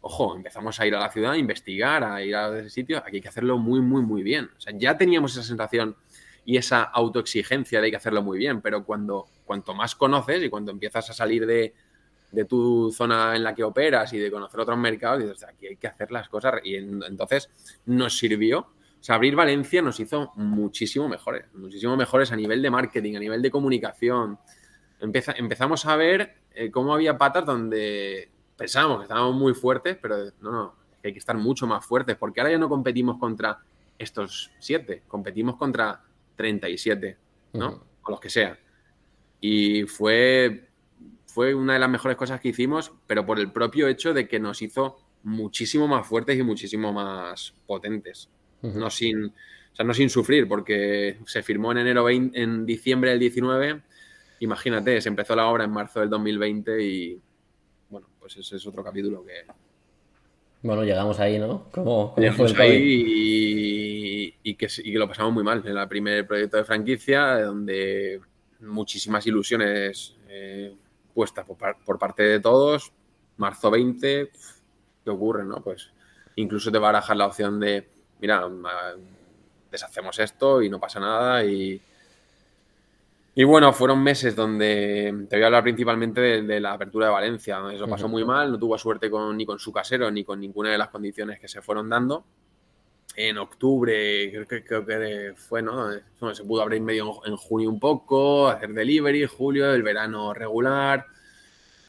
ojo, 0.00 0.34
empezamos 0.34 0.80
a 0.80 0.86
ir 0.86 0.94
a 0.94 1.00
la 1.00 1.10
ciudad, 1.10 1.32
a 1.32 1.36
investigar, 1.36 2.02
a 2.02 2.22
ir 2.22 2.34
a 2.34 2.58
ese 2.60 2.70
sitio, 2.70 2.96
aquí 2.96 3.16
hay 3.16 3.20
que 3.20 3.28
hacerlo 3.28 3.58
muy, 3.58 3.82
muy, 3.82 4.00
muy 4.00 4.22
bien. 4.22 4.48
O 4.56 4.60
sea, 4.60 4.72
ya 4.74 4.96
teníamos 4.96 5.32
esa 5.32 5.42
sensación 5.42 5.94
y 6.46 6.56
esa 6.56 6.84
autoexigencia 6.84 7.78
de 7.78 7.84
hay 7.84 7.90
que 7.90 7.98
hacerlo 7.98 8.22
muy 8.22 8.38
bien, 8.38 8.62
pero 8.62 8.82
cuando 8.82 9.26
cuanto 9.44 9.74
más 9.74 9.94
conoces 9.96 10.42
y 10.42 10.48
cuando 10.48 10.72
empiezas 10.72 11.10
a 11.10 11.12
salir 11.12 11.44
de, 11.44 11.74
tu 12.48 12.90
zona 12.90 13.36
en 13.36 13.44
la 13.44 13.54
que 13.54 13.64
operas 13.64 14.14
y 14.14 14.18
de 14.18 14.30
conocer 14.30 14.60
otros 14.60 14.78
mercados, 14.78 15.22
dices, 15.22 15.44
aquí 15.44 15.66
hay 15.66 15.76
que 15.76 15.88
hacer 15.88 16.10
las 16.10 16.30
cosas 16.30 16.54
y 16.64 16.76
entonces 16.76 17.50
nos 17.84 18.16
sirvió. 18.16 18.68
Sea, 19.06 19.14
abrir 19.14 19.36
Valencia 19.36 19.80
nos 19.82 20.00
hizo 20.00 20.32
muchísimo 20.34 21.08
mejores, 21.08 21.44
muchísimo 21.54 21.96
mejores 21.96 22.32
a 22.32 22.36
nivel 22.36 22.60
de 22.60 22.70
marketing, 22.70 23.14
a 23.14 23.20
nivel 23.20 23.40
de 23.40 23.52
comunicación. 23.52 24.36
empezamos 24.98 25.86
a 25.86 25.94
ver 25.94 26.34
eh, 26.52 26.72
cómo 26.72 26.92
había 26.92 27.16
patas 27.16 27.46
donde 27.46 28.28
pensábamos 28.56 28.98
que 28.98 29.02
estábamos 29.04 29.36
muy 29.36 29.54
fuertes, 29.54 29.96
pero 30.02 30.24
no, 30.40 30.50
no, 30.50 30.74
hay 31.04 31.12
que 31.12 31.20
estar 31.20 31.36
mucho 31.36 31.68
más 31.68 31.86
fuertes, 31.86 32.16
porque 32.16 32.40
ahora 32.40 32.50
ya 32.50 32.58
no 32.58 32.68
competimos 32.68 33.16
contra 33.20 33.60
estos 33.96 34.50
siete, 34.58 35.04
competimos 35.06 35.54
contra 35.54 36.02
37, 36.34 37.16
¿no? 37.52 37.84
O 38.02 38.10
los 38.10 38.18
que 38.18 38.28
sea. 38.28 38.58
Y 39.40 39.84
fue, 39.84 40.68
fue 41.26 41.54
una 41.54 41.74
de 41.74 41.78
las 41.78 41.90
mejores 41.90 42.16
cosas 42.16 42.40
que 42.40 42.48
hicimos, 42.48 42.92
pero 43.06 43.24
por 43.24 43.38
el 43.38 43.52
propio 43.52 43.86
hecho 43.86 44.12
de 44.12 44.26
que 44.26 44.40
nos 44.40 44.62
hizo 44.62 44.96
muchísimo 45.22 45.86
más 45.86 46.04
fuertes 46.08 46.36
y 46.36 46.42
muchísimo 46.42 46.92
más 46.92 47.54
potentes. 47.68 48.30
No 48.62 48.90
sin, 48.90 49.26
o 49.26 49.76
sea, 49.76 49.84
no 49.84 49.94
sin 49.94 50.10
sufrir, 50.10 50.48
porque 50.48 51.18
se 51.26 51.42
firmó 51.42 51.72
en 51.72 51.78
enero 51.78 52.04
20, 52.04 52.40
en 52.40 52.66
diciembre 52.66 53.10
del 53.10 53.20
19. 53.20 53.82
Imagínate, 54.40 55.00
se 55.00 55.08
empezó 55.08 55.36
la 55.36 55.46
obra 55.46 55.64
en 55.64 55.70
marzo 55.70 56.00
del 56.00 56.10
2020 56.10 56.82
y 56.82 57.20
bueno, 57.90 58.08
pues 58.18 58.36
ese 58.36 58.56
es 58.56 58.66
otro 58.66 58.82
capítulo 58.82 59.24
que, 59.24 59.44
bueno, 60.66 60.82
llegamos 60.82 61.20
ahí, 61.20 61.38
¿no? 61.38 61.70
Como 61.70 62.14
llegamos 62.16 62.52
ahí 62.58 64.34
y, 64.42 64.54
que, 64.54 64.68
lo 64.98 65.06
pasamos 65.06 65.32
muy 65.32 65.44
mal 65.44 65.62
en 65.64 65.76
el 65.76 65.88
primer 65.88 66.26
proyecto 66.26 66.56
de 66.56 66.64
franquicia, 66.64 67.40
donde 67.42 68.20
muchísimas 68.60 69.24
ilusiones 69.28 70.16
eh, 70.28 70.74
puestas 71.14 71.46
por, 71.46 71.98
parte 71.98 72.24
de 72.24 72.40
todos. 72.40 72.92
Marzo 73.36 73.70
20, 73.70 74.30
¿qué 75.04 75.10
ocurre, 75.10 75.44
no? 75.44 75.62
Pues 75.62 75.90
incluso 76.34 76.72
te 76.72 76.78
barajas 76.78 77.16
la 77.16 77.26
opción 77.26 77.60
de, 77.60 77.86
mira, 78.20 78.48
deshacemos 79.70 80.18
esto 80.18 80.62
y 80.62 80.70
no 80.70 80.78
pasa 80.80 81.00
nada 81.00 81.44
y 81.44 81.80
y 83.38 83.44
bueno, 83.44 83.70
fueron 83.74 84.02
meses 84.02 84.34
donde 84.34 85.26
te 85.28 85.36
voy 85.36 85.42
a 85.42 85.46
hablar 85.46 85.62
principalmente 85.62 86.42
de, 86.42 86.58
la 86.58 86.72
apertura 86.72 87.08
de 87.08 87.12
Valencia. 87.12 87.60
Eso 87.70 87.86
pasó 87.86 88.08
muy 88.08 88.24
mal, 88.24 88.50
no 88.50 88.58
tuvo 88.58 88.78
suerte 88.78 89.10
con, 89.10 89.36
ni 89.36 89.44
con 89.44 89.58
su 89.58 89.70
casero 89.70 90.10
ni 90.10 90.24
con 90.24 90.40
ninguna 90.40 90.70
de 90.70 90.78
las 90.78 90.88
condiciones 90.88 91.38
que 91.38 91.46
se 91.46 91.60
fueron 91.60 91.90
dando. 91.90 92.24
En 93.14 93.36
octubre, 93.36 94.46
creo, 94.48 94.86
que 94.86 95.34
fue, 95.36 95.60
¿no? 95.60 95.90
Se 96.32 96.44
pudo 96.44 96.62
abrir 96.62 96.80
medio 96.80 97.20
en 97.26 97.36
junio 97.36 97.68
un 97.68 97.78
poco, 97.78 98.48
hacer 98.48 98.72
delivery, 98.72 99.26
julio, 99.26 99.70
el 99.70 99.82
verano 99.82 100.32
regular. 100.32 101.04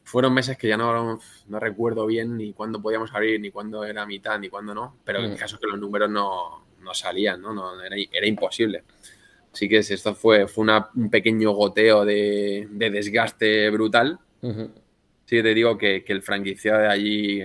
Fueron 0.08 0.32
meses 0.32 0.56
que 0.56 0.68
ya 0.68 0.78
no, 0.78 1.20
no 1.48 1.60
recuerdo 1.60 2.06
bien 2.06 2.38
ni 2.38 2.54
cuándo 2.54 2.80
podíamos 2.80 3.14
abrir, 3.14 3.38
ni 3.40 3.50
cuándo 3.50 3.84
era 3.84 4.06
mitad, 4.06 4.38
ni 4.38 4.48
cuándo 4.48 4.74
no. 4.74 4.96
Pero 5.04 5.18
en 5.18 5.32
el 5.32 5.36
caso 5.36 5.58
que 5.58 5.66
los 5.66 5.78
números 5.78 6.08
no, 6.08 6.64
no 6.80 6.94
salían, 6.94 7.42
¿no? 7.42 7.52
no 7.52 7.78
era, 7.82 7.94
era 8.10 8.26
imposible. 8.26 8.84
Así 9.52 9.68
que 9.68 9.78
esto 9.78 10.14
fue, 10.14 10.48
fue 10.48 10.66
un 10.94 11.10
pequeño 11.10 11.50
goteo 11.52 12.06
de, 12.06 12.68
desgaste 12.70 13.68
brutal. 13.68 14.18
Sí 14.40 15.36
que 15.36 15.42
te 15.42 15.52
digo 15.54 15.76
que, 15.76 16.04
el 16.06 16.22
franquiciado 16.22 16.80
de 16.80 16.88
allí, 16.88 17.38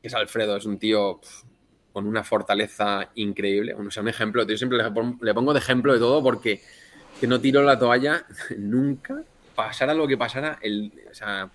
que 0.00 0.08
es 0.08 0.14
Alfredo, 0.14 0.56
es 0.56 0.66
un 0.66 0.78
tío 0.78 1.20
con 1.92 2.06
una 2.06 2.22
fortaleza 2.22 3.10
increíble. 3.16 3.74
O 3.74 3.90
sea, 3.90 4.04
un 4.04 4.08
ejemplo, 4.08 4.46
yo 4.46 4.56
siempre 4.56 4.78
le, 4.78 5.34
pongo 5.34 5.52
de 5.52 5.58
ejemplo 5.58 5.92
de 5.92 5.98
todo 5.98 6.22
porque 6.22 6.60
que 7.20 7.26
no 7.26 7.40
tiró 7.40 7.64
la 7.64 7.76
toalla 7.76 8.24
nunca, 8.56 9.24
pasara 9.60 9.94
lo 9.94 10.08
que 10.08 10.16
pasara. 10.16 10.58
Sea, 11.12 11.50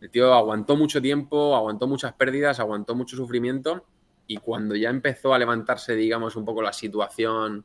el 0.00 0.10
tío 0.10 0.32
aguantó 0.32 0.76
mucho 0.76 1.02
tiempo, 1.02 1.54
aguantó 1.54 1.86
muchas 1.86 2.14
pérdidas, 2.14 2.60
aguantó 2.60 2.94
mucho 2.94 3.16
sufrimiento 3.16 3.84
y 4.26 4.36
cuando 4.38 4.74
ya 4.76 4.90
empezó 4.90 5.34
a 5.34 5.38
levantarse, 5.38 5.94
digamos, 5.94 6.36
un 6.36 6.44
poco 6.44 6.62
la 6.62 6.72
situación 6.72 7.64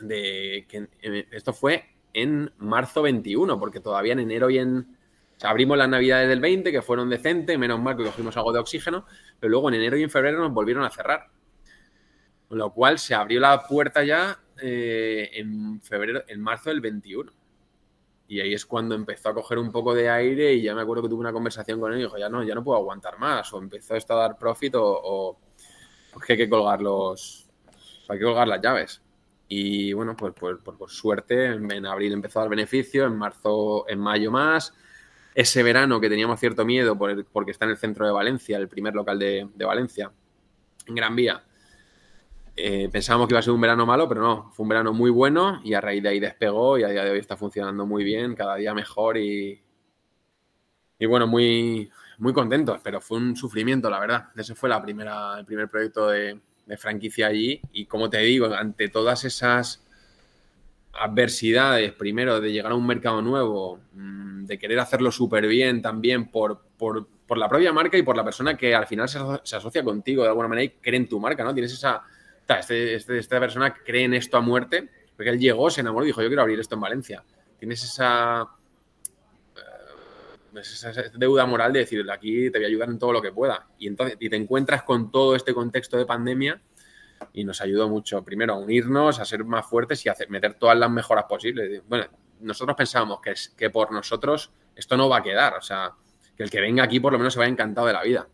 de 0.00 0.66
que 0.68 0.88
eh, 1.02 1.28
esto 1.30 1.52
fue 1.52 1.84
en 2.12 2.52
marzo 2.58 3.02
21, 3.02 3.58
porque 3.58 3.80
todavía 3.80 4.12
en 4.12 4.20
enero 4.20 4.50
y 4.50 4.58
en... 4.58 4.96
abrimos 5.42 5.78
las 5.78 5.88
navidades 5.88 6.28
del 6.28 6.40
20, 6.40 6.72
que 6.72 6.82
fueron 6.82 7.08
decentes, 7.08 7.58
menos 7.58 7.80
mal 7.80 7.96
que 7.96 8.04
cogimos 8.04 8.36
algo 8.36 8.52
de 8.52 8.58
oxígeno, 8.58 9.06
pero 9.38 9.50
luego 9.50 9.68
en 9.68 9.76
enero 9.76 9.96
y 9.96 10.02
en 10.02 10.10
febrero 10.10 10.38
nos 10.38 10.52
volvieron 10.52 10.84
a 10.84 10.90
cerrar. 10.90 11.28
Con 12.48 12.58
lo 12.58 12.72
cual 12.72 12.98
se 12.98 13.14
abrió 13.14 13.40
la 13.40 13.62
puerta 13.66 14.04
ya 14.04 14.38
eh, 14.60 15.30
en 15.34 15.80
febrero, 15.80 16.24
en 16.26 16.40
marzo 16.40 16.70
del 16.70 16.80
21. 16.80 17.32
Y 18.32 18.40
ahí 18.40 18.54
es 18.54 18.64
cuando 18.64 18.94
empezó 18.94 19.28
a 19.28 19.34
coger 19.34 19.58
un 19.58 19.70
poco 19.70 19.92
de 19.92 20.08
aire 20.08 20.54
y 20.54 20.62
ya 20.62 20.74
me 20.74 20.80
acuerdo 20.80 21.02
que 21.02 21.10
tuve 21.10 21.20
una 21.20 21.34
conversación 21.34 21.78
con 21.78 21.92
él 21.92 21.98
y 21.98 22.02
dijo, 22.04 22.16
ya 22.16 22.30
no, 22.30 22.42
ya 22.42 22.54
no 22.54 22.64
puedo 22.64 22.78
aguantar 22.78 23.18
más. 23.18 23.52
O 23.52 23.58
empezó 23.58 23.94
esto 23.94 24.14
a 24.14 24.20
dar 24.22 24.38
profit 24.38 24.74
o, 24.74 25.38
pues 26.14 26.24
que 26.24 26.32
hay 26.32 26.38
que 26.38 26.48
colgar 26.48 26.80
los. 26.80 27.46
Hay 28.08 28.18
que 28.18 28.24
colgar 28.24 28.48
las 28.48 28.62
llaves. 28.62 29.02
Y 29.48 29.92
bueno, 29.92 30.16
pues, 30.16 30.32
pues, 30.34 30.56
pues, 30.64 30.78
por 30.78 30.88
suerte 30.90 31.44
en 31.44 31.84
abril 31.84 32.14
empezó 32.14 32.38
a 32.38 32.44
dar 32.44 32.48
beneficio, 32.48 33.04
en 33.04 33.18
marzo, 33.18 33.86
en 33.86 33.98
mayo 33.98 34.30
más. 34.30 34.72
Ese 35.34 35.62
verano 35.62 36.00
que 36.00 36.08
teníamos 36.08 36.40
cierto 36.40 36.64
miedo 36.64 36.96
por 36.96 37.26
porque 37.26 37.50
está 37.50 37.66
en 37.66 37.72
el 37.72 37.76
centro 37.76 38.06
de 38.06 38.12
Valencia, 38.12 38.56
el 38.56 38.66
primer 38.66 38.94
local 38.94 39.18
de, 39.18 39.46
de 39.54 39.64
Valencia, 39.66 40.10
en 40.86 40.94
Gran 40.94 41.14
Vía, 41.14 41.44
eh, 42.64 42.88
pensábamos 42.90 43.26
que 43.26 43.34
iba 43.34 43.40
a 43.40 43.42
ser 43.42 43.52
un 43.52 43.60
verano 43.60 43.84
malo, 43.84 44.08
pero 44.08 44.20
no, 44.20 44.50
fue 44.52 44.62
un 44.64 44.68
verano 44.68 44.92
muy 44.92 45.10
bueno 45.10 45.60
y 45.64 45.74
a 45.74 45.80
raíz 45.80 46.02
de 46.02 46.10
ahí 46.10 46.20
despegó 46.20 46.78
y 46.78 46.84
a 46.84 46.88
día 46.88 47.04
de 47.04 47.10
hoy 47.10 47.18
está 47.18 47.36
funcionando 47.36 47.86
muy 47.86 48.04
bien, 48.04 48.34
cada 48.34 48.54
día 48.54 48.72
mejor 48.72 49.16
y, 49.16 49.60
y 51.02 51.06
bueno, 51.06 51.26
muy, 51.26 51.90
muy 52.18 52.32
contentos, 52.32 52.80
pero 52.84 53.00
fue 53.00 53.18
un 53.18 53.34
sufrimiento, 53.34 53.90
la 53.90 53.98
verdad. 53.98 54.28
Ese 54.36 54.54
fue 54.54 54.68
la 54.68 54.80
primera, 54.80 55.36
el 55.40 55.44
primer 55.44 55.68
proyecto 55.68 56.08
de, 56.08 56.38
franquicia 56.78 57.26
allí. 57.26 57.60
Y 57.72 57.86
como 57.86 58.08
te 58.08 58.18
digo, 58.18 58.46
ante 58.54 58.88
todas 58.88 59.24
esas 59.24 59.84
adversidades, 60.92 61.92
primero 61.94 62.40
de 62.40 62.52
llegar 62.52 62.70
a 62.70 62.76
un 62.76 62.86
mercado 62.86 63.20
nuevo, 63.20 63.80
mm, 63.94 64.44
de 64.44 64.58
querer 64.58 64.78
hacerlo 64.78 65.10
súper 65.10 65.48
bien 65.48 65.82
también 65.82 66.30
por, 66.30 66.62
por, 66.78 67.08
por, 67.26 67.36
la 67.36 67.48
propia 67.48 67.72
marca 67.72 67.98
y 67.98 68.02
por 68.02 68.16
la 68.16 68.22
persona 68.22 68.56
que 68.56 68.72
al 68.72 68.86
final 68.86 69.08
se, 69.08 69.18
asocia 69.56 69.82
contigo 69.82 70.22
de 70.22 70.28
alguna 70.28 70.46
manera 70.46 70.64
y 70.64 70.70
cree 70.80 70.98
en 70.98 71.08
tu 71.08 71.18
marca, 71.18 71.42
¿no? 71.42 71.52
Tienes 71.52 71.72
esa... 71.72 72.04
Este, 72.48 72.94
este, 72.94 73.18
esta 73.18 73.40
persona 73.40 73.74
cree 73.74 74.04
en 74.04 74.14
esto 74.14 74.36
a 74.36 74.40
muerte, 74.40 74.88
porque 75.16 75.30
él 75.30 75.38
llegó, 75.38 75.70
se 75.70 75.80
enamoró 75.80 76.04
y 76.04 76.08
dijo, 76.08 76.22
yo 76.22 76.28
quiero 76.28 76.42
abrir 76.42 76.60
esto 76.60 76.74
en 76.74 76.80
Valencia. 76.80 77.24
Tienes 77.58 77.82
esa, 77.84 78.46
eh, 79.56 80.60
esa 80.60 80.92
deuda 81.14 81.46
moral 81.46 81.72
de 81.72 81.80
decir, 81.80 82.04
aquí 82.10 82.50
te 82.50 82.58
voy 82.58 82.64
a 82.64 82.68
ayudar 82.68 82.88
en 82.90 82.98
todo 82.98 83.12
lo 83.12 83.22
que 83.22 83.32
pueda. 83.32 83.68
Y, 83.78 83.86
entonces, 83.86 84.16
y 84.20 84.28
te 84.28 84.36
encuentras 84.36 84.82
con 84.82 85.10
todo 85.10 85.34
este 85.34 85.54
contexto 85.54 85.96
de 85.96 86.06
pandemia 86.06 86.60
y 87.32 87.44
nos 87.44 87.60
ayudó 87.60 87.88
mucho, 87.88 88.22
primero, 88.24 88.54
a 88.54 88.58
unirnos, 88.58 89.20
a 89.20 89.24
ser 89.24 89.44
más 89.44 89.66
fuertes 89.66 90.04
y 90.04 90.08
a 90.08 90.16
meter 90.28 90.54
todas 90.54 90.76
las 90.76 90.90
mejoras 90.90 91.24
posibles. 91.24 91.82
Bueno, 91.88 92.06
nosotros 92.40 92.76
pensábamos 92.76 93.20
que, 93.20 93.34
que 93.56 93.70
por 93.70 93.92
nosotros 93.92 94.50
esto 94.74 94.96
no 94.96 95.08
va 95.08 95.18
a 95.18 95.22
quedar, 95.22 95.54
o 95.54 95.62
sea, 95.62 95.92
que 96.36 96.42
el 96.42 96.50
que 96.50 96.60
venga 96.60 96.82
aquí 96.82 96.98
por 96.98 97.12
lo 97.12 97.18
menos 97.18 97.34
se 97.34 97.38
vaya 97.38 97.50
encantado 97.50 97.86
de 97.86 97.92
la 97.92 98.02
vida. 98.02 98.26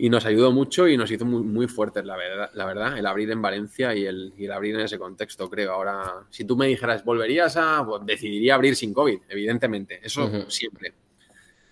Y 0.00 0.10
nos 0.10 0.24
ayudó 0.24 0.52
mucho 0.52 0.86
y 0.86 0.96
nos 0.96 1.10
hizo 1.10 1.24
muy, 1.24 1.42
muy 1.42 1.66
fuertes, 1.66 2.04
la 2.04 2.16
verdad, 2.16 2.50
la 2.54 2.64
verdad, 2.64 2.96
el 2.96 3.04
abrir 3.04 3.30
en 3.32 3.42
Valencia 3.42 3.94
y 3.94 4.06
el, 4.06 4.32
y 4.38 4.44
el, 4.44 4.52
abrir 4.52 4.76
en 4.76 4.82
ese 4.82 4.96
contexto, 4.96 5.50
creo. 5.50 5.72
Ahora, 5.72 6.24
si 6.30 6.44
tú 6.44 6.56
me 6.56 6.68
dijeras, 6.68 7.04
¿volverías 7.04 7.56
a...? 7.56 7.84
Pues 7.84 8.06
decidiría 8.06 8.54
abrir 8.54 8.76
sin 8.76 8.94
COVID, 8.94 9.18
evidentemente, 9.28 10.00
eso 10.02 10.48
siempre. 10.48 10.94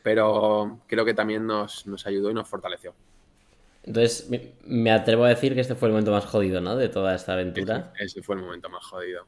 Pero 0.02 0.80
creo 0.88 1.04
que 1.04 1.14
también 1.14 1.46
nos, 1.46 1.86
nos 1.86 2.04
ayudó 2.06 2.30
y 2.30 2.34
nos 2.34 2.48
fortaleció. 2.48 2.94
Entonces, 3.86 4.28
me 4.64 4.90
atrevo 4.90 5.24
a 5.24 5.28
decir 5.28 5.54
que 5.54 5.60
este 5.60 5.76
fue 5.76 5.86
el 5.86 5.92
momento 5.92 6.10
más 6.10 6.26
jodido, 6.26 6.60
¿no? 6.60 6.76
De 6.76 6.88
toda 6.88 7.14
esta 7.14 7.34
aventura. 7.34 7.92
Ese, 7.98 8.20
fue 8.20 8.34
el 8.34 8.42
momento 8.42 8.68
más 8.68 8.84
jodido. 8.84 9.26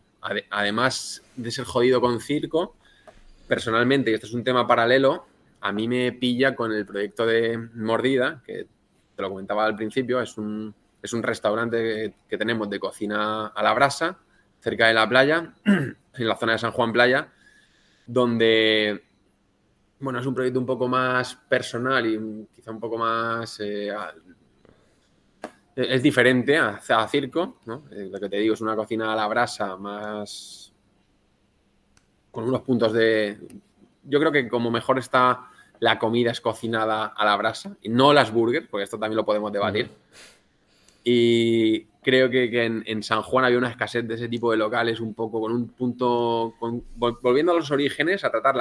Además 0.50 1.22
de 1.36 1.52
ser 1.52 1.64
jodido 1.64 2.00
con 2.00 2.20
circo, 2.20 2.74
personalmente, 3.46 4.10
y 4.10 4.14
esto 4.14 4.26
es 4.26 4.34
un 4.34 4.42
tema 4.42 4.66
paralelo, 4.66 5.26
a 5.60 5.70
mí 5.70 5.86
me 5.86 6.10
pilla 6.12 6.56
con 6.56 6.72
el 6.72 6.84
proyecto 6.84 7.24
de 7.24 7.56
Mordida, 7.74 8.42
que 8.44 8.66
te 9.18 9.22
lo 9.22 9.30
comentaba 9.30 9.64
al 9.64 9.74
principio, 9.74 10.20
es 10.20 10.38
un, 10.38 10.72
es 11.02 11.12
un 11.12 11.24
restaurante 11.24 12.14
que, 12.28 12.38
tenemos 12.38 12.70
de 12.70 12.78
cocina 12.78 13.48
a 13.48 13.62
la 13.64 13.74
brasa, 13.74 14.16
cerca 14.60 14.86
de 14.86 14.94
la 14.94 15.08
playa, 15.08 15.54
en 15.64 15.96
la 16.14 16.36
zona 16.36 16.52
de 16.52 16.58
San 16.58 16.70
Juan 16.70 16.92
Playa, 16.92 17.26
donde 18.06 19.02
bueno, 19.98 20.20
es 20.20 20.26
un 20.26 20.36
proyecto 20.36 20.60
un 20.60 20.66
poco 20.66 20.86
más 20.86 21.34
personal 21.34 22.06
y 22.06 22.46
quizá 22.54 22.70
un 22.70 22.78
poco 22.78 22.96
más 22.96 23.58
eh, 23.58 23.92
es 25.74 26.00
diferente 26.00 26.56
a, 26.56 26.78
circo, 27.08 27.58
¿no? 27.66 27.86
Eh, 27.90 28.08
lo 28.08 28.20
que 28.20 28.28
te 28.28 28.36
digo 28.36 28.54
es 28.54 28.60
una 28.60 28.76
cocina 28.76 29.12
a 29.12 29.16
la 29.16 29.26
brasa 29.26 29.76
más 29.76 30.72
con 32.30 32.44
unos 32.44 32.62
puntos 32.62 32.92
de... 32.92 33.36
Yo 34.04 34.20
creo 34.20 34.30
que 34.30 34.48
como 34.48 34.70
mejor 34.70 35.00
está 35.00 35.50
la 35.80 35.98
comida 35.98 36.30
es 36.30 36.40
cocinada 36.40 37.06
a 37.06 37.24
la 37.24 37.36
brasa 37.36 37.76
y 37.82 37.88
no 37.88 38.12
las 38.12 38.32
burgers, 38.32 38.66
porque 38.68 38.84
esto 38.84 38.98
también 38.98 39.16
lo 39.16 39.24
podemos 39.24 39.52
debatir. 39.52 39.90
Y 41.04 41.84
creo 42.02 42.28
que, 42.28 42.64
en, 42.64 43.02
San 43.02 43.22
Juan 43.22 43.44
había 43.44 43.58
una 43.58 43.70
escasez 43.70 44.06
de 44.06 44.14
ese 44.14 44.28
tipo 44.28 44.50
de 44.50 44.56
locales, 44.56 45.00
un 45.00 45.14
poco 45.14 45.40
con 45.40 45.52
un 45.52 45.68
punto, 45.68 46.54
volviendo 46.96 47.52
a 47.52 47.54
los 47.54 47.70
orígenes, 47.70 48.24
a 48.24 48.30
tratar 48.30 48.56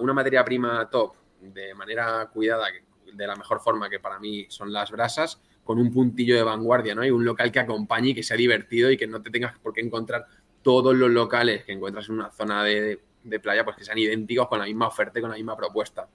una 0.00 0.12
materia 0.12 0.44
prima 0.44 0.88
top 0.90 1.14
de 1.40 1.74
manera 1.74 2.28
cuidada, 2.32 2.66
de 3.12 3.26
la 3.26 3.34
mejor 3.34 3.60
forma 3.60 3.88
que 3.88 3.98
para 3.98 4.18
mí 4.18 4.46
son 4.48 4.72
las 4.72 4.90
brasas, 4.90 5.40
con 5.64 5.78
un 5.78 5.92
puntillo 5.92 6.34
de 6.34 6.42
vanguardia, 6.42 6.94
¿no? 6.94 7.02
Hay 7.02 7.10
un 7.10 7.24
local 7.24 7.52
que 7.52 7.60
acompañe 7.60 8.10
y 8.10 8.14
que 8.14 8.22
sea 8.22 8.36
divertido 8.36 8.90
y 8.90 8.96
que 8.96 9.06
no 9.06 9.22
te 9.22 9.30
tengas 9.30 9.58
por 9.58 9.72
qué 9.72 9.80
encontrar 9.80 10.26
todos 10.62 10.94
los 10.94 11.10
locales 11.10 11.64
que 11.64 11.72
encuentras 11.72 12.08
en 12.08 12.16
una 12.16 12.30
zona 12.30 12.64
de, 12.64 13.00
playa, 13.42 13.64
pues 13.64 13.76
que 13.76 13.84
sean 13.84 13.98
idénticos 13.98 14.48
con 14.48 14.58
la 14.58 14.64
misma 14.64 14.88
oferta 14.88 15.18
y 15.18 15.22
con 15.22 15.30
la 15.30 15.36
misma 15.36 15.56
propuesta. 15.56 16.08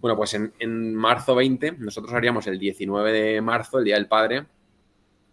Bueno, 0.00 0.16
pues 0.16 0.34
en, 0.34 0.94
marzo 0.94 1.34
20, 1.34 1.72
nosotros 1.78 2.12
haríamos 2.14 2.46
el 2.46 2.58
19 2.58 3.12
de 3.12 3.40
marzo, 3.40 3.78
el 3.78 3.84
Día 3.84 3.96
del 3.96 4.06
Padre, 4.06 4.46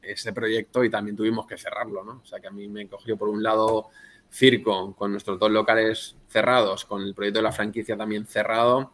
ese 0.02 0.34
proyecto 0.34 0.84
y 0.84 0.90
también 0.90 1.16
tuvimos 1.16 1.46
que 1.46 1.58
cerrarlo, 1.58 2.04
¿no? 2.04 2.22
O 2.24 2.26
sea 2.26 2.40
que 2.40 2.48
a 2.48 2.52
mí 2.52 2.68
me 2.68 2.88
cogió 2.88 3.18
por 3.18 3.30
un 3.30 3.44
lado 3.44 3.90
Circo, 4.32 4.96
con 4.96 5.12
nuestros 5.12 5.38
dos 5.38 5.52
locales 5.52 6.16
cerrados, 6.28 6.86
con 6.86 7.02
el 7.02 7.14
proyecto 7.14 7.40
de 7.40 7.44
la 7.44 7.52
franquicia 7.52 7.96
también 7.96 8.26
cerrado, 8.26 8.94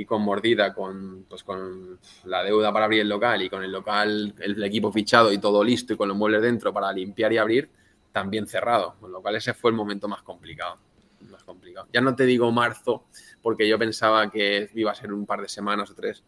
y 0.00 0.06
con 0.06 0.22
mordida, 0.22 0.72
con, 0.72 1.26
pues 1.28 1.44
con 1.44 1.98
la 2.24 2.42
deuda 2.42 2.72
para 2.72 2.86
abrir 2.86 3.02
el 3.02 3.08
local 3.10 3.42
y 3.42 3.50
con 3.50 3.62
el 3.62 3.70
local, 3.70 4.34
el, 4.38 4.62
equipo 4.64 4.90
fichado 4.90 5.30
y 5.30 5.36
todo 5.36 5.62
listo 5.62 5.92
y 5.92 5.96
con 5.98 6.08
los 6.08 6.16
muebles 6.16 6.40
dentro 6.40 6.72
para 6.72 6.90
limpiar 6.90 7.32
y 7.34 7.36
abrir, 7.36 7.68
también 8.10 8.46
cerrado. 8.46 8.94
Con 8.98 9.12
lo 9.12 9.20
cual 9.20 9.36
ese 9.36 9.52
fue 9.52 9.70
el 9.70 9.76
momento 9.76 10.08
más 10.08 10.22
complicado. 10.22 10.78
Complicado. 11.50 11.88
Ya 11.92 12.00
no 12.00 12.14
te 12.14 12.24
digo 12.24 12.50
marzo, 12.52 13.04
porque 13.42 13.68
yo 13.68 13.78
pensaba 13.78 14.30
que 14.30 14.70
iba 14.74 14.90
a 14.90 14.94
ser 14.94 15.12
un 15.12 15.26
par 15.26 15.40
de 15.40 15.48
semanas 15.48 15.90
o 15.90 15.94
tres, 15.94 16.22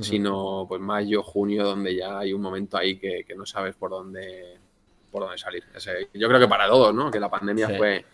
sino 0.00 0.66
pues 0.68 0.80
mayo, 0.80 1.22
junio, 1.22 1.64
donde 1.64 1.96
ya 1.96 2.20
hay 2.20 2.32
un 2.32 2.40
momento 2.40 2.76
ahí 2.76 2.98
que, 2.98 3.24
no 3.36 3.44
sabes 3.46 3.74
por 3.74 3.90
dónde 3.90 4.58
por 5.10 5.22
dónde 5.22 5.38
salir. 5.38 5.64
yo 6.12 6.28
creo 6.28 6.38
que 6.38 6.48
para 6.48 6.68
todos, 6.68 6.94
¿no? 6.94 7.10
Que 7.10 7.18
la 7.18 7.30
pandemia 7.30 7.68
fue 7.76 8.04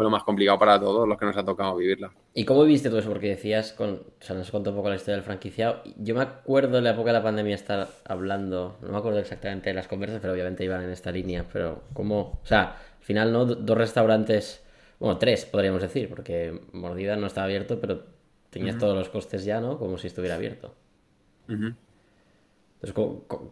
fue 0.00 0.04
lo 0.04 0.10
más 0.10 0.24
complicado 0.24 0.58
para 0.58 0.80
todos 0.80 1.06
los 1.06 1.18
que 1.18 1.26
nos 1.26 1.36
ha 1.36 1.44
tocado 1.44 1.76
vivirla. 1.76 2.10
¿Y 2.32 2.46
cómo 2.46 2.64
viste 2.64 2.88
todo 2.88 3.00
eso? 3.00 3.10
Porque 3.10 3.28
decías, 3.28 3.74
con, 3.74 3.90
o 3.90 4.24
sea, 4.24 4.34
nos 4.34 4.50
contó 4.50 4.70
un 4.70 4.76
poco 4.76 4.88
la 4.88 4.96
historia 4.96 5.16
del 5.16 5.24
franquiciado. 5.24 5.82
Yo 5.98 6.14
me 6.14 6.22
acuerdo 6.22 6.78
en 6.78 6.84
la 6.84 6.92
época 6.92 7.08
de 7.08 7.18
la 7.18 7.22
pandemia 7.22 7.54
estar 7.54 7.86
hablando, 8.06 8.78
no 8.80 8.92
me 8.92 8.96
acuerdo 8.96 9.18
exactamente 9.18 9.68
de 9.68 9.74
las 9.74 9.88
conversas, 9.88 10.20
pero 10.22 10.32
obviamente 10.32 10.64
iban 10.64 10.82
en 10.82 10.88
esta 10.88 11.12
línea. 11.12 11.44
Pero, 11.52 11.82
¿cómo? 11.92 12.40
O 12.42 12.46
sea, 12.46 12.78
al 12.98 13.04
final, 13.04 13.30
¿no? 13.30 13.44
Dos 13.44 13.76
restaurantes, 13.76 14.64
bueno, 15.00 15.18
tres 15.18 15.46
podríamos 15.46 15.82
decir, 15.82 16.08
porque 16.08 16.60
Mordida 16.72 17.16
no 17.16 17.26
estaba 17.26 17.46
abierto, 17.46 17.80
pero 17.80 18.04
tenías 18.50 18.78
todos 18.78 18.94
los 18.96 19.08
costes 19.08 19.44
ya, 19.44 19.60
¿no? 19.60 19.78
Como 19.78 19.98
si 19.98 20.06
estuviera 20.06 20.36
abierto. 20.36 20.74
Entonces, 21.48 22.92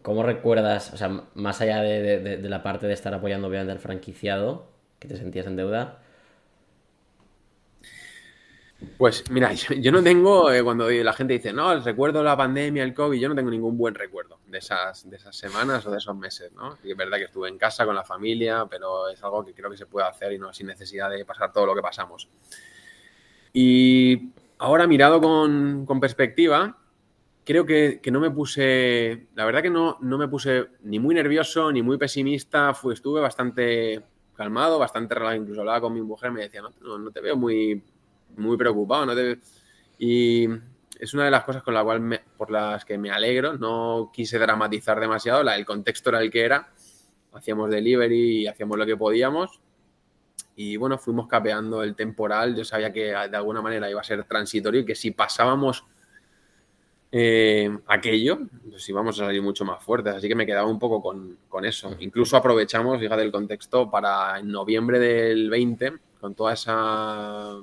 ¿cómo, 0.01 0.23
recuerdas, 0.23 0.93
o 0.93 0.97
sea, 0.97 1.25
más 1.33 1.59
allá 1.61 1.81
de, 1.81 2.19
de, 2.19 2.49
la 2.49 2.63
parte 2.63 2.87
de 2.87 2.93
estar 2.93 3.13
apoyando 3.13 3.47
obviamente 3.47 3.71
al 3.71 3.79
franquiciado, 3.79 4.71
que 4.99 5.07
te 5.07 5.17
sentías 5.17 5.47
en 5.47 5.55
deuda, 5.55 5.99
pues 8.97 9.29
mira, 9.29 9.53
yo, 9.53 9.91
no 9.91 10.01
tengo, 10.01 10.51
eh, 10.51 10.63
cuando 10.63 10.89
la 10.89 11.13
gente 11.13 11.33
dice, 11.33 11.51
no, 11.51 11.77
recuerdo 11.79 12.23
la 12.23 12.37
pandemia, 12.37 12.83
el 12.83 12.93
COVID, 12.93 13.19
yo 13.19 13.29
no 13.29 13.35
tengo 13.35 13.49
ningún 13.49 13.77
buen 13.77 13.93
recuerdo 13.93 14.39
de 14.47 14.57
esas, 14.59 15.09
de 15.09 15.17
esas 15.17 15.35
semanas 15.35 15.85
o 15.85 15.91
de 15.91 15.97
esos 15.97 16.15
meses, 16.15 16.51
¿no? 16.53 16.77
Y 16.83 16.91
es 16.91 16.97
verdad 16.97 17.17
que 17.17 17.25
estuve 17.25 17.49
en 17.49 17.57
casa 17.57 17.85
con 17.85 17.95
la 17.95 18.03
familia, 18.03 18.65
pero 18.69 19.09
es 19.09 19.21
algo 19.23 19.43
que 19.43 19.53
creo 19.53 19.69
que 19.69 19.77
se 19.77 19.85
puede 19.85 20.07
hacer 20.07 20.33
y 20.33 20.39
no 20.39 20.53
sin 20.53 20.67
necesidad 20.67 21.09
de 21.09 21.25
pasar 21.25 21.51
todo 21.51 21.65
lo 21.65 21.75
que 21.75 21.81
pasamos. 21.81 22.29
Y 23.51 24.31
ahora 24.59 24.87
mirado 24.87 25.19
con, 25.19 25.99
perspectiva, 25.99 26.77
creo 27.43 27.65
que, 27.65 27.99
no 28.11 28.21
me 28.21 28.31
puse, 28.31 29.27
la 29.35 29.43
verdad 29.45 29.61
que 29.61 29.69
no, 29.69 29.97
no 30.01 30.17
me 30.17 30.27
puse 30.27 30.67
ni 30.83 30.99
muy 30.99 31.15
nervioso 31.15 31.71
ni 31.71 31.81
muy 31.81 31.97
pesimista, 31.97 32.73
fui, 32.73 32.93
estuve 32.93 33.19
bastante 33.19 34.03
calmado, 34.35 34.79
bastante 34.79 35.15
relajado, 35.15 35.41
incluso 35.41 35.61
hablaba 35.61 35.81
con 35.81 35.93
mi 35.93 36.01
mujer, 36.01 36.31
me 36.31 36.41
decía, 36.43 36.61
no, 36.61 36.97
no 36.97 37.11
te 37.11 37.19
veo 37.19 37.35
muy 37.35 37.83
muy 38.37 38.57
preocupado. 38.57 39.05
¿no? 39.05 39.13
Y 39.97 40.47
es 40.99 41.13
una 41.13 41.25
de 41.25 41.31
las 41.31 41.43
cosas 41.45 41.63
con 41.63 41.73
la 41.73 41.83
cual 41.83 42.21
por 42.37 42.51
las 42.51 42.83
que 42.85 42.97
me 42.97 43.09
alegro. 43.11 43.57
No 43.57 44.11
quise 44.13 44.37
dramatizar 44.37 44.99
demasiado. 44.99 45.43
La, 45.43 45.55
el 45.55 45.65
contexto 45.65 46.09
era 46.09 46.21
el 46.21 46.29
que 46.29 46.43
era. 46.43 46.71
Hacíamos 47.33 47.69
delivery 47.69 48.41
y 48.41 48.47
hacíamos 48.47 48.77
lo 48.77 48.85
que 48.85 48.97
podíamos. 48.97 49.61
Y 50.55 50.75
bueno, 50.75 50.97
fuimos 50.97 51.27
capeando 51.27 51.83
el 51.83 51.95
temporal. 51.95 52.55
Yo 52.55 52.65
sabía 52.65 52.91
que 52.91 53.05
de 53.05 53.37
alguna 53.37 53.61
manera 53.61 53.89
iba 53.89 54.01
a 54.01 54.03
ser 54.03 54.25
transitorio 54.25 54.81
y 54.81 54.85
que 54.85 54.95
si 54.95 55.11
pasábamos 55.11 55.85
eh, 57.11 57.75
aquello, 57.87 58.39
pues 58.69 58.87
íbamos 58.89 59.19
a 59.19 59.25
salir 59.25 59.41
mucho 59.41 59.63
más 59.63 59.81
fuertes. 59.81 60.15
Así 60.15 60.27
que 60.27 60.35
me 60.35 60.45
quedaba 60.45 60.67
un 60.67 60.79
poco 60.79 61.01
con, 61.01 61.37
con 61.47 61.63
eso. 61.63 61.95
Incluso 61.99 62.35
aprovechamos, 62.35 62.99
fíjate 62.99 63.21
el 63.21 63.31
contexto, 63.31 63.89
para 63.89 64.37
en 64.39 64.51
noviembre 64.51 64.99
del 64.99 65.49
20, 65.49 65.93
con 66.19 66.35
toda 66.35 66.53
esa 66.53 67.55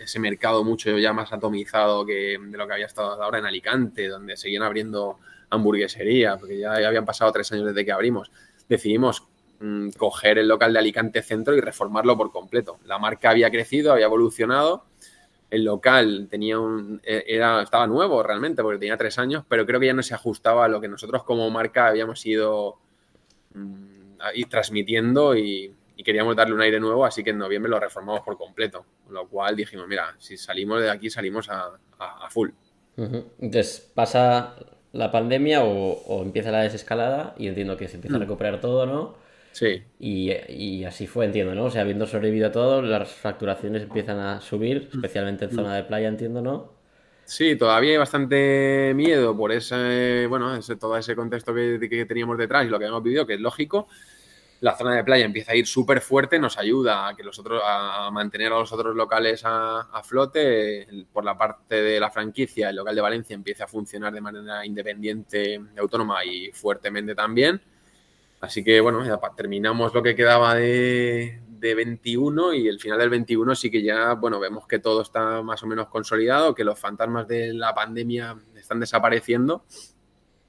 ese 0.00 0.18
mercado 0.18 0.64
mucho 0.64 0.96
ya 0.98 1.12
más 1.12 1.32
atomizado 1.32 2.06
que 2.06 2.38
de 2.40 2.58
lo 2.58 2.66
que 2.66 2.72
había 2.72 2.86
estado 2.86 3.22
ahora 3.22 3.38
en 3.38 3.46
Alicante, 3.46 4.08
donde 4.08 4.36
seguían 4.36 4.62
abriendo 4.62 5.18
hamburguesería, 5.50 6.36
porque 6.36 6.58
ya, 6.58 6.74
habían 6.74 7.04
pasado 7.04 7.30
tres 7.32 7.52
años 7.52 7.66
desde 7.66 7.84
que 7.84 7.92
abrimos, 7.92 8.30
decidimos 8.68 9.24
mm, 9.60 9.90
coger 9.90 10.38
el 10.38 10.48
local 10.48 10.72
de 10.72 10.78
Alicante 10.78 11.22
Centro 11.22 11.54
y 11.54 11.60
reformarlo 11.60 12.16
por 12.16 12.32
completo. 12.32 12.78
La 12.86 12.98
marca 12.98 13.30
había 13.30 13.50
crecido, 13.50 13.92
había 13.92 14.06
evolucionado, 14.06 14.84
el 15.50 15.64
local 15.64 16.28
tenía 16.30 16.58
un, 16.58 17.00
e, 17.04 17.24
era, 17.26 17.62
estaba 17.62 17.86
nuevo 17.86 18.22
realmente, 18.22 18.62
porque 18.62 18.78
tenía 18.78 18.96
tres 18.96 19.18
años, 19.18 19.44
pero 19.48 19.66
creo 19.66 19.80
que 19.80 19.86
ya 19.86 19.94
no 19.94 20.02
se 20.02 20.14
ajustaba 20.14 20.64
a 20.64 20.68
lo 20.68 20.80
que 20.80 20.88
nosotros 20.88 21.24
como 21.24 21.50
marca 21.50 21.88
habíamos 21.88 22.24
ido 22.24 22.78
mm, 23.54 24.20
transmitiendo 24.48 25.36
y, 25.36 25.74
y 26.00 26.02
queríamos 26.02 26.34
darle 26.34 26.54
un 26.54 26.62
aire 26.62 26.80
nuevo, 26.80 27.04
así 27.04 27.22
que 27.22 27.28
en 27.28 27.36
noviembre 27.36 27.68
lo 27.68 27.78
reformamos 27.78 28.22
por 28.22 28.38
completo. 28.38 28.86
Con 29.04 29.12
lo 29.12 29.28
cual 29.28 29.54
dijimos, 29.54 29.86
mira, 29.86 30.14
si 30.18 30.38
salimos 30.38 30.80
de 30.80 30.88
aquí, 30.88 31.10
salimos 31.10 31.50
a, 31.50 31.78
full. 32.30 32.48
Entonces, 32.96 33.92
pasa 33.94 34.56
la 34.92 35.10
pandemia 35.10 35.62
o, 35.62 36.22
empieza 36.22 36.50
la 36.50 36.62
desescalada 36.62 37.34
y 37.36 37.48
entiendo 37.48 37.76
que 37.76 37.86
se 37.86 37.96
empieza 37.96 38.16
a 38.16 38.18
mm. 38.18 38.22
recuperar 38.22 38.60
todo, 38.62 38.86
¿no? 38.86 39.14
Sí. 39.52 39.82
Y, 39.98 40.84
así 40.84 41.06
fue, 41.06 41.26
entiendo, 41.26 41.54
¿no? 41.54 41.64
O 41.64 41.70
sea, 41.70 41.82
habiendo 41.82 42.06
sobrevivido 42.06 42.46
a 42.46 42.52
todo, 42.52 42.80
las 42.80 43.10
facturaciones 43.10 43.82
empiezan 43.82 44.20
a 44.20 44.40
subir, 44.40 44.88
mm. 44.90 44.96
especialmente 44.96 45.44
en 45.44 45.50
zona 45.50 45.76
de 45.76 45.84
playa, 45.84 46.08
entiendo, 46.08 46.40
¿no? 46.40 46.72
Sí, 47.26 47.56
todavía 47.56 47.90
hay 47.90 47.98
bastante 47.98 48.94
miedo 48.96 49.36
por 49.36 49.52
ese, 49.52 50.26
bueno, 50.30 50.56
ese, 50.56 50.76
todo 50.76 50.96
ese 50.96 51.14
contexto 51.14 51.54
que, 51.54 51.78
que, 51.78 52.06
teníamos 52.06 52.38
detrás 52.38 52.64
y 52.64 52.70
lo 52.70 52.78
que 52.78 52.86
hemos 52.86 53.02
vivido, 53.02 53.26
que 53.26 53.34
es 53.34 53.40
lógico. 53.40 53.86
La 54.60 54.76
zona 54.76 54.94
de 54.94 55.04
playa 55.04 55.24
empieza 55.24 55.52
a 55.52 55.56
ir 55.56 55.66
súper 55.66 56.02
fuerte, 56.02 56.38
nos 56.38 56.58
ayuda 56.58 57.08
a 57.08 57.16
que 57.16 57.22
los 57.22 57.38
otros, 57.38 57.62
a 57.64 58.10
mantener 58.12 58.52
a 58.52 58.58
los 58.58 58.70
otros 58.72 58.94
locales 58.94 59.42
a, 59.44 60.02
flote. 60.04 60.86
Por 61.12 61.24
la 61.24 61.36
parte 61.38 61.76
de 61.76 61.98
la 61.98 62.10
franquicia, 62.10 62.68
el 62.68 62.76
local 62.76 62.94
de 62.94 63.00
Valencia 63.00 63.34
empieza 63.34 63.64
a 63.64 63.68
funcionar 63.68 64.12
de 64.12 64.20
manera 64.20 64.64
independiente, 64.66 65.60
autónoma 65.78 66.24
y 66.26 66.52
fuertemente 66.52 67.14
también. 67.14 67.60
Así 68.40 68.62
que 68.62 68.80
bueno, 68.80 69.04
ya 69.04 69.18
terminamos 69.34 69.94
lo 69.94 70.02
que 70.02 70.14
quedaba 70.14 70.54
de, 70.54 71.40
de 71.48 71.74
21 71.74 72.54
y 72.54 72.68
el 72.68 72.80
final 72.80 72.98
del 72.98 73.10
21 73.10 73.54
sí 73.54 73.70
que 73.70 73.82
ya, 73.82 74.14
bueno, 74.14 74.40
vemos 74.40 74.66
que 74.66 74.78
todo 74.78 75.02
está 75.02 75.42
más 75.42 75.62
o 75.62 75.66
menos 75.66 75.88
consolidado, 75.88 76.54
que 76.54 76.64
los 76.64 76.78
fantasmas 76.78 77.28
de 77.28 77.54
la 77.54 77.74
pandemia 77.74 78.36
están 78.56 78.80
desapareciendo 78.80 79.64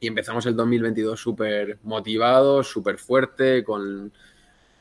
y 0.02 0.08
empezamos 0.08 0.48
el 0.48 0.56
2022 0.56 1.22
súper 1.22 1.78
motivados, 1.84 2.68
súper 2.68 2.98
fuerte, 2.98 3.64
con... 3.64 4.12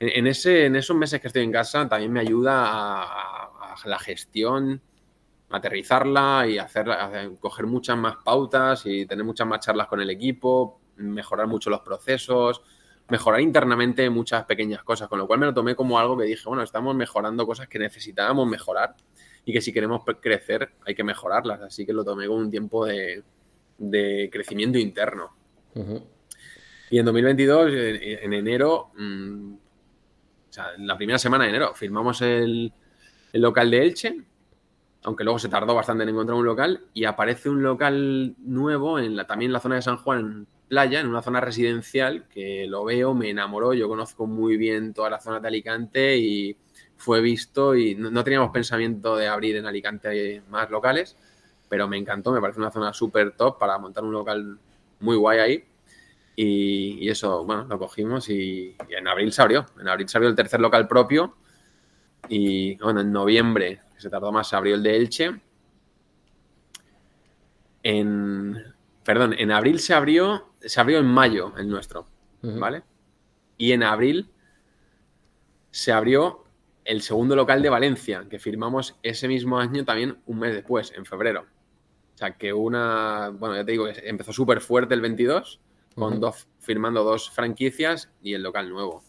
En, 0.00 0.26
ese, 0.26 0.64
en 0.64 0.76
esos 0.76 0.96
meses 0.96 1.20
que 1.20 1.26
estoy 1.26 1.42
en 1.42 1.52
casa 1.52 1.86
también 1.86 2.10
me 2.10 2.20
ayuda 2.20 3.02
a, 3.02 3.74
la 3.84 3.98
gestión, 3.98 4.80
aterrizarla 5.50 6.46
y 6.48 6.56
hacer, 6.56 6.88
coger 7.38 7.66
muchas 7.66 7.98
más 7.98 8.16
pautas 8.24 8.86
y 8.86 9.04
tener 9.04 9.26
muchas 9.26 9.46
más 9.46 9.60
charlas 9.60 9.88
con 9.88 10.00
el 10.00 10.08
equipo, 10.08 10.80
mejorar 10.96 11.46
mucho 11.48 11.68
los 11.68 11.80
procesos, 11.80 12.62
mejorar 13.10 13.42
internamente 13.42 14.08
muchas 14.08 14.46
pequeñas 14.46 14.82
cosas, 14.84 15.06
con 15.06 15.18
lo 15.18 15.26
cual 15.26 15.38
me 15.38 15.46
lo 15.46 15.52
tomé 15.52 15.74
como 15.76 15.98
algo 15.98 16.16
que 16.16 16.24
dije, 16.24 16.44
bueno, 16.46 16.62
estamos 16.62 16.94
mejorando 16.94 17.46
cosas 17.46 17.68
que 17.68 17.78
necesitábamos 17.78 18.48
mejorar 18.48 18.96
y 19.44 19.52
que 19.52 19.60
si 19.60 19.70
queremos 19.70 20.02
crecer 20.22 20.72
hay 20.86 20.94
que 20.94 21.04
mejorarlas, 21.04 21.60
así 21.60 21.84
que 21.84 21.92
lo 21.92 22.04
tomé 22.04 22.26
como 22.26 22.38
un 22.38 22.50
tiempo 22.50 22.86
de, 22.86 23.22
crecimiento 24.30 24.78
interno. 24.78 25.30
Y 26.90 26.98
en 26.98 27.04
2022, 27.04 27.70
en, 27.72 28.32
enero, 28.32 28.90
mm, 28.96 29.52
o 29.54 30.52
sea, 30.52 30.74
en 30.76 30.86
la 30.86 30.96
primera 30.96 31.18
semana 31.18 31.44
de 31.44 31.50
enero, 31.50 31.74
firmamos 31.74 32.20
el, 32.22 32.72
el 33.32 33.40
local 33.40 33.70
de 33.70 33.82
Elche, 33.82 34.16
aunque 35.02 35.24
luego 35.24 35.38
se 35.38 35.48
tardó 35.48 35.74
bastante 35.74 36.02
en 36.02 36.10
encontrar 36.10 36.36
un 36.36 36.44
local, 36.44 36.84
y 36.92 37.04
aparece 37.04 37.48
un 37.48 37.62
local 37.62 38.34
nuevo 38.38 38.98
en 38.98 39.16
la, 39.16 39.26
también 39.26 39.50
en 39.50 39.54
la 39.54 39.60
zona 39.60 39.76
de 39.76 39.82
San 39.82 39.96
Juan, 39.96 40.46
playa, 40.68 41.00
en 41.00 41.08
una 41.08 41.22
zona 41.22 41.40
residencial, 41.40 42.28
que 42.28 42.66
lo 42.68 42.84
veo, 42.84 43.14
me 43.14 43.30
enamoró, 43.30 43.72
yo 43.72 43.88
conozco 43.88 44.26
muy 44.26 44.56
bien 44.56 44.92
toda 44.92 45.10
la 45.10 45.20
zona 45.20 45.40
de 45.40 45.48
Alicante 45.48 46.16
y 46.18 46.56
fue 46.96 47.20
visto 47.20 47.74
y 47.74 47.94
no, 47.94 48.22
teníamos 48.22 48.50
pensamiento 48.50 49.16
de 49.16 49.26
abrir 49.26 49.56
en 49.56 49.66
Alicante 49.66 50.42
más 50.50 50.70
locales, 50.70 51.16
pero 51.70 51.88
me 51.88 51.96
encantó, 51.96 52.32
me 52.32 52.40
parece 52.40 52.58
una 52.58 52.70
zona 52.70 52.92
súper 52.92 53.32
top 53.32 53.58
para 53.58 53.78
montar 53.78 54.04
un 54.04 54.12
local 54.12 54.58
muy 54.98 55.16
guay 55.16 55.38
ahí. 55.38 55.64
Y, 56.36 57.08
eso, 57.08 57.44
bueno, 57.44 57.64
lo 57.64 57.78
cogimos 57.78 58.28
y, 58.28 58.76
en 58.88 59.08
abril 59.08 59.32
se 59.32 59.40
abrió. 59.40 59.66
En 59.80 59.88
abril 59.88 60.08
se 60.08 60.18
abrió 60.18 60.28
el 60.28 60.36
tercer 60.36 60.60
local 60.60 60.88
propio 60.88 61.36
y 62.28 62.76
bueno, 62.76 63.00
en 63.00 63.12
noviembre, 63.12 63.82
que 63.94 64.00
se 64.00 64.10
tardó 64.10 64.32
más, 64.32 64.48
se 64.48 64.56
abrió 64.56 64.74
el 64.74 64.82
de 64.82 64.96
Elche. 64.96 65.40
En, 67.82 68.74
perdón, 69.04 69.34
en 69.38 69.52
abril 69.52 69.78
se 69.80 69.94
abrió 69.94 70.50
se 70.60 70.80
abrió 70.80 70.98
en 70.98 71.06
mayo 71.06 71.52
el 71.56 71.68
nuestro, 71.68 72.06
¿vale? 72.42 72.82
Y 73.56 73.72
en 73.72 73.82
abril 73.82 74.30
se 75.70 75.92
abrió 75.92 76.44
el 76.84 77.02
segundo 77.02 77.36
local 77.36 77.62
de 77.62 77.68
Valencia, 77.68 78.26
que 78.28 78.38
firmamos 78.38 78.98
ese 79.02 79.28
mismo 79.28 79.58
año 79.58 79.84
también 79.84 80.18
un 80.26 80.40
mes 80.40 80.54
después, 80.54 80.92
en 80.96 81.04
febrero. 81.04 81.46
O 82.20 82.22
sea, 82.22 82.36
que 82.36 82.52
una, 82.52 83.30
bueno, 83.30 83.56
ya 83.56 83.64
te 83.64 83.72
digo, 83.72 83.88
empezó 83.88 84.30
súper 84.30 84.60
fuerte 84.60 84.92
el 84.92 85.00
22, 85.00 85.58
con 85.94 86.20
dos, 86.20 86.48
firmando 86.58 87.02
dos 87.02 87.30
franquicias 87.30 88.10
y 88.22 88.34
el 88.34 88.42
local 88.42 88.68
nuevo. 88.68 89.02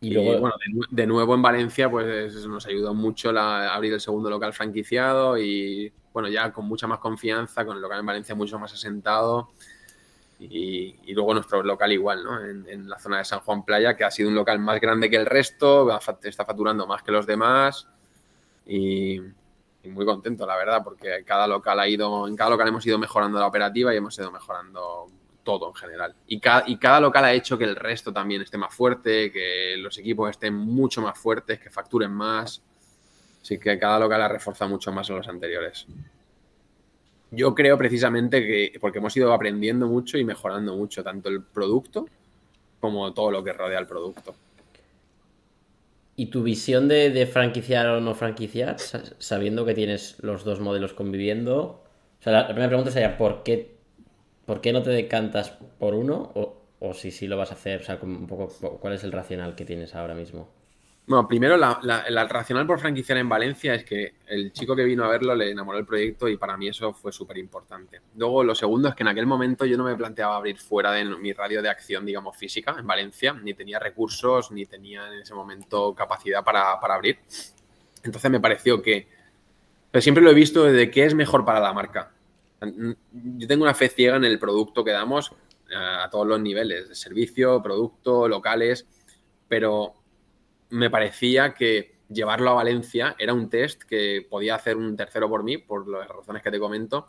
Y, 0.00 0.10
luego, 0.10 0.38
bueno, 0.38 0.54
de, 0.88 1.06
nuevo 1.08 1.34
en 1.34 1.42
Valencia, 1.42 1.90
pues 1.90 2.46
nos 2.46 2.64
ayudó 2.64 2.94
mucho 2.94 3.32
la, 3.32 3.74
abrir 3.74 3.92
el 3.92 4.00
segundo 4.00 4.30
local 4.30 4.52
franquiciado 4.52 5.36
y 5.36 5.92
bueno, 6.12 6.28
ya 6.28 6.52
con 6.52 6.66
mucha 6.66 6.86
más 6.86 7.00
confianza, 7.00 7.66
con 7.66 7.74
el 7.74 7.82
local 7.82 7.98
en 7.98 8.06
Valencia 8.06 8.36
mucho 8.36 8.56
más 8.60 8.72
asentado. 8.72 9.48
Y, 10.38 11.12
luego 11.12 11.34
nuestro 11.34 11.60
local 11.64 11.90
igual, 11.90 12.22
¿no? 12.22 12.40
En, 12.40 12.88
la 12.88 13.00
zona 13.00 13.18
de 13.18 13.24
San 13.24 13.40
Juan 13.40 13.64
Playa, 13.64 13.96
que 13.96 14.04
ha 14.04 14.12
sido 14.12 14.28
un 14.28 14.36
local 14.36 14.60
más 14.60 14.80
grande 14.80 15.10
que 15.10 15.16
el 15.16 15.26
resto, 15.26 15.90
está 16.22 16.44
facturando 16.44 16.86
más 16.86 17.02
que 17.02 17.10
los 17.10 17.26
demás. 17.26 17.88
Y, 18.64 19.20
muy 19.86 20.04
contento, 20.04 20.46
la 20.46 20.56
verdad, 20.56 20.82
porque 20.84 21.22
cada 21.24 21.46
local 21.46 21.78
ha 21.80 21.88
ido, 21.88 22.26
en 22.28 22.36
cada 22.36 22.50
local 22.50 22.68
hemos 22.68 22.86
ido 22.86 22.98
mejorando 22.98 23.38
la 23.38 23.46
operativa 23.46 23.92
y 23.92 23.96
hemos 23.96 24.18
ido 24.18 24.30
mejorando 24.30 25.06
todo 25.42 25.68
en 25.68 25.74
general. 25.74 26.14
Y 26.26 26.40
cada, 26.40 26.64
y 26.66 26.76
cada 26.76 27.00
local 27.00 27.24
ha 27.24 27.32
hecho 27.32 27.56
que 27.56 27.64
el 27.64 27.76
resto 27.76 28.12
también 28.12 28.42
esté 28.42 28.58
más 28.58 28.74
fuerte, 28.74 29.30
que 29.30 29.76
los 29.78 29.96
equipos 29.98 30.30
estén 30.30 30.54
mucho 30.54 31.00
más 31.00 31.18
fuertes, 31.18 31.60
que 31.60 31.70
facturen 31.70 32.10
más. 32.10 32.62
Así 33.40 33.58
que 33.58 33.78
cada 33.78 34.00
local 34.00 34.20
ha 34.22 34.28
reforzado 34.28 34.70
mucho 34.70 34.90
más 34.92 35.08
a 35.08 35.14
los 35.14 35.28
anteriores. 35.28 35.86
Yo 37.30 37.54
creo 37.54 37.78
precisamente 37.78 38.44
que, 38.44 38.78
porque 38.80 38.98
hemos 38.98 39.16
ido 39.16 39.32
aprendiendo 39.32 39.86
mucho 39.86 40.18
y 40.18 40.24
mejorando 40.24 40.74
mucho, 40.76 41.02
tanto 41.04 41.28
el 41.28 41.42
producto 41.42 42.06
como 42.80 43.12
todo 43.12 43.30
lo 43.30 43.44
que 43.44 43.52
rodea 43.52 43.78
al 43.78 43.86
producto. 43.86 44.34
¿Y 46.16 46.26
tu 46.26 46.42
visión 46.42 46.88
de, 46.88 47.26
franquiciar 47.26 47.86
o 47.88 48.00
no 48.00 48.14
franquiciar, 48.14 48.76
sabiendo 49.18 49.66
que 49.66 49.74
tienes 49.74 50.16
los 50.22 50.44
dos 50.44 50.60
modelos 50.60 50.94
conviviendo? 50.94 51.84
O 52.18 52.22
sea, 52.22 52.32
la, 52.32 52.46
primera 52.46 52.68
pregunta 52.68 52.90
sería, 52.90 53.18
¿por 53.18 53.42
qué, 53.42 53.76
¿por 54.46 54.62
qué 54.62 54.72
no 54.72 54.82
te 54.82 54.90
decantas 54.90 55.50
por 55.78 55.94
uno? 55.94 56.32
O, 56.34 56.62
o 56.78 56.94
si 56.94 57.10
sí 57.10 57.26
lo 57.26 57.36
vas 57.36 57.50
a 57.50 57.54
hacer, 57.54 57.82
o 57.82 57.84
sea, 57.84 57.98
un 58.02 58.26
poco, 58.26 58.48
¿cuál 58.80 58.94
es 58.94 59.04
el 59.04 59.12
racional 59.12 59.54
que 59.54 59.66
tienes 59.66 59.94
ahora 59.94 60.14
mismo? 60.14 60.48
Bueno, 61.08 61.28
primero, 61.28 61.56
la, 61.56 62.26
racional 62.28 62.66
por 62.66 62.80
franquiciar 62.80 63.18
en 63.18 63.28
Valencia 63.28 63.76
es 63.76 63.84
que 63.84 64.14
el 64.26 64.52
chico 64.52 64.74
que 64.74 64.82
vino 64.82 65.04
a 65.04 65.08
verlo 65.08 65.36
le 65.36 65.52
enamoró 65.52 65.78
el 65.78 65.86
proyecto 65.86 66.28
y 66.28 66.36
para 66.36 66.56
mí 66.56 66.66
eso 66.66 66.92
fue 66.92 67.12
súper 67.12 67.38
importante. 67.38 68.00
Luego, 68.16 68.42
lo 68.42 68.56
segundo 68.56 68.88
es 68.88 68.96
que 68.96 69.04
en 69.04 69.08
aquel 69.08 69.24
momento 69.24 69.64
yo 69.64 69.76
no 69.76 69.84
me 69.84 69.94
planteaba 69.94 70.34
abrir 70.34 70.58
fuera 70.58 70.90
de 70.90 71.04
mi 71.04 71.32
radio 71.32 71.62
de 71.62 71.68
acción, 71.68 72.04
digamos, 72.04 72.36
física 72.36 72.74
en 72.76 72.88
Valencia, 72.88 73.32
ni 73.34 73.54
tenía 73.54 73.78
recursos, 73.78 74.50
ni 74.50 74.66
tenía 74.66 75.06
en 75.06 75.20
ese 75.20 75.32
momento 75.32 75.94
capacidad 75.94 76.42
para, 76.42 76.72
abrir. 76.72 77.20
Entonces 78.02 78.28
me 78.28 78.40
pareció 78.40 78.82
que, 78.82 79.06
siempre 80.00 80.24
lo 80.24 80.30
he 80.30 80.34
visto 80.34 80.64
de 80.64 80.90
qué 80.90 81.04
es 81.04 81.14
mejor 81.14 81.44
para 81.44 81.60
la 81.60 81.72
marca. 81.72 82.10
Yo 82.60 83.46
tengo 83.46 83.62
una 83.62 83.74
fe 83.74 83.88
ciega 83.88 84.16
en 84.16 84.24
el 84.24 84.40
producto 84.40 84.82
que 84.82 84.90
damos 84.90 85.30
eh, 85.70 85.76
a 85.76 86.10
todos 86.10 86.26
los 86.26 86.40
niveles, 86.40 86.98
servicio, 86.98 87.62
producto, 87.62 88.26
locales, 88.26 88.86
pero 89.46 89.94
me 90.70 90.90
parecía 90.90 91.54
que 91.54 91.96
llevarlo 92.08 92.50
a 92.50 92.54
Valencia 92.54 93.16
era 93.18 93.32
un 93.32 93.48
test 93.48 93.82
que 93.82 94.26
podía 94.28 94.54
hacer 94.54 94.76
un 94.76 94.96
tercero 94.96 95.28
por 95.28 95.42
mí, 95.42 95.58
por 95.58 95.88
las 95.88 96.08
razones 96.08 96.42
que 96.42 96.50
te 96.50 96.58
comento, 96.58 97.08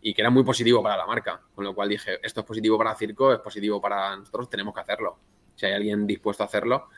y 0.00 0.14
que 0.14 0.22
era 0.22 0.30
muy 0.30 0.44
positivo 0.44 0.82
para 0.82 0.96
la 0.96 1.06
marca. 1.06 1.40
Con 1.54 1.64
lo 1.64 1.74
cual 1.74 1.88
dije, 1.88 2.18
esto 2.22 2.40
es 2.40 2.46
positivo 2.46 2.78
para 2.78 2.94
Circo, 2.94 3.32
es 3.32 3.40
positivo 3.40 3.80
para 3.80 4.16
nosotros, 4.16 4.48
tenemos 4.48 4.74
que 4.74 4.80
hacerlo. 4.80 5.18
Si 5.54 5.66
hay 5.66 5.72
alguien 5.72 6.06
dispuesto 6.06 6.42
a 6.42 6.46
hacerlo. 6.46 6.88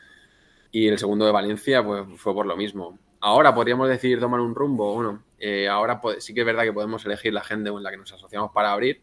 Y 0.71 0.87
el 0.87 0.99
segundo 0.99 1.25
de 1.25 1.31
Valencia, 1.31 1.83
pues 1.83 2.05
fue 2.17 2.33
por 2.33 2.45
lo 2.45 2.55
mismo. 2.55 2.99
Ahora 3.21 3.53
podríamos 3.55 3.89
decidir 3.89 4.19
tomar 4.19 4.39
un 4.39 4.53
rumbo. 4.53 4.93
Bueno, 4.93 5.23
eh, 5.39 5.67
ahora 5.67 5.99
sí 6.19 6.33
que 6.33 6.41
es 6.41 6.45
verdad 6.45 6.63
que 6.63 6.73
podemos 6.73 7.03
elegir 7.05 7.33
la 7.33 7.43
gente 7.43 7.69
en 7.69 7.81
la 7.81 7.89
que 7.89 7.97
nos 7.97 8.11
asociamos 8.13 8.51
para 8.51 8.71
abrir. 8.71 9.01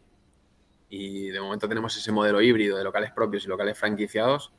Y 0.89 1.27
de 1.29 1.41
momento 1.41 1.67
tenemos 1.67 1.95
ese 1.97 2.11
modelo 2.11 2.41
híbrido 2.41 2.77
de 2.77 2.83
locales 2.85 3.11
propios 3.11 3.43
y 3.45 3.49
locales 3.49 3.77
franquiciados 3.77 4.53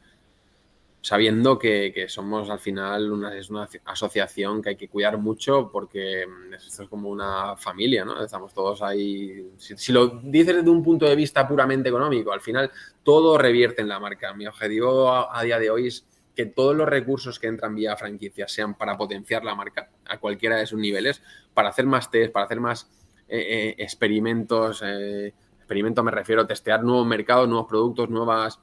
sabiendo 1.01 1.59
que, 1.59 2.07
somos 2.09 2.51
al 2.51 2.59
final 2.59 3.13
una, 3.13 3.37
es 3.37 3.51
una 3.51 3.69
asociación 3.85 4.61
que 4.61 4.71
hay 4.71 4.77
que 4.77 4.89
cuidar 4.89 5.19
mucho 5.19 5.71
porque 5.71 6.27
mm, 6.27 6.55
esto 6.55 6.83
es 6.83 6.89
como 6.89 7.09
una 7.09 7.57
familia, 7.57 8.05
¿no? 8.05 8.23
Estamos 8.23 8.53
todos 8.53 8.83
ahí. 8.83 9.53
Si, 9.57 9.93
lo 9.93 10.09
dices 10.23 10.57
desde 10.57 10.71
un 10.71 10.83
punto 10.83 11.07
de 11.07 11.17
vista 11.17 11.47
puramente 11.47 11.89
económico, 11.89 12.33
al 12.33 12.41
final 12.41 12.71
todo 13.03 13.39
revierte 13.39 13.83
en 13.83 13.89
la 13.89 14.01
marca. 14.01 14.35
Mi 14.35 14.47
objetivo 14.47 15.11
a, 15.11 15.43
día 15.43 15.59
de 15.59 15.71
hoy 15.71 15.87
es 15.87 16.07
que 16.35 16.47
todos 16.47 16.75
los 16.77 16.89
recursos 16.89 17.39
que 17.39 17.47
entran 17.47 17.75
vía 17.75 17.97
franquicia 17.97 18.47
sean 18.49 18.75
para 18.75 18.97
potenciar 18.97 19.45
la 19.45 19.55
marca 19.55 19.91
a 20.07 20.19
cualquiera 20.19 20.57
de 20.57 20.67
sus 20.67 20.79
niveles, 20.79 21.23
para 21.55 21.71
hacer 21.71 21.87
más 21.87 22.11
test, 22.11 22.33
para 22.33 22.47
hacer 22.47 22.61
más 22.61 22.91
eh, 23.29 23.39
eh, 23.39 23.75
experimentos. 23.79 24.83
Eh, 24.85 25.33
experimentos 25.59 26.05
me 26.05 26.11
refiero 26.11 26.43
a 26.43 26.47
testear 26.47 26.83
nuevos 26.83 27.07
mercados, 27.07 27.49
nuevos 27.49 27.69
productos, 27.69 28.09
nuevas 28.11 28.61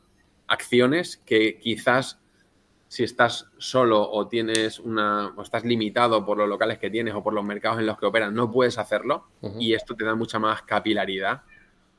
acciones 0.47 1.17
que 1.17 1.57
quizás 1.59 2.19
si 2.87 3.03
estás 3.03 3.49
solo 3.57 4.09
o 4.09 4.27
tienes 4.27 4.79
una 4.79 5.33
o 5.35 5.41
estás 5.41 5.65
limitado 5.65 6.25
por 6.25 6.37
los 6.37 6.47
locales 6.47 6.77
que 6.77 6.89
tienes 6.89 7.13
o 7.13 7.23
por 7.23 7.33
los 7.33 7.43
mercados 7.43 7.79
en 7.79 7.87
los 7.87 7.97
que 7.97 8.05
operas, 8.05 8.31
no 8.31 8.51
puedes 8.51 8.77
hacerlo 8.77 9.27
y 9.59 9.73
esto 9.73 9.95
te 9.95 10.05
da 10.05 10.15
mucha 10.15 10.39
más 10.39 10.61
capilaridad 10.61 11.41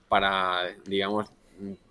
para, 0.08 0.68
digamos, 0.84 1.30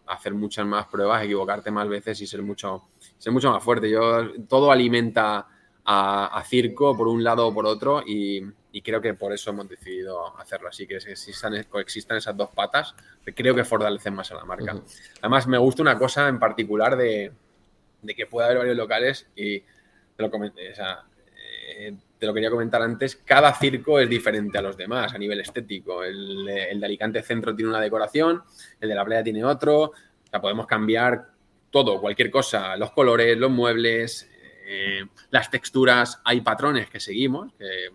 hacer 0.08 0.34
muchas 0.34 0.66
más 0.66 0.86
pruebas, 0.88 1.24
equivocarte 1.24 1.72
más 1.72 1.88
veces 1.88 2.22
y 2.22 2.28
ser 2.28 2.42
mucho, 2.42 2.84
ser 3.18 3.34
mucho 3.34 3.52
más 3.52 3.64
fuerte. 3.64 3.90
Yo, 3.90 4.34
todo 4.48 4.72
alimenta 4.72 5.48
a, 5.84 6.44
circo 6.46 6.96
por 6.96 7.08
un 7.08 7.24
lado 7.24 7.48
o 7.48 7.54
por 7.54 7.66
otro 7.66 8.02
y, 8.06 8.42
creo 8.84 9.00
que 9.02 9.14
por 9.14 9.32
eso 9.32 9.52
hemos 9.52 9.70
decidido 9.70 10.38
hacerlo 10.38 10.68
así, 10.68 10.86
que 10.86 10.98
existan, 10.98 11.64
coexistan 11.70 12.18
esas 12.18 12.36
dos 12.36 12.50
patas, 12.50 12.94
creo 13.24 13.56
que 13.56 13.64
fortalecen 13.64 14.14
más 14.14 14.32
a 14.32 14.36
la 14.36 14.46
marca. 14.46 14.82
Además, 15.22 15.48
me 15.48 15.58
gusta 15.58 15.82
una 15.82 15.98
cosa 15.98 16.28
en 16.28 16.40
particular 16.40 16.98
de, 16.98 17.32
que 18.14 18.28
pueda 18.28 18.48
haber 18.48 18.60
varios 18.60 18.78
locales 18.78 19.28
y 19.36 19.60
te 19.60 20.24
lo, 20.24 20.30
comenté, 20.30 20.74
eh, 21.68 21.96
te 22.20 22.26
lo 22.26 22.34
quería 22.34 22.50
comentar 22.50 22.82
antes, 22.82 23.16
cada 23.16 23.54
circo 23.54 24.00
es 24.00 24.10
diferente 24.10 24.58
a 24.58 24.62
los 24.62 24.78
demás 24.78 25.14
a 25.14 25.18
nivel 25.18 25.40
estético. 25.40 26.04
El, 26.04 26.46
de 26.46 26.86
Alicante 26.86 27.24
Centro 27.24 27.56
tiene 27.56 27.70
una 27.70 27.82
decoración, 27.82 28.44
el 28.80 28.90
de 28.90 28.96
la 28.96 29.06
playa 29.06 29.24
tiene 29.24 29.44
otro, 29.44 29.92
o 30.34 30.42
podemos 30.42 30.68
cambiar 30.68 31.28
todo, 31.72 32.00
cualquier 32.00 32.30
cosa, 32.30 32.78
los 32.78 32.92
colores, 32.92 33.38
los 33.38 33.52
muebles, 33.52 34.30
eh, 34.66 35.06
las 35.30 35.50
texturas, 35.52 36.22
hay 36.24 36.42
patrones 36.42 36.90
que 36.90 37.00
seguimos, 37.00 37.54
que 37.54 37.90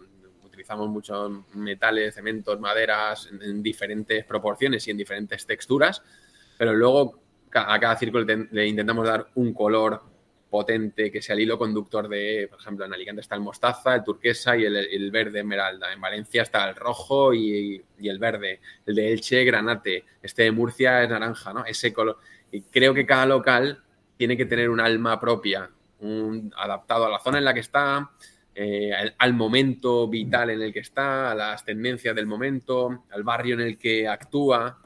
utilizamos 0.44 0.88
muchos 0.88 1.32
metales, 1.54 2.14
cementos, 2.14 2.60
maderas 2.60 3.28
en, 3.32 3.62
diferentes 3.62 4.24
proporciones 4.24 4.86
y 4.86 4.90
en 4.90 4.98
diferentes 4.98 5.46
texturas, 5.46 6.02
pero 6.58 6.74
luego 6.74 7.18
a 7.52 7.78
cada 7.80 7.96
círculo 7.96 8.24
le, 8.50 8.66
intentamos 8.66 9.06
dar 9.06 9.28
un 9.34 9.52
color 9.52 10.02
potente 10.48 11.12
que 11.12 11.22
sea 11.22 11.34
el 11.34 11.42
hilo 11.42 11.58
conductor 11.58 12.08
de, 12.08 12.48
por 12.50 12.60
ejemplo, 12.60 12.84
en 12.84 12.92
Alicante 12.92 13.20
está 13.20 13.36
el 13.36 13.40
mostaza, 13.40 13.94
el 13.94 14.04
turquesa 14.04 14.56
y 14.56 14.64
el, 14.64 15.10
verde 15.10 15.40
esmeralda. 15.40 15.92
En 15.92 16.00
Valencia 16.00 16.42
está 16.42 16.68
el 16.68 16.74
rojo 16.74 17.32
y, 17.32 17.82
y, 17.98 18.08
el 18.08 18.18
verde. 18.18 18.60
El 18.84 18.96
de 18.96 19.12
Elche, 19.12 19.44
granate. 19.44 20.04
Este 20.22 20.44
de 20.44 20.50
Murcia 20.50 21.04
es 21.04 21.08
naranja, 21.08 21.52
¿no? 21.52 21.64
Ese 21.64 21.92
color. 21.92 22.18
Y 22.50 22.62
creo 22.62 22.92
que 22.92 23.06
cada 23.06 23.26
local 23.26 23.82
tiene 24.16 24.36
que 24.36 24.44
tener 24.44 24.68
un 24.70 24.80
alma 24.80 25.20
propia 25.20 25.70
adaptado 26.56 27.06
a 27.06 27.10
la 27.10 27.20
zona 27.20 27.38
en 27.38 27.44
la 27.44 27.54
que 27.54 27.60
está, 27.60 28.10
eh, 28.54 28.92
al, 29.16 29.32
momento 29.34 30.08
vital 30.08 30.50
en 30.50 30.62
el 30.62 30.72
que 30.72 30.80
está, 30.80 31.30
a 31.30 31.34
las 31.34 31.64
tendencias 31.64 32.14
del 32.14 32.26
momento, 32.26 33.04
al 33.10 33.22
barrio 33.22 33.54
en 33.54 33.62
el 33.62 33.78
que 33.78 34.08
actúa. 34.08 34.79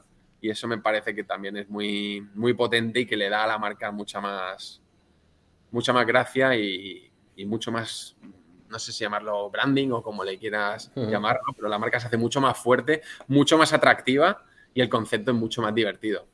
Y 0.45 0.51
eso 0.51 0.69
me 0.69 0.77
parece 0.77 1.15
que 1.15 1.25
también 1.25 1.57
es 1.57 1.71
muy, 1.71 2.21
muy 2.35 2.53
potente 2.53 3.01
y 3.01 3.07
que 3.07 3.17
le 3.17 3.31
da 3.31 3.45
a 3.45 3.47
la 3.47 3.57
marca 3.57 3.91
mucha 3.91 4.21
más, 4.21 4.83
mucha 5.71 5.91
más 5.95 6.07
gracia 6.07 6.55
y, 6.55 7.11
mucho 7.47 7.73
más, 7.73 8.15
no 8.69 8.79
sé 8.79 8.93
si 8.93 9.05
llamarlo 9.05 9.49
branding 9.49 9.89
o 9.93 10.03
como 10.03 10.23
le 10.23 10.37
quieras 10.37 10.93
llamarlo, 10.95 11.45
pero 11.57 11.69
la 11.69 11.79
marca 11.79 11.99
se 11.99 12.09
hace 12.09 12.19
mucho 12.19 12.43
más 12.43 12.59
fuerte, 12.59 13.01
mucho 13.27 13.57
más 13.57 13.73
atractiva 13.73 14.45
y 14.75 14.83
el 14.83 14.91
concepto 14.91 15.31
es 15.31 15.37
mucho 15.39 15.63
más 15.63 15.75
divertido. 15.75 16.27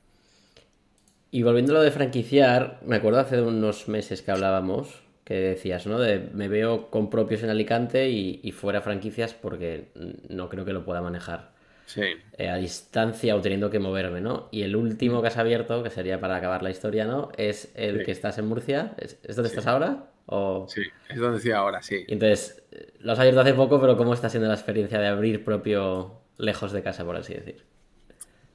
Y 1.31 1.45
volviendo 1.45 1.71
a 1.71 1.77
lo 1.77 1.83
de 1.83 1.93
franquiciar, 1.93 2.81
me 2.85 2.97
acuerdo 2.97 3.21
hace 3.21 3.41
unos 3.41 3.87
meses 3.87 4.23
que 4.23 4.33
hablábamos, 4.33 5.05
que 5.23 5.35
decías, 5.35 5.87
¿no? 5.87 6.01
De 6.01 6.19
me 6.35 6.49
veo 6.49 6.91
con 6.91 7.11
propios 7.11 7.45
en 7.45 7.51
Alicante 7.51 8.11
y, 8.11 8.51
fuera 8.51 8.81
franquicias 8.81 9.35
porque 9.35 9.93
no 10.29 10.49
creo 10.49 10.65
que 10.65 10.73
lo 10.73 10.85
pueda 10.85 11.01
manejar. 11.01 11.50
Sí. 11.91 12.03
Eh, 12.39 12.49
a 12.49 12.55
distancia 12.55 13.35
o 13.35 13.41
teniendo 13.41 13.69
que 13.69 13.81
moverme, 13.81 14.21
¿no? 14.21 14.49
Y 14.53 14.63
el 14.63 14.77
último 14.77 15.23
que 15.23 15.27
has 15.27 15.37
abierto, 15.37 15.83
que 15.83 15.91
sería 15.91 16.21
para 16.21 16.37
acabar 16.37 16.63
la 16.63 16.71
historia, 16.71 17.05
¿no? 17.05 17.33
Es 17.37 17.73
el 17.75 18.05
que 18.05 18.13
estás 18.13 18.39
en 18.39 18.47
Murcia. 18.47 18.95
¿Es, 18.97 19.19
donde 19.35 19.49
estás 19.49 19.67
ahora? 19.67 20.09
O... 20.27 20.67
Sí, 20.69 20.83
es 21.09 21.19
donde 21.19 21.39
estoy 21.39 21.51
ahora, 21.51 21.83
sí. 21.83 22.05
entonces, 22.07 22.63
lo 23.01 23.11
has 23.11 23.19
abierto 23.19 23.41
hace 23.41 23.55
poco, 23.55 23.81
pero 23.81 23.97
¿cómo 23.97 24.15
está 24.15 24.31
siendo 24.31 24.47
la 24.47 24.55
experiencia 24.55 25.01
de 25.01 25.09
abrir 25.09 25.45
propio 25.45 26.21
lejos 26.39 26.71
de 26.71 26.85
casa, 26.85 27.05
por 27.05 27.17
así 27.17 27.35
decir? 27.35 27.65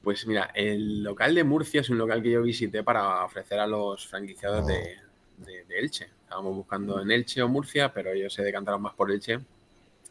Pues 0.02 0.26
mira, 0.26 0.50
el 0.54 1.02
local 1.02 1.34
de 1.34 1.44
Murcia 1.44 1.82
es 1.82 1.90
un 1.90 1.98
local 1.98 2.22
que 2.22 2.30
yo 2.30 2.40
visité 2.40 2.82
para 2.82 3.22
ofrecer 3.22 3.58
a 3.60 3.66
los 3.66 4.06
franquiciados 4.06 4.66
de, 4.66 4.96
Elche. 5.68 6.08
Estábamos 6.22 6.56
buscando 6.56 7.02
en 7.02 7.10
Elche 7.10 7.42
o 7.42 7.48
Murcia, 7.48 7.92
pero 7.92 8.12
ellos 8.12 8.32
se 8.32 8.42
decantaron 8.42 8.80
más 8.80 8.94
por 8.94 9.10
Elche. 9.10 9.40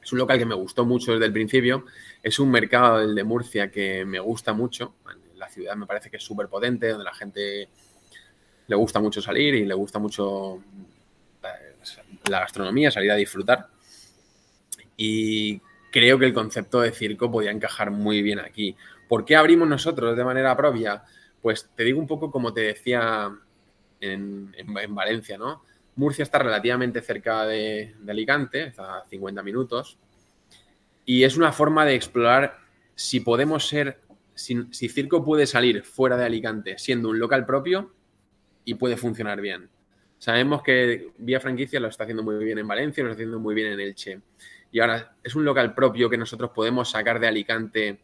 Es 0.06 0.14
un 0.14 0.20
local 0.20 0.38
que 0.38 0.45
me 0.45 0.53
gustó 0.53 0.86
mucho 0.86 1.14
desde 1.14 1.26
el 1.26 1.34
principio. 1.34 1.86
Es 2.22 2.38
un 2.38 2.51
mercado, 2.51 3.01
el 3.01 3.16
de 3.16 3.24
Murcia, 3.24 3.72
que 3.72 4.06
me 4.06 4.20
gusta 4.20 4.53
mucho. 4.53 4.93
La 5.36 5.49
ciudad 5.49 5.76
me 5.76 5.88
parece 5.88 6.12
que 6.12 6.18
es 6.18 6.24
súper 6.24 6.47
potente, 6.47 6.89
donde 6.89 7.03
la 7.03 7.14
gente 7.14 7.68
le 8.68 8.76
gusta 8.76 8.99
mucho 8.99 9.22
salir 9.22 9.56
y 9.56 9.66
le 9.66 9.74
gusta 9.74 9.97
mucho 9.97 10.62
la 12.30 12.39
gastronomía, 12.39 12.91
salir 12.91 13.12
a 13.12 13.16
disfrutar. 13.16 13.68
Y 14.95 15.60
creo 15.91 16.20
que 16.20 16.26
el 16.26 16.34
concepto 16.34 16.82
de 16.82 16.91
circo 16.91 17.32
podía 17.32 17.51
encajar 17.51 17.89
muy 17.89 18.22
bien 18.22 18.39
aquí. 18.39 18.76
¿Por 19.08 19.26
qué 19.26 19.36
abrimos 19.36 19.68
nosotros 19.68 20.16
de 20.16 20.24
manera 20.24 20.56
propia? 20.56 21.03
Pues 21.41 21.70
te 21.76 21.84
digo 21.84 21.99
un 21.99 22.08
poco 22.08 22.32
como 22.32 22.53
te 22.53 22.62
decía 22.62 23.32
en, 23.99 24.53
Valencia, 24.89 25.38
¿no? 25.38 25.64
Murcia 25.96 26.24
está 26.24 26.39
relativamente 26.39 27.02
cerca 27.02 27.46
de, 27.46 27.96
Alicante, 28.08 28.68
está 28.68 29.00
a 29.00 29.06
50 29.06 29.43
minutos, 29.43 29.98
y 31.06 31.24
es 31.24 31.38
una 31.38 31.52
forma 31.52 31.86
de 31.86 31.96
explorar 31.96 32.60
si 32.96 33.20
podemos 33.20 33.68
ser, 33.68 34.00
si, 34.34 34.66
Circo 34.89 35.24
puede 35.24 35.46
salir 35.46 35.84
fuera 35.84 36.18
de 36.18 36.26
Alicante 36.26 36.78
siendo 36.78 37.10
un 37.10 37.20
local 37.20 37.46
propio 37.46 37.93
y 38.66 38.74
puede 38.74 38.98
funcionar 38.98 39.39
bien. 39.39 39.70
Sabemos 40.18 40.64
que 40.64 41.12
Vía 41.18 41.39
Franquicia 41.39 41.80
lo 41.80 41.88
está 41.88 42.04
haciendo 42.04 42.24
muy 42.24 42.43
bien 42.43 42.58
en 42.58 42.68
Valencia, 42.68 43.04
lo 43.04 43.12
está 43.12 43.22
haciendo 43.22 43.39
muy 43.39 43.54
bien 43.54 43.74
en 43.74 43.80
Elche. 43.80 44.22
Y 44.72 44.80
ahora 44.80 45.16
es 45.24 45.36
un 45.36 45.46
local 45.46 45.74
propio 45.76 46.10
que 46.10 46.18
nosotros 46.18 46.52
podemos 46.52 46.89
sacar 46.89 47.20
de 47.20 47.28
Alicante 47.28 48.00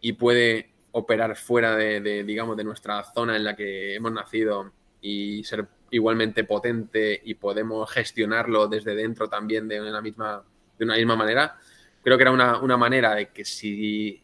y 0.00 0.12
puede 0.12 0.70
operar 0.92 1.36
fuera 1.36 1.76
de, 1.76 2.22
digamos, 2.24 2.56
de 2.56 2.64
nuestra 2.64 3.02
zona 3.12 3.36
en 3.36 3.44
la 3.44 3.56
que 3.56 3.94
hemos 3.94 4.12
nacido 4.12 4.72
y 5.00 5.42
ser 5.44 5.66
igualmente 5.90 6.44
potente 6.44 7.20
y 7.24 7.34
podemos 7.34 7.90
gestionarlo 7.90 8.68
desde 8.68 8.94
dentro 8.94 9.28
también 9.28 9.68
de 9.68 9.80
una 9.80 10.00
misma, 10.00 10.42
de 10.78 10.84
una 10.84 10.96
misma 10.96 11.16
manera, 11.16 11.56
creo 12.02 12.16
que 12.16 12.22
era 12.22 12.30
una, 12.30 12.60
una 12.60 12.76
manera 12.76 13.14
de 13.14 13.28
que 13.28 13.44
si, 13.44 14.22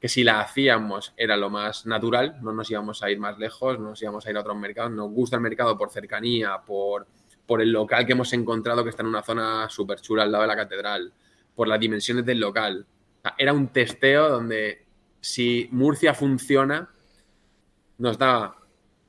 que 0.00 0.08
si 0.08 0.24
la 0.24 0.40
hacíamos 0.40 1.14
era 1.16 1.36
lo 1.36 1.50
más 1.50 1.86
natural, 1.86 2.38
no 2.42 2.52
nos 2.52 2.70
íbamos 2.70 3.02
a 3.02 3.10
ir 3.10 3.18
más 3.18 3.38
lejos, 3.38 3.78
no 3.78 3.90
nos 3.90 4.02
íbamos 4.02 4.26
a 4.26 4.30
ir 4.30 4.36
a 4.36 4.40
otros 4.40 4.56
mercados, 4.56 4.92
nos 4.92 5.10
gusta 5.10 5.36
el 5.36 5.42
mercado 5.42 5.76
por 5.76 5.90
cercanía, 5.90 6.58
por, 6.64 7.06
por 7.46 7.60
el 7.60 7.72
local 7.72 8.06
que 8.06 8.12
hemos 8.12 8.32
encontrado 8.32 8.84
que 8.84 8.90
está 8.90 9.02
en 9.02 9.08
una 9.08 9.22
zona 9.22 9.68
súper 9.70 10.00
chula 10.00 10.22
al 10.22 10.32
lado 10.32 10.42
de 10.42 10.48
la 10.48 10.56
catedral, 10.56 11.12
por 11.54 11.66
las 11.66 11.80
dimensiones 11.80 12.24
del 12.24 12.40
local. 12.40 12.86
era 13.36 13.52
un 13.52 13.68
testeo 13.68 14.28
donde 14.28 14.86
si 15.20 15.68
Murcia 15.72 16.14
funciona, 16.14 16.88
nos 17.98 18.16
da 18.16 18.54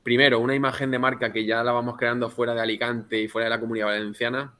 primero 0.02 0.40
una 0.40 0.54
imagen 0.54 0.90
de 0.90 0.98
marca 0.98 1.32
que 1.32 1.44
ya 1.44 1.62
la 1.62 1.72
vamos 1.72 1.96
creando 1.96 2.30
fuera 2.30 2.54
de 2.54 2.60
Alicante 2.60 3.20
y 3.20 3.28
fuera 3.28 3.44
de 3.44 3.50
la 3.50 3.60
comunidad 3.60 3.86
valenciana, 3.86 4.54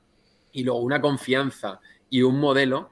y 0.53 0.65
luego 0.65 0.81
una 0.81 1.01
confianza 1.01 1.81
y 2.09 2.23
un 2.23 2.39
modelo 2.41 2.91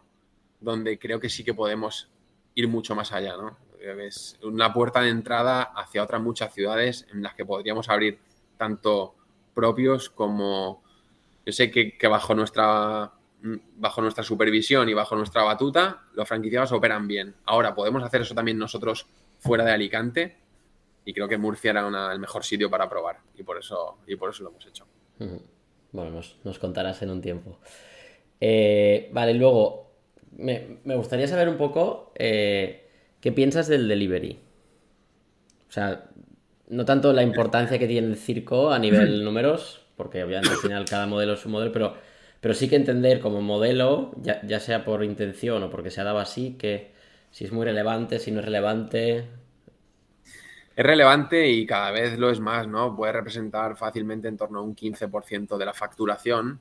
donde 0.61 0.99
creo 0.99 1.21
que 1.21 1.29
sí 1.29 1.45
que 1.45 1.55
podemos 1.55 2.11
ir 2.55 2.69
mucho 2.69 2.95
más 2.95 3.13
allá, 3.13 3.37
¿no? 3.37 3.57
Es 3.81 4.39
una 4.43 4.73
puerta 4.73 5.01
de 5.01 5.11
entrada 5.11 5.63
hacia 5.63 6.03
otras 6.03 6.21
muchas 6.21 6.53
ciudades 6.53 7.07
en 7.13 7.23
las 7.23 7.35
que 7.35 7.45
podríamos 7.45 7.89
abrir 7.89 8.19
tanto 8.57 9.15
propios 9.55 10.11
como 10.11 10.83
yo 11.47 11.53
sé 11.53 11.71
que, 11.71 11.97
que 11.97 12.09
bajo 12.09 12.35
nuestra 12.35 13.13
bajo 13.77 14.03
nuestra 14.03 14.25
supervisión 14.25 14.89
y 14.89 14.95
bajo 14.95 15.15
nuestra 15.15 15.45
batuta, 15.45 16.03
los 16.15 16.27
franquiciados 16.27 16.73
operan 16.73 17.07
bien. 17.07 17.37
Ahora, 17.45 17.75
podemos 17.75 18.03
hacer 18.03 18.23
eso 18.23 18.35
también 18.35 18.59
nosotros 18.59 19.07
fuera 19.39 19.65
de 19.65 19.73
Alicante 19.73 20.37
y 21.05 21.13
creo 21.13 21.29
que 21.29 21.39
Murcia 21.39 21.71
era 21.71 22.13
el 22.13 22.19
mejor 22.19 22.45
sitio 22.45 22.71
para 22.71 22.89
probar 22.89 23.19
y 23.37 23.43
por 23.43 23.59
eso, 23.59 23.99
y 24.07 24.17
por 24.17 24.31
eso 24.31 24.43
lo 24.43 24.51
hemos 24.51 24.67
hecho. 24.67 24.87
Bueno, 25.93 26.21
nos, 26.45 26.59
contarás 26.59 27.03
en 27.03 27.11
un 27.11 27.21
tiempo. 27.21 27.59
Eh, 28.41 29.09
vale, 29.13 29.35
luego, 29.35 29.91
me, 30.37 30.79
gustaría 30.85 31.27
saber 31.27 31.49
un 31.49 31.57
poco 31.57 32.13
eh, 32.15 32.89
qué 33.21 33.33
piensas 33.33 33.69
del 33.69 33.89
delivery. 33.89 34.39
O 35.69 35.73
sea, 35.73 36.11
no 36.69 36.85
tanto 36.85 37.13
la 37.13 37.23
importancia 37.23 37.79
que 37.79 37.89
tiene 37.89 38.07
el 38.07 38.17
circo 38.17 38.71
a 38.71 38.79
nivel 38.79 39.25
números, 39.25 39.83
porque 39.97 40.23
obviamente 40.23 40.51
al 40.51 40.61
final 40.61 40.85
cada 40.85 41.07
modelo 41.07 41.35
es 41.35 41.41
su 41.41 41.49
modelo, 41.49 41.73
pero 41.73 41.95
pero 42.41 42.55
sí 42.55 42.69
que 42.69 42.77
entender 42.77 43.21
como 43.21 43.41
modelo, 43.43 44.13
ya, 44.23 44.61
sea 44.61 44.85
por 44.85 45.03
intención 45.03 45.63
o 45.63 45.71
porque 45.71 45.91
se 45.91 46.01
ha 46.01 46.05
dado 46.05 46.19
así, 46.19 46.57
que 46.59 46.93
si 47.31 47.45
es 47.45 47.53
muy 47.53 47.65
relevante, 47.65 48.19
si 48.19 48.31
no 48.31 48.41
es 48.41 48.45
relevante. 48.45 49.25
Es 50.79 50.87
relevante 50.87 51.49
y 51.49 51.67
cada 51.67 51.91
vez 51.91 52.17
lo 52.21 52.31
es 52.31 52.39
más, 52.39 52.69
¿no? 52.69 52.95
Puede 52.95 53.11
representar 53.11 53.77
fácilmente 53.77 54.29
en 54.29 54.37
torno 54.37 54.61
a 54.61 54.63
un 54.63 54.77
15% 54.77 55.57
de 55.57 55.67
la 55.67 55.75
facturación. 55.75 56.61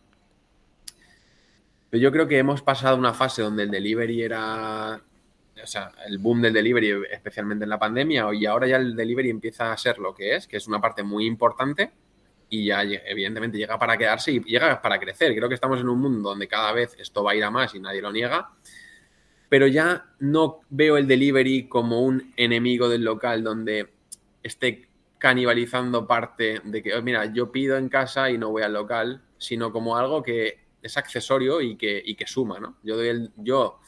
Pero 1.91 2.01
yo 2.01 2.11
creo 2.11 2.27
que 2.27 2.39
hemos 2.39 2.63
pasado 2.63 2.97
una 2.97 3.13
fase 3.13 3.43
donde 3.43 3.61
el 3.61 3.69
delivery 3.69 4.23
era 4.23 4.99
o 5.61 5.67
sea, 5.67 5.91
el 6.07 6.17
boom 6.17 6.41
del 6.41 6.53
delivery, 6.53 7.03
especialmente 7.11 7.65
en 7.65 7.69
la 7.69 7.77
pandemia, 7.77 8.25
y 8.33 8.47
ahora 8.47 8.65
ya 8.65 8.77
el 8.77 8.95
delivery 8.95 9.29
empieza 9.29 9.71
a 9.71 9.77
ser 9.77 9.99
lo 9.99 10.15
que 10.15 10.35
es, 10.35 10.47
que 10.47 10.57
es 10.57 10.67
una 10.67 10.81
parte 10.81 11.03
muy 11.03 11.27
importante, 11.27 11.91
y 12.49 12.65
ya 12.65 12.81
evidentemente 12.81 13.59
llega 13.59 13.77
para 13.77 13.99
quedarse 13.99 14.31
y 14.31 14.39
llega 14.39 14.81
para 14.81 14.99
crecer. 14.99 15.35
Creo 15.35 15.47
que 15.47 15.53
estamos 15.53 15.79
en 15.79 15.89
un 15.89 15.99
mundo 15.99 16.29
donde 16.29 16.47
cada 16.47 16.71
vez 16.71 16.95
esto 16.97 17.23
va 17.23 17.33
a 17.33 17.35
ir 17.35 17.43
a 17.43 17.51
más 17.51 17.75
y 17.75 17.79
nadie 17.79 18.01
lo 18.01 18.11
niega, 18.11 18.49
pero 19.47 19.67
ya 19.67 20.07
no 20.17 20.61
veo 20.71 20.97
el 20.97 21.07
delivery 21.07 21.67
como 21.67 22.01
un 22.01 22.33
enemigo 22.35 22.89
del 22.89 23.03
local 23.03 23.43
donde 23.43 23.95
esté 24.43 24.89
canibalizando 25.17 26.07
parte 26.07 26.61
de 26.63 26.83
que, 26.83 27.01
mira, 27.01 27.25
yo 27.33 27.51
pido 27.51 27.77
en 27.77 27.89
casa 27.89 28.29
y 28.29 28.37
no 28.37 28.51
voy 28.51 28.63
al 28.63 28.73
local, 28.73 29.23
sino 29.37 29.71
como 29.71 29.97
algo 29.97 30.21
que 30.21 30.67
es 30.81 30.97
accesorio 30.97 31.61
y 31.61 31.75
que, 31.75 32.01
y 32.03 32.15
que 32.15 32.27
suma, 32.27 32.59
¿no? 32.59 32.77
Yo, 32.83 32.95
doy 32.95 33.07
el, 33.07 33.31
yo 33.37 33.79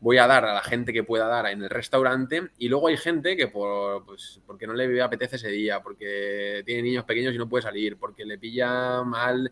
voy 0.00 0.18
a 0.18 0.26
dar 0.26 0.44
a 0.44 0.54
la 0.54 0.62
gente 0.62 0.92
que 0.92 1.04
pueda 1.04 1.26
dar 1.26 1.46
en 1.46 1.62
el 1.62 1.70
restaurante 1.70 2.50
y 2.58 2.68
luego 2.68 2.88
hay 2.88 2.96
gente 2.96 3.36
que 3.36 3.48
por, 3.48 4.04
pues, 4.04 4.40
porque 4.46 4.66
no 4.66 4.74
le 4.74 5.00
apetece 5.00 5.36
ese 5.36 5.48
día, 5.48 5.80
porque 5.80 6.62
tiene 6.66 6.82
niños 6.82 7.04
pequeños 7.04 7.34
y 7.34 7.38
no 7.38 7.48
puede 7.48 7.62
salir, 7.62 7.96
porque 7.96 8.24
le 8.24 8.36
pilla 8.38 9.02
mal, 9.02 9.50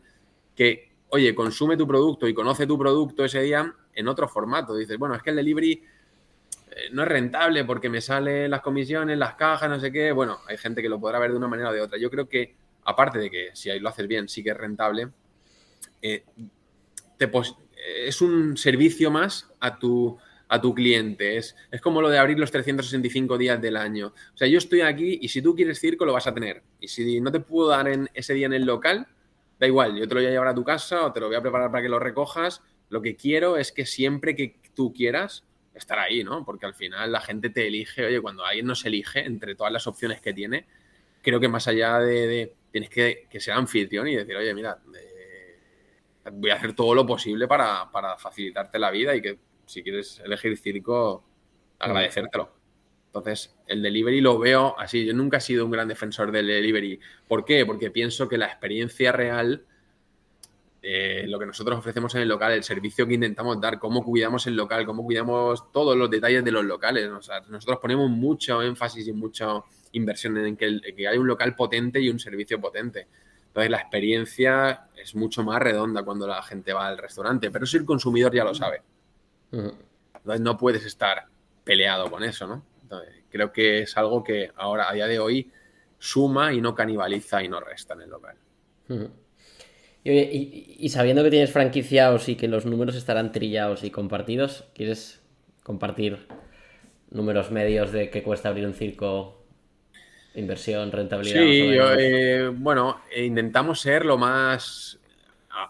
que, 0.54 0.92
oye, 1.08 1.34
consume 1.34 1.76
tu 1.76 1.86
producto 1.86 2.26
y 2.28 2.34
conoce 2.34 2.66
tu 2.66 2.78
producto 2.78 3.24
ese 3.24 3.40
día 3.42 3.74
en 3.94 4.08
otro 4.08 4.28
formato. 4.28 4.74
Dices, 4.74 4.98
bueno, 4.98 5.14
es 5.14 5.22
que 5.22 5.30
el 5.30 5.36
delivery 5.36 5.82
no 6.92 7.02
es 7.02 7.08
rentable 7.08 7.64
porque 7.64 7.88
me 7.88 8.00
salen 8.00 8.50
las 8.50 8.60
comisiones, 8.60 9.18
las 9.18 9.34
cajas, 9.34 9.68
no 9.68 9.80
sé 9.80 9.92
qué. 9.92 10.12
Bueno, 10.12 10.38
hay 10.46 10.56
gente 10.56 10.82
que 10.82 10.88
lo 10.88 11.00
podrá 11.00 11.18
ver 11.18 11.30
de 11.30 11.36
una 11.36 11.48
manera 11.48 11.70
o 11.70 11.72
de 11.72 11.80
otra. 11.80 11.98
Yo 11.98 12.10
creo 12.10 12.28
que, 12.28 12.54
aparte 12.84 13.18
de 13.18 13.30
que 13.30 13.50
si 13.54 13.76
lo 13.78 13.88
haces 13.88 14.06
bien, 14.06 14.28
sí 14.28 14.42
que 14.42 14.50
es 14.50 14.56
rentable, 14.56 15.08
eh, 16.00 16.24
es 18.06 18.20
un 18.20 18.56
servicio 18.56 19.10
más 19.10 19.50
a 19.60 19.78
tu 19.78 20.18
a 20.52 20.60
tu 20.60 20.74
cliente. 20.74 21.38
Es, 21.38 21.56
es 21.70 21.80
como 21.80 22.02
lo 22.02 22.10
de 22.10 22.18
abrir 22.18 22.38
los 22.38 22.50
365 22.50 23.38
días 23.38 23.60
del 23.62 23.74
año. 23.74 24.08
O 24.34 24.36
sea, 24.36 24.46
yo 24.46 24.58
estoy 24.58 24.82
aquí 24.82 25.18
y 25.22 25.28
si 25.28 25.40
tú 25.40 25.56
quieres 25.56 25.80
circo 25.80 26.04
lo 26.04 26.12
vas 26.12 26.26
a 26.26 26.34
tener. 26.34 26.62
Y 26.78 26.88
si 26.88 27.22
no 27.22 27.32
te 27.32 27.40
puedo 27.40 27.70
dar 27.70 27.88
en 27.88 28.10
ese 28.12 28.34
día 28.34 28.46
en 28.46 28.52
el 28.52 28.66
local, 28.66 29.06
da 29.58 29.66
igual, 29.66 29.96
yo 29.96 30.06
te 30.06 30.14
lo 30.14 30.20
voy 30.20 30.26
a 30.26 30.30
llevar 30.30 30.48
a 30.48 30.54
tu 30.54 30.62
casa 30.62 31.06
o 31.06 31.12
te 31.12 31.20
lo 31.20 31.28
voy 31.28 31.36
a 31.36 31.40
preparar 31.40 31.70
para 31.70 31.82
que 31.82 31.88
lo 31.88 31.98
recojas. 31.98 32.60
Lo 32.90 33.00
que 33.00 33.16
quiero 33.16 33.56
es 33.56 33.72
que 33.72 33.86
siempre 33.86 34.36
que 34.36 34.60
tú 34.74 34.92
quieras, 34.92 35.46
estar 35.74 35.98
ahí, 35.98 36.22
¿no? 36.24 36.44
Porque 36.44 36.66
al 36.66 36.74
final 36.74 37.10
la 37.10 37.20
gente 37.20 37.50
te 37.50 37.66
elige, 37.66 38.04
oye, 38.06 38.20
cuando 38.20 38.44
alguien 38.44 38.66
nos 38.66 38.84
elige 38.84 39.24
entre 39.24 39.54
todas 39.54 39.72
las 39.72 39.86
opciones 39.86 40.20
que 40.20 40.32
tiene, 40.32 40.66
creo 41.22 41.40
que 41.40 41.48
más 41.48 41.68
allá 41.68 41.98
de, 41.98 42.54
tienes 42.70 42.90
que, 42.90 43.26
que, 43.30 43.40
ser 43.40 43.54
anfitrión 43.54 44.08
y 44.08 44.16
decir, 44.16 44.36
oye, 44.36 44.54
mira, 44.54 44.78
eh, 44.94 45.58
voy 46.32 46.50
a 46.50 46.54
hacer 46.54 46.74
todo 46.74 46.94
lo 46.94 47.06
posible 47.06 47.46
para, 47.48 47.90
para 47.90 48.16
facilitarte 48.18 48.78
la 48.78 48.90
vida 48.90 49.14
y 49.14 49.22
que 49.22 49.38
si 49.66 49.82
quieres 49.82 50.20
elegir 50.24 50.56
circo, 50.58 51.24
agradecértelo. 51.78 52.52
Entonces, 53.06 53.54
el 53.66 53.82
delivery 53.82 54.20
lo 54.20 54.38
veo 54.38 54.78
así. 54.78 55.04
Yo 55.04 55.12
nunca 55.12 55.36
he 55.36 55.40
sido 55.40 55.64
un 55.64 55.70
gran 55.70 55.88
defensor 55.88 56.32
del 56.32 56.46
delivery. 56.46 56.98
¿Por 57.28 57.44
qué? 57.44 57.66
Porque 57.66 57.90
pienso 57.90 58.28
que 58.28 58.38
la 58.38 58.46
experiencia 58.46 59.12
real, 59.12 59.66
eh, 60.84 61.24
lo 61.28 61.38
que 61.38 61.46
nosotros 61.46 61.78
ofrecemos 61.78 62.14
en 62.16 62.22
el 62.22 62.28
local, 62.28 62.52
el 62.52 62.64
servicio 62.64 63.06
que 63.06 63.14
intentamos 63.14 63.60
dar, 63.60 63.78
cómo 63.78 64.02
cuidamos 64.02 64.46
el 64.48 64.56
local, 64.56 64.84
cómo 64.84 65.04
cuidamos 65.04 65.70
todos 65.70 65.96
los 65.96 66.10
detalles 66.10 66.44
de 66.44 66.50
los 66.50 66.64
locales. 66.64 67.08
nosotros 67.08 67.78
ponemos 67.80 68.10
mucho 68.10 68.60
énfasis 68.62 69.06
y 69.06 69.12
mucha 69.12 69.60
inversión 69.92 70.36
en 70.38 70.56
que, 70.56 70.66
en 70.66 70.96
que 70.96 71.06
hay 71.06 71.18
un 71.18 71.26
local 71.26 71.54
potente 71.54 72.00
y 72.00 72.10
un 72.10 72.18
servicio 72.18 72.60
potente. 72.60 73.06
Entonces, 73.46 73.70
la 73.70 73.78
experiencia 73.78 74.88
es 74.96 75.14
mucho 75.14 75.44
más 75.44 75.60
redonda 75.60 76.02
cuando 76.02 76.26
la 76.26 76.42
gente 76.42 76.72
va 76.72 76.88
al 76.88 76.96
restaurante. 76.96 77.50
Pero 77.50 77.66
si 77.66 77.76
el 77.76 77.84
consumidor 77.84 78.34
ya 78.34 78.44
lo 78.44 78.54
sabe. 78.54 78.82
Entonces 79.52 80.40
no 80.40 80.56
puedes 80.56 80.84
estar 80.86 81.26
peleado 81.62 82.10
con 82.10 82.24
eso, 82.24 82.46
¿no? 82.46 82.64
creo 83.30 83.50
que 83.50 83.80
es 83.80 83.96
algo 83.96 84.22
que 84.22 84.50
ahora, 84.56 84.90
a 84.90 84.92
día 84.92 85.06
de 85.06 85.18
hoy, 85.18 85.50
suma 85.98 86.52
y 86.52 86.60
no 86.60 86.74
canibaliza 86.74 87.42
y 87.42 87.48
no 87.48 87.60
resta 87.60 87.94
en 87.94 88.02
el 88.02 88.10
local. 88.10 88.36
Y, 90.04 90.88
sabiendo 90.88 91.22
que 91.22 91.30
tienes 91.30 91.52
franquiciados 91.52 92.28
y 92.28 92.36
que 92.36 92.48
los 92.48 92.66
números 92.66 92.96
estarán 92.96 93.32
trillados 93.32 93.84
y 93.84 93.90
compartidos, 93.90 94.64
¿quieres 94.74 95.20
compartir 95.62 96.26
números 97.10 97.50
medios 97.50 97.92
de 97.92 98.10
qué 98.10 98.22
cuesta 98.22 98.48
abrir 98.48 98.66
un 98.66 98.74
circo? 98.74 99.38
Inversión, 100.34 100.90
rentabilidad. 100.90 101.42
Sí, 101.42 101.76
eh, 102.00 102.50
bueno, 102.54 103.02
intentamos 103.14 103.80
ser 103.80 104.04
lo 104.06 104.16
más. 104.16 104.98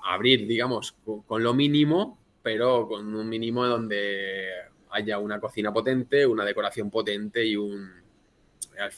abrir, 0.04 0.46
digamos, 0.46 0.94
con 1.26 1.42
lo 1.42 1.52
mínimo 1.52 2.22
pero 2.42 2.88
con 2.88 3.14
un 3.14 3.28
mínimo 3.28 3.64
donde 3.64 4.48
haya 4.90 5.18
una 5.18 5.40
cocina 5.40 5.72
potente, 5.72 6.26
una 6.26 6.44
decoración 6.44 6.90
potente 6.90 7.44
y 7.44 7.56
un 7.56 8.02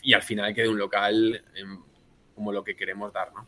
y 0.02 0.14
al 0.14 0.22
final 0.22 0.54
quede 0.54 0.68
un 0.68 0.78
local 0.78 1.44
como 2.34 2.52
lo 2.52 2.64
que 2.64 2.74
queremos 2.74 3.12
dar, 3.12 3.32
¿no? 3.32 3.46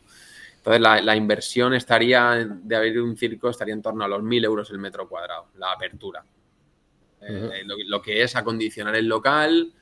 Entonces 0.67 1.05
la, 1.05 1.15
inversión 1.15 1.73
estaría 1.73 2.45
de 2.45 2.75
abrir 2.75 3.01
un 3.01 3.15
circo 3.15 3.49
estaría 3.49 3.73
en 3.73 3.81
torno 3.81 4.03
a 4.03 4.07
los 4.09 4.21
1.000 4.21 4.43
euros 4.43 4.69
el 4.69 4.79
metro 4.79 5.07
cuadrado, 5.07 5.47
la 5.55 5.71
apertura. 5.71 6.25
Eh, 7.21 7.63
lo, 7.85 8.01
que 8.01 8.21
es 8.21 8.35
acondicionar 8.35 8.93
el 8.97 9.07
local 9.07 9.73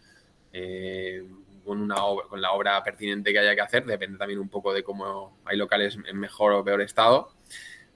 eh, 0.53 1.27
con, 1.63 1.81
una 1.81 1.95
con 2.29 2.39
la 2.39 2.51
obra 2.51 2.83
pertinente 2.83 3.33
que 3.33 3.39
haya 3.39 3.55
que 3.55 3.61
hacer, 3.61 3.83
depende 3.83 4.19
también 4.19 4.39
un 4.39 4.47
poco 4.47 4.71
de 4.71 4.83
cómo 4.83 5.39
hay 5.43 5.57
locales 5.57 5.97
en 6.05 6.19
mejor 6.19 6.53
o 6.53 6.63
peor 6.63 6.81
estado 6.81 7.33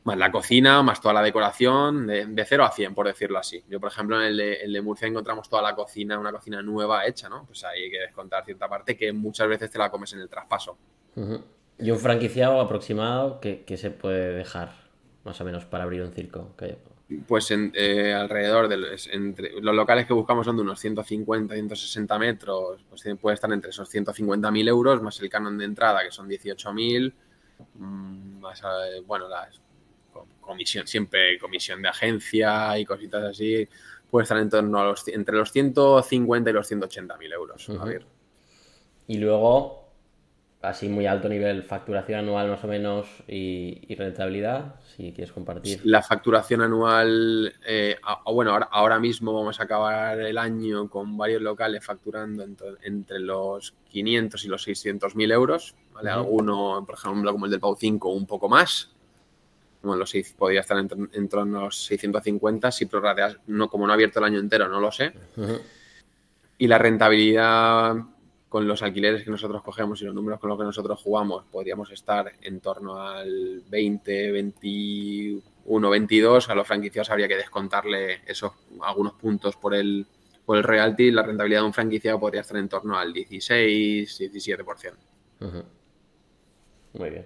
más 0.05 0.17
la 0.17 0.31
cocina, 0.31 0.81
más 0.81 0.99
toda 0.99 1.13
la 1.13 1.21
decoración, 1.21 2.07
de, 2.07 2.25
de 2.25 2.45
0 2.45 2.63
a 2.63 2.71
100, 2.71 2.95
por 2.95 3.05
decirlo 3.05 3.37
así. 3.37 3.63
Yo, 3.69 3.79
por 3.79 3.91
ejemplo, 3.91 4.19
en 4.19 4.29
el 4.29 4.37
de, 4.37 4.53
el 4.53 4.73
de, 4.73 4.81
Murcia 4.81 5.07
encontramos 5.07 5.47
toda 5.47 5.61
la 5.61 5.75
cocina, 5.75 6.17
una 6.17 6.31
cocina 6.31 6.63
nueva 6.63 7.05
hecha, 7.05 7.29
¿no? 7.29 7.45
Pues 7.45 7.63
ahí 7.65 7.83
hay 7.83 7.91
que 7.91 7.99
descontar 7.99 8.43
cierta 8.45 8.67
parte 8.67 8.97
que 8.97 9.11
muchas 9.11 9.47
veces 9.47 9.69
te 9.69 9.77
la 9.77 9.91
comes 9.91 10.11
en 10.13 10.21
el 10.21 10.29
traspaso. 10.29 10.77
¿Y 11.79 11.91
un 11.91 11.99
franquiciado 11.99 12.59
aproximado 12.59 13.39
que, 13.39 13.77
se 13.77 13.91
puede 13.91 14.33
dejar, 14.33 14.73
más 15.23 15.39
o 15.39 15.45
menos, 15.45 15.65
para 15.65 15.85
abrir 15.85 16.01
un 16.01 16.11
circo? 16.11 16.53
Pues 17.27 17.51
eh, 17.51 18.13
alrededor 18.13 18.67
de 18.67 18.77
los, 18.77 19.07
entre, 19.07 19.59
los 19.61 19.73
locales 19.73 20.05
que 20.05 20.13
buscamos 20.13 20.45
son 20.45 20.57
de 20.57 20.61
unos 20.61 20.79
150, 20.79 21.55
160 21.55 22.19
metros, 22.19 22.85
pues 22.89 23.03
puede 23.19 23.33
estar 23.33 23.51
entre 23.51 23.71
esos 23.71 23.91
150.000 23.91 24.67
euros, 24.67 25.01
más 25.01 25.19
el 25.21 25.29
canon 25.29 25.57
de 25.57 25.65
entrada, 25.65 26.03
que 26.03 26.11
son 26.11 26.29
18.000, 26.29 27.13
mm, 27.75 28.39
más, 28.39 28.61
eh, 28.61 29.01
bueno, 29.05 29.27
las 29.27 29.59
comisión, 30.49 30.87
siempre 30.87 31.37
comisión 31.37 31.81
de 31.81 31.89
agencia 31.89 32.77
y 32.79 32.83
cositas 32.83 33.23
así, 33.23 33.67
puede 34.09 34.23
estar 34.23 34.37
en 34.39 34.49
torno 34.49 34.79
a 34.79 34.85
los, 34.85 35.07
entre 35.07 35.35
los 35.35 35.51
150 35.51 36.49
y 36.49 36.53
los 36.53 36.67
180 36.67 37.17
mil 37.17 37.31
euros. 37.31 37.69
Y 39.07 39.17
luego, 39.17 39.78
así 40.61 40.89
muy 40.89 41.05
alto 41.05 41.29
nivel, 41.29 41.63
facturación 41.63 42.19
anual 42.19 42.49
más 42.49 42.63
o 42.63 42.67
menos 42.67 43.07
y, 43.27 43.95
rentabilidad, 43.95 44.75
si 44.95 45.13
quieres 45.13 45.31
compartir. 45.31 45.79
La 45.85 46.01
facturación 46.01 46.61
anual, 46.61 47.53
eh, 47.65 47.95
bueno, 48.25 48.51
ahora, 48.51 48.67
ahora, 48.71 48.99
mismo 48.99 49.33
vamos 49.33 49.59
a 49.59 49.63
acabar 49.63 50.19
el 50.19 50.37
año 50.37 50.89
con 50.89 51.17
varios 51.17 51.41
locales 51.41 51.83
facturando 51.83 52.43
entre, 52.43 53.19
los 53.19 53.73
500 53.89 54.45
y 54.45 54.47
los 54.49 54.63
600 54.63 55.15
mil 55.15 55.31
euros, 55.31 55.75
¿vale? 55.93 56.09
Alguno, 56.09 56.83
por 56.85 56.95
ejemplo, 56.95 57.31
como 57.31 57.45
el 57.45 57.51
del 57.51 57.59
Pau 57.59 57.75
5, 57.79 58.09
un 58.09 58.25
poco 58.25 58.49
más, 58.49 58.91
bueno, 59.81 59.99
los 59.99 60.13
podría 60.37 60.59
estar 60.59 60.77
en, 60.77 61.29
torno 61.29 61.59
a 61.59 61.63
los 61.65 61.85
650 61.85 62.71
si 62.71 62.85
prorrateas, 62.85 63.37
no, 63.47 63.69
como 63.69 63.85
no 63.85 63.93
ha 63.93 63.95
abierto 63.95 64.19
el 64.19 64.25
año 64.25 64.39
entero, 64.39 64.67
no 64.67 64.81
lo 64.81 64.91
sé. 64.91 65.13
Y 66.57 66.67
la 66.67 66.77
rentabilidad 66.77 67.95
con 68.49 68.67
los 68.67 68.81
alquileres 68.81 69.23
que 69.23 69.29
nosotros 69.29 69.61
cogemos 69.61 70.01
y 70.01 70.05
los 70.05 70.15
números 70.15 70.39
con 70.39 70.49
los 70.49 70.57
que 70.57 70.65
nosotros 70.65 70.99
jugamos, 71.01 71.45
podríamos 71.51 71.91
estar 71.91 72.33
en 72.41 72.59
torno 72.59 72.99
al 72.99 73.61
20, 73.69 74.31
21, 74.31 75.89
22. 75.89 76.49
A 76.49 76.55
los 76.55 76.67
franquiciados 76.67 77.11
habría 77.11 77.27
que 77.27 77.37
descontarle 77.37 78.21
esos 78.25 78.51
algunos 78.81 79.13
puntos 79.13 79.55
por 79.55 79.75
el, 79.75 80.07
por 80.45 80.57
el 80.57 80.63
royalty. 80.63 81.11
La 81.11 81.21
rentabilidad 81.21 81.61
de 81.61 81.67
un 81.67 81.73
franquiciado 81.73 82.19
podría 82.19 82.41
estar 82.41 82.57
en 82.57 82.67
torno 82.67 82.97
al 82.97 83.13
16, 83.13 84.19
17%. 84.19 84.93
Muy 86.93 87.09
bien. 87.11 87.25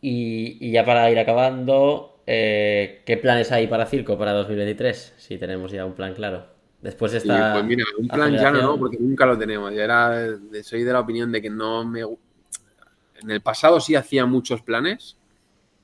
Y, 0.00 0.70
ya 0.70 0.84
para 0.84 1.10
ir 1.10 1.18
acabando, 1.18 2.22
eh, 2.26 3.02
¿qué 3.04 3.18
planes 3.18 3.52
hay 3.52 3.66
para 3.66 3.86
Circo 3.86 4.16
para 4.16 4.32
2023? 4.32 5.14
Si 5.18 5.36
tenemos 5.36 5.72
ya 5.72 5.84
un 5.84 5.94
plan 5.94 6.14
claro. 6.14 6.55
Después 6.80 7.14
está. 7.14 7.54
pues 7.54 7.64
mira, 7.64 7.84
un 7.98 8.08
plan 8.08 8.32
ya 8.34 8.50
no, 8.50 8.78
porque 8.78 8.98
nunca 8.98 9.26
lo 9.26 9.38
tenemos. 9.38 9.72
Yo 9.72 9.80
era, 9.80 10.38
soy 10.62 10.84
de 10.84 10.92
la 10.92 11.00
opinión 11.00 11.32
de 11.32 11.42
que 11.42 11.50
no 11.50 11.84
me. 11.84 12.02
En 12.02 13.30
el 13.30 13.40
pasado 13.40 13.80
sí 13.80 13.94
hacía 13.94 14.26
muchos 14.26 14.62
planes, 14.62 15.16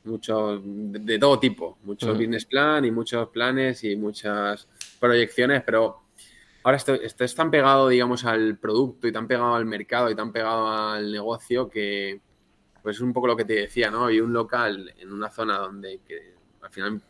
muchos 0.05 0.61
de, 0.65 1.19
todo 1.19 1.39
tipo, 1.39 1.79
muchos 1.85 2.17
business 2.17 2.45
plan 2.45 2.85
y 2.85 2.91
muchos 2.91 3.29
planes 3.29 3.83
y 3.85 3.97
muchas 3.97 4.69
proyecciones, 5.01 5.63
pero 5.65 6.03
ahora 6.63 6.77
esto, 6.77 6.95
esto 6.95 7.25
es 7.25 7.35
tan 7.35 7.51
pegado, 7.51 7.89
digamos, 7.89 8.25
al 8.27 8.59
producto 8.59 9.09
y 9.09 9.13
tan 9.13 9.27
pegado 9.27 9.55
al 9.55 9.65
mercado 9.65 10.11
y 10.11 10.15
tan 10.15 10.31
pegado 10.31 10.69
al 10.69 11.11
negocio 11.11 11.69
que 11.69 12.21
pues 12.83 12.97
es 12.97 13.03
un 13.03 13.13
poco 13.13 13.29
lo 13.29 13.37
que 13.37 13.45
te 13.45 13.55
decía, 13.55 13.91
¿no? 13.91 14.11
Y 14.11 14.21
un 14.21 14.33
local 14.33 14.93
en 14.99 15.13
una 15.13 15.31
zona 15.31 15.59
donde 15.59 16.01
que, 16.07 16.32
al 16.63 16.71
final 16.71 17.01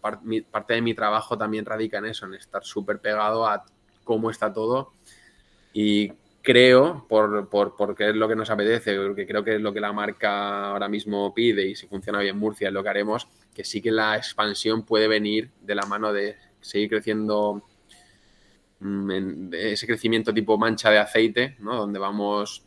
parte 0.50 0.74
de 0.74 0.82
mi 0.82 0.94
trabajo 0.94 1.36
también 1.36 1.64
radica 1.64 1.98
en 1.98 2.06
eso, 2.06 2.26
en 2.26 2.34
estar 2.34 2.64
súper 2.64 2.98
pegado 3.00 3.46
a 3.46 3.64
cómo 4.04 4.30
está 4.30 4.52
todo. 4.52 4.92
Y 5.72 6.12
creo, 6.42 7.06
por, 7.08 7.48
por, 7.48 7.76
porque 7.76 8.10
es 8.10 8.16
lo 8.16 8.28
que 8.28 8.36
nos 8.36 8.50
apetece, 8.50 8.96
porque 8.96 9.26
creo 9.26 9.44
que 9.44 9.56
es 9.56 9.60
lo 9.60 9.72
que 9.72 9.80
la 9.80 9.92
marca 9.92 10.70
ahora 10.70 10.88
mismo 10.88 11.32
pide 11.32 11.66
y 11.66 11.76
si 11.76 11.86
funciona 11.86 12.18
bien 12.20 12.38
Murcia 12.38 12.68
es 12.68 12.74
lo 12.74 12.82
que 12.82 12.88
haremos, 12.88 13.28
que 13.54 13.64
sí 13.64 13.80
que 13.80 13.92
la 13.92 14.16
expansión 14.16 14.84
puede 14.84 15.06
venir 15.06 15.50
de 15.60 15.74
la 15.74 15.86
mano 15.86 16.12
de 16.12 16.36
seguir 16.60 16.88
creciendo 16.88 17.62
mm, 18.80 19.52
ese 19.52 19.86
crecimiento 19.86 20.34
tipo 20.34 20.58
mancha 20.58 20.90
de 20.90 20.98
aceite, 20.98 21.56
¿no? 21.60 21.76
donde 21.76 21.98
vamos 21.98 22.64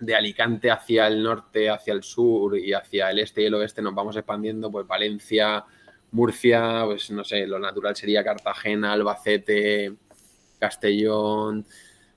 de 0.00 0.14
Alicante 0.14 0.70
hacia 0.70 1.06
el 1.06 1.22
norte, 1.22 1.70
hacia 1.70 1.92
el 1.92 2.02
sur 2.02 2.58
y 2.58 2.72
hacia 2.72 3.10
el 3.10 3.20
este 3.20 3.42
y 3.42 3.46
el 3.46 3.54
oeste 3.54 3.80
nos 3.80 3.94
vamos 3.94 4.16
expandiendo, 4.16 4.70
pues 4.70 4.86
Valencia, 4.86 5.64
Murcia, 6.14 6.82
pues 6.86 7.10
no 7.10 7.24
sé, 7.24 7.44
lo 7.44 7.58
natural 7.58 7.96
sería 7.96 8.22
Cartagena, 8.22 8.92
Albacete, 8.92 9.94
Castellón, 10.60 11.66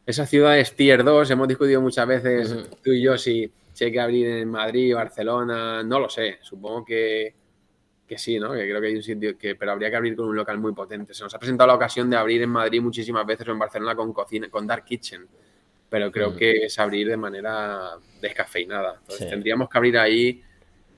esas 0.06 0.30
ciudades 0.30 0.76
tier 0.76 1.04
2, 1.04 1.32
hemos 1.32 1.48
discutido 1.48 1.82
muchas 1.82 2.08
veces 2.08 2.70
tú 2.84 2.92
y 2.92 3.02
yo 3.02 3.18
si, 3.18 3.52
hay 3.82 3.92
que 3.92 4.00
abrir 4.00 4.28
en 4.28 4.50
Madrid, 4.50 4.94
Barcelona, 4.94 5.82
no 5.82 6.00
lo 6.00 6.10
sé, 6.10 6.38
supongo 6.42 6.86
que, 6.86 7.34
sí, 8.16 8.40
¿no? 8.40 8.54
Que 8.54 8.70
creo 8.70 8.80
que 8.80 8.88
hay 8.88 8.96
un 8.96 9.04
sitio 9.04 9.36
que, 9.36 9.56
pero 9.56 9.72
habría 9.72 9.90
que 9.90 9.96
abrir 9.96 10.16
con 10.16 10.30
un 10.30 10.36
local 10.36 10.60
muy 10.60 10.74
potente. 10.74 11.16
Se 11.16 11.24
nos 11.24 11.34
ha 11.34 11.40
presentado 11.40 11.68
la 11.68 11.76
ocasión 11.76 12.08
de 12.10 12.18
abrir 12.18 12.44
en 12.44 12.50
Madrid 12.52 12.80
muchísimas 12.80 13.26
veces 13.26 13.48
o 13.48 13.52
en 13.52 13.60
Barcelona 13.60 13.96
con 13.96 14.14
cocina, 14.14 14.48
con 14.48 14.68
Dark 14.68 14.86
Kitchen, 14.86 15.28
pero 15.90 16.12
creo 16.12 16.36
que 16.36 16.66
es 16.66 16.78
abrir 16.78 17.08
de 17.08 17.18
manera 17.18 17.98
descafeinada. 18.22 19.00
Entonces 19.02 19.28
tendríamos 19.28 19.68
que 19.70 19.78
abrir 19.78 19.98
ahí 19.98 20.44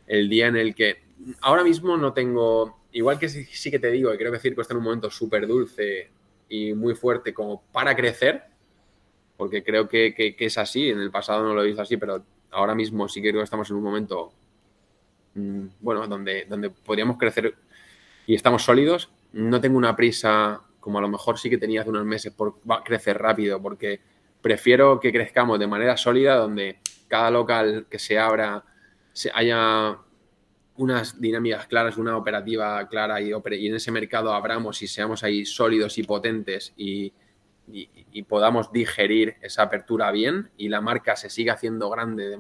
el 0.05 0.27
día 0.27 0.47
en 0.47 0.57
el 0.57 0.75
que 0.75 1.01
ahora 1.41 1.63
mismo 1.63 1.97
no 1.97 2.13
tengo, 2.13 2.78
igual 2.91 3.19
que 3.19 3.29
sí, 3.29 3.71
que 3.71 3.79
te 3.79 3.91
digo, 3.91 4.11
que 4.11 4.17
creo 4.17 4.31
que 4.31 4.39
Circo 4.39 4.61
está 4.61 4.73
en 4.73 4.79
un 4.79 4.83
momento 4.83 5.09
súper 5.09 5.47
dulce 5.47 6.09
y 6.47 6.73
muy 6.73 6.95
fuerte 6.95 7.33
como 7.33 7.61
para 7.71 7.95
crecer 7.95 8.43
porque 9.39 9.63
creo 9.63 9.87
que, 9.87 10.35
es 10.37 10.57
así. 10.57 10.89
En 10.89 10.99
el 10.99 11.11
pasado 11.11 11.43
no 11.43 11.53
lo 11.53 11.63
he 11.63 11.67
visto 11.67 11.81
así, 11.81 11.95
pero 11.95 12.21
ahora 12.51 12.75
mismo 12.75 13.07
sí 13.07 13.21
que 13.21 13.29
creo 13.29 13.39
que 13.39 13.45
estamos 13.45 13.69
en 13.69 13.77
un 13.77 13.83
momento, 13.83 14.33
mm, 15.33 15.65
bueno, 15.79 16.05
donde, 16.07 16.43
donde 16.43 16.69
podríamos 16.69 17.17
crecer 17.17 17.55
y 18.27 18.35
estamos 18.35 18.63
sólidos. 18.63 19.09
No 19.31 19.61
tengo 19.61 19.77
una 19.77 19.95
prisa 19.95 20.61
como 20.81 20.97
a 20.97 21.01
lo 21.01 21.07
mejor 21.07 21.39
sí 21.39 21.49
que 21.49 21.57
tenía 21.57 21.79
hace 21.81 21.89
unos 21.89 22.03
meses 22.03 22.33
por 22.33 22.55
crecer 22.83 23.17
rápido, 23.17 23.61
porque 23.61 24.01
prefiero 24.41 24.99
que 24.99 25.13
crezcamos 25.13 25.57
de 25.57 25.67
manera 25.67 25.95
sólida, 25.95 26.35
donde 26.35 26.79
cada 27.07 27.31
local 27.31 27.87
que 27.89 27.97
se 27.97 28.19
abra 28.19 28.65
haya 29.33 29.99
unas 30.79 31.19
dinámicas 31.19 31.67
claras, 31.67 31.97
una 31.97 32.15
operativa 32.15 32.87
clara 32.87 33.19
y, 33.19 33.31
y 33.31 33.67
en 33.67 33.75
ese 33.75 33.91
mercado 33.91 34.33
abramos 34.33 34.81
y 34.81 34.87
seamos 34.87 35.23
ahí 35.23 35.45
sólidos 35.45 35.97
y 35.97 36.03
potentes 36.03 36.73
y, 36.77 37.11
y, 37.67 38.23
podamos 38.23 38.71
digerir 38.71 39.35
esa 39.41 39.63
apertura 39.63 40.09
bien 40.11 40.51
y 40.55 40.69
la 40.69 40.79
marca 40.79 41.17
se 41.17 41.29
siga 41.29 41.53
haciendo 41.53 41.89
grande 41.89 42.29
de, 42.29 42.37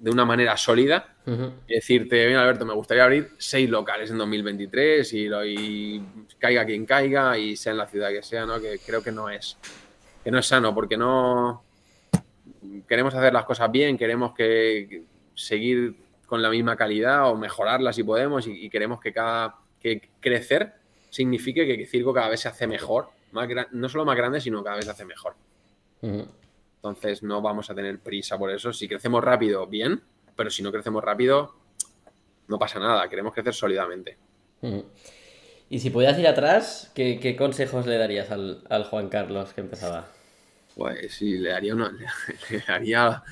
de 0.00 0.10
una 0.10 0.24
manera 0.24 0.56
sólida. 0.56 1.14
Y 1.68 1.74
decirte, 1.74 2.26
bien 2.26 2.38
Alberto, 2.38 2.66
me 2.66 2.74
gustaría 2.74 3.04
abrir 3.04 3.30
seis 3.38 3.70
locales 3.70 4.10
en 4.10 4.18
2023 4.18 5.12
y, 5.12 5.28
y, 5.46 6.04
caiga 6.40 6.64
quien 6.64 6.86
caiga 6.86 7.38
y 7.38 7.54
sea 7.54 7.70
en 7.70 7.78
la 7.78 7.86
ciudad 7.86 8.10
que 8.10 8.24
sea, 8.24 8.46
¿no? 8.46 8.60
Que 8.60 8.80
creo 8.84 9.00
que 9.00 9.12
no 9.12 9.30
es, 9.30 9.56
que 10.24 10.30
no 10.32 10.40
es 10.40 10.46
sano 10.46 10.74
porque 10.74 10.96
no 10.96 11.62
queremos 12.88 13.14
hacer 13.14 13.32
las 13.32 13.44
cosas 13.44 13.70
bien, 13.70 13.96
queremos 13.96 14.34
que, 14.34 15.04
seguir 15.40 15.96
con 16.26 16.42
la 16.42 16.50
misma 16.50 16.76
calidad 16.76 17.30
o 17.30 17.36
mejorarla 17.36 17.92
si 17.92 18.04
podemos 18.04 18.46
y, 18.46 18.66
y 18.66 18.70
queremos 18.70 19.00
que 19.00 19.12
cada 19.12 19.56
que 19.80 20.10
crecer 20.20 20.74
signifique 21.08 21.66
que 21.66 21.74
el 21.74 21.86
circo 21.86 22.12
cada 22.12 22.28
vez 22.28 22.40
se 22.40 22.48
hace 22.48 22.66
mejor, 22.66 23.08
más 23.32 23.48
no 23.72 23.88
solo 23.88 24.04
más 24.04 24.16
grande, 24.16 24.40
sino 24.40 24.62
cada 24.62 24.76
vez 24.76 24.84
se 24.84 24.90
hace 24.92 25.04
mejor. 25.04 25.34
Entonces 26.02 27.22
no 27.22 27.42
vamos 27.42 27.68
a 27.70 27.74
tener 27.74 27.98
prisa 27.98 28.38
por 28.38 28.50
eso. 28.50 28.72
Si 28.72 28.88
crecemos 28.88 29.22
rápido, 29.22 29.66
bien, 29.66 30.02
pero 30.36 30.50
si 30.50 30.62
no 30.62 30.70
crecemos 30.70 31.02
rápido, 31.02 31.54
no 32.48 32.58
pasa 32.58 32.78
nada, 32.78 33.08
queremos 33.08 33.34
crecer 33.34 33.54
sólidamente. 33.54 34.16
Y 35.68 35.78
si 35.78 35.90
pudieras 35.90 36.18
ir 36.18 36.26
atrás, 36.26 36.90
¿qué, 36.94 37.36
consejos 37.36 37.86
le 37.86 37.96
darías 37.98 38.30
al, 38.30 38.84
Juan 38.88 39.08
Carlos 39.08 39.52
que 39.52 39.62
empezaba? 39.62 40.08
Pues 40.74 41.14
sí, 41.14 41.38
le 41.38 41.50
daría 41.50 41.74
uno, 41.74 41.90
le, 42.50 42.62
daría 42.66 43.22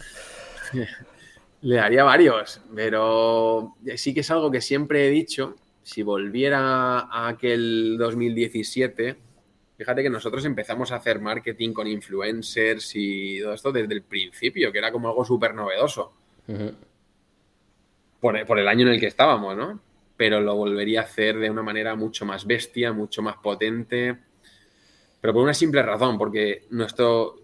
le 1.62 1.76
daría 1.76 2.04
varios, 2.04 2.61
pero 2.74 3.76
sí 3.96 4.14
que 4.14 4.20
es 4.20 4.30
algo 4.30 4.50
que 4.50 4.61
siempre 4.61 5.06
he 5.06 5.11
dicho 5.11 5.56
si 5.88 6.02
volviera 6.02 6.98
a 6.98 7.28
aquel 7.28 7.96
2017, 7.98 9.16
fíjate 9.78 10.02
que 10.02 10.11
nosotros 10.11 10.44
empezamos 10.44 10.92
a 10.92 10.96
hacer 10.96 11.18
marketing 11.18 11.72
con 11.72 11.86
influencers 11.86 12.92
y 12.94 13.40
todo 13.40 13.54
esto 13.54 13.72
desde 13.72 13.94
el 13.94 14.02
principio, 14.02 14.70
que 14.70 14.76
era 14.76 14.92
como 14.92 15.09
algo 15.09 15.24
súper 15.24 15.54
novedoso. 15.54 16.12
por, 18.20 18.44
por, 18.44 18.59
el 18.59 18.68
año 18.68 18.86
en 18.86 18.92
el 18.92 19.00
que 19.00 19.06
estábamos, 19.06 19.56
¿no? 19.56 19.80
Pero 20.14 20.42
lo 20.42 20.56
volvería 20.56 21.00
a 21.00 21.04
hacer 21.04 21.38
de 21.38 21.48
una 21.48 21.62
manera 21.62 21.96
mucho 21.96 22.26
más 22.26 22.46
bestia, 22.46 22.92
mucho 22.92 23.22
más 23.22 23.36
potente. 23.36 24.18
Pero 25.22 25.32
por 25.32 25.42
una 25.42 25.54
simple 25.54 25.82
razón, 25.82 26.18
porque 26.18 26.66
nuestro. 26.68 27.36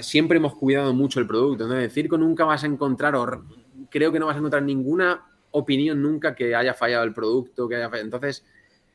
siempre 0.00 0.38
hemos 0.38 0.54
cuidado 0.54 0.94
mucho 0.94 1.20
el 1.20 1.26
producto. 1.26 1.66
¿no? 1.66 1.74
decir 1.74 2.08
que 2.08 2.16
nunca 2.16 2.46
vas 2.46 2.64
a 2.64 2.66
encontrar, 2.66 3.14
o 3.14 3.26
creo 3.90 4.12
que 4.12 4.18
no 4.18 4.26
vas 4.26 4.36
a 4.36 4.38
encontrar 4.38 4.62
ninguna 4.62 5.26
opinión 5.50 6.00
nunca 6.00 6.34
que 6.34 6.54
haya 6.54 6.74
fallado 6.74 7.04
el 7.04 7.12
producto, 7.12 7.68
que 7.68 7.76
haya 7.76 7.90
Entonces, 7.98 8.44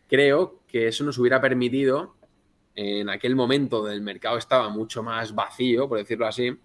creo 0.08 0.62
que 0.68 0.88
eso 0.88 1.04
nos 1.04 1.18
hubiera 1.18 1.42
permitido, 1.42 2.16
en 2.76 3.10
aquel 3.10 3.36
momento 3.36 3.86
del 3.86 4.02
mercado 4.02 4.38
estaba 4.38 4.70
mucho 4.70 5.02
más 5.04 5.34
vacío, 5.34 5.88
por 5.88 5.98
decirlo 5.98 6.28
así, 6.28 6.58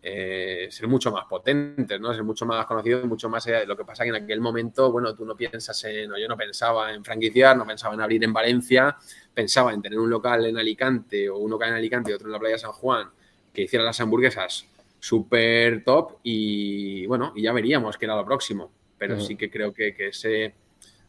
eh, 0.00 0.68
ser 0.70 0.86
mucho 0.86 1.10
más 1.10 1.24
potentes, 1.24 2.00
¿no? 2.00 2.14
Ser 2.14 2.22
mucho 2.22 2.46
más 2.46 2.64
conocidos, 2.66 3.04
mucho 3.04 3.28
más 3.28 3.48
Lo 3.66 3.76
que 3.76 3.84
pasa 3.84 4.04
que 4.04 4.10
en 4.10 4.16
aquel 4.16 4.40
momento, 4.40 4.92
bueno, 4.92 5.14
tú 5.14 5.24
no 5.24 5.34
piensas 5.34 5.82
en, 5.84 6.10
yo 6.16 6.28
no 6.28 6.36
pensaba 6.36 6.92
en 6.92 7.04
franquiciar, 7.04 7.56
no 7.56 7.66
pensaba 7.66 7.94
en 7.94 8.00
abrir 8.00 8.22
en 8.22 8.32
Valencia, 8.32 8.96
pensaba 9.34 9.72
en 9.72 9.82
tener 9.82 9.98
un 9.98 10.08
local 10.08 10.46
en 10.46 10.56
Alicante 10.56 11.28
o 11.28 11.38
un 11.38 11.50
local 11.50 11.70
en 11.70 11.74
Alicante 11.74 12.12
y 12.12 12.14
otro 12.14 12.28
en 12.28 12.32
la 12.32 12.38
playa 12.38 12.54
de 12.54 12.60
San 12.60 12.72
Juan 12.72 13.10
que 13.52 13.62
hiciera 13.62 13.84
las 13.84 14.00
hamburguesas 14.00 14.66
súper 15.00 15.84
top 15.84 16.18
y 16.22 17.06
bueno, 17.06 17.32
y 17.36 17.42
ya 17.42 17.52
veríamos 17.52 17.96
qué 17.96 18.06
era 18.06 18.16
lo 18.16 18.24
próximo 18.24 18.70
pero 18.98 19.20
sí 19.20 19.36
que 19.36 19.48
creo 19.48 19.72
que, 19.72 19.94
ese, 19.96 20.52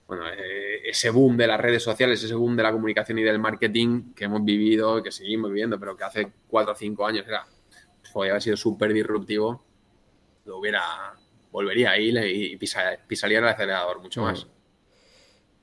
bueno, 0.08 0.30
eh, 0.30 0.88
ese 0.88 1.10
boom 1.10 1.36
de 1.36 1.48
las 1.48 1.60
redes 1.60 1.84
sociales, 1.84 2.24
ese 2.24 2.36
boom 2.36 2.56
de 2.56 2.64
la 2.64 2.72
comunicación 2.72 3.18
y 3.18 3.24
del 3.24 3.40
marketing 3.40 4.14
que 4.14 4.26
hemos 4.26 4.46
vivido, 4.46 5.02
que 5.02 5.12
seguimos 5.12 5.50
viviendo, 5.50 5.80
pero 5.80 5.98
que 5.98 6.04
hace 6.04 6.32
cuatro 6.48 6.74
o 6.74 6.76
cinco 6.76 7.06
años 7.06 7.26
era, 7.28 7.46
pues, 8.00 8.12
podría 8.14 8.34
haber 8.34 8.44
sido 8.44 8.58
súper 8.58 8.94
disruptivo, 8.94 9.64
lo 10.46 10.60
hubiera, 10.60 10.84
volvería 11.52 11.92
a 11.92 11.98
ir 11.98 12.16
y 12.24 12.58
pisaría 12.58 13.40
el 13.40 13.48
acelerador 13.48 14.00
mucho 14.02 14.22
más. 14.22 14.48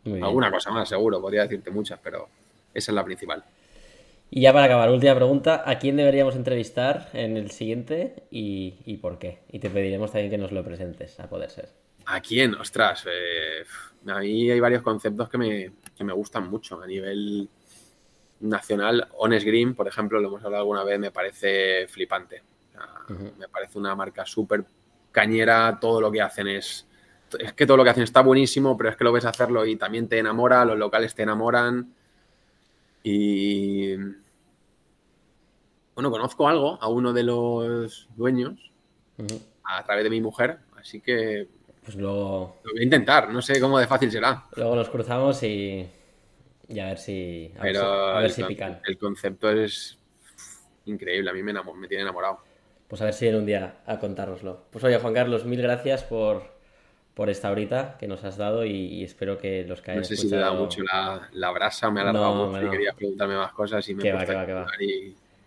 Alguna 0.05 0.53
cosa 0.53 0.71
más, 0.71 0.89
seguro, 0.89 1.21
podría 1.21 1.43
decirte 1.43 1.71
muchas, 1.71 1.99
pero 2.01 2.29
esa 2.75 2.93
es 2.93 2.95
la 2.95 3.05
principal. 3.05 3.45
Y 4.31 4.41
ya 4.43 4.53
para 4.53 4.67
acabar, 4.67 4.91
última 4.91 5.15
pregunta, 5.15 5.63
¿a 5.65 5.79
quién 5.79 5.97
deberíamos 5.97 6.35
entrevistar 6.35 7.09
en 7.13 7.37
el 7.37 7.51
siguiente 7.51 8.25
y, 8.31 8.75
y 8.85 8.97
por 8.97 9.19
qué? 9.19 9.41
Y 9.51 9.61
te 9.61 9.71
pediremos 9.71 10.11
también 10.13 10.31
que 10.31 10.39
nos 10.39 10.53
lo 10.53 10.65
presentes, 10.65 11.19
a 11.21 11.29
poder 11.29 11.51
ser. 11.51 11.69
¿A 12.07 12.21
quién? 12.21 12.55
Ostras, 12.55 13.05
eh, 13.11 13.65
a 14.07 14.19
mí 14.21 14.51
hay 14.51 14.61
varios 14.61 14.83
conceptos 14.83 15.29
que 15.29 15.39
me, 15.39 15.73
que 15.97 16.05
me 16.05 16.13
gustan 16.13 16.49
mucho. 16.51 16.81
A 16.81 16.87
nivel 16.87 17.49
nacional, 18.41 19.09
Honest 19.17 19.47
Green, 19.47 19.75
por 19.75 19.89
ejemplo, 19.89 20.21
lo 20.21 20.29
hemos 20.29 20.45
hablado 20.45 20.63
alguna 20.63 20.85
vez, 20.85 20.99
me 20.99 21.11
parece 21.11 21.87
flipante. 21.89 22.43
Me 23.39 23.49
parece 23.49 23.79
una 23.79 23.95
marca 23.95 24.27
súper 24.27 24.65
cañera, 25.13 25.79
todo 25.81 26.01
lo 26.01 26.11
que 26.11 26.21
hacen 26.21 26.49
es... 26.49 26.87
Es 27.39 27.53
que 27.55 27.67
todo 27.67 27.77
lo 27.77 27.85
que 27.85 27.91
hacen 27.91 28.05
está 28.05 28.21
buenísimo, 28.23 28.77
pero 28.77 28.91
es 28.91 28.97
que 28.97 29.03
lo 29.03 29.13
ves 29.13 29.25
hacerlo 29.25 29.67
y 29.67 29.77
también 29.77 30.09
te 30.09 30.19
enamora, 30.19 30.65
los 30.65 30.79
locales 30.79 31.15
te 31.15 31.23
enamoran. 31.25 31.93
Y... 33.09 33.95
Bueno, 35.95 36.11
conozco 36.11 36.49
algo 36.49 36.77
a 36.81 36.89
uno 36.89 37.13
de 37.13 37.23
los 37.23 38.09
dueños 38.17 38.73
a 39.63 39.85
través 39.85 40.03
de 40.03 40.11
mi 40.11 40.21
mujer, 40.21 40.59
así 40.77 41.01
que 41.01 41.47
pues 41.85 41.97
luego. 41.97 42.57
Lo 42.65 42.73
voy 42.73 42.81
a 42.81 42.85
intentar, 42.85 43.33
no 43.33 43.41
sé 43.41 43.61
cómo 43.61 43.79
de 43.79 43.87
fácil 43.87 44.11
será. 44.11 44.45
Luego 44.57 44.75
nos 44.75 44.89
cruzamos 44.91 45.41
y. 45.45 45.87
Y 46.69 46.81
a 46.81 46.87
ver 46.87 46.99
si. 46.99 47.53
A 47.61 47.63
ver 48.19 48.31
si, 48.31 48.43
pican. 48.43 48.81
El 48.85 48.99
concepto 48.99 49.49
es 49.51 49.97
increíble, 50.87 51.31
a 51.31 51.33
mí 51.33 51.45
me, 51.45 51.53
me 51.53 51.87
tiene 51.87 52.03
enamorado. 52.03 52.41
Pues 52.89 53.01
a 53.03 53.05
ver 53.05 53.15
si 53.15 53.29
en 53.29 53.37
un 53.37 53.47
día 53.47 53.77
a 53.87 54.01
contárnoslo. 54.01 54.65
Pues 54.73 54.83
oye, 54.83 54.99
Juan 54.99 55.15
Carlos, 55.15 55.45
mil 55.45 55.63
gracias 55.63 56.03
por, 56.03 56.56
por 57.17 57.31
esta 57.31 57.51
horita 57.51 57.97
que 57.99 58.07
nos 58.07 58.23
has 58.25 58.37
dado 58.37 58.67
y, 58.67 59.03
espero 59.03 59.39
que 59.39 59.65
los 59.65 59.81
que 59.81 59.95
No 59.95 60.05
sé 60.05 60.19
si 60.19 60.29
te 60.29 60.37
ha 60.37 60.41
dado 60.41 60.57
mucho 60.57 60.83
la, 61.33 61.51
brasa, 61.51 61.91
me 61.91 62.01
ha 62.01 62.03
alargado 62.03 62.35
mucho 62.35 62.67
y 62.67 62.69
quería 62.69 62.93
preguntarme 62.93 63.37
más 63.37 63.53
cosas 63.53 63.89
y 63.89 63.95
me 63.95 64.13
va, 64.13 64.27
que 64.27 64.35
va, 64.35 64.45
que 64.45 64.53
va. 64.53 64.67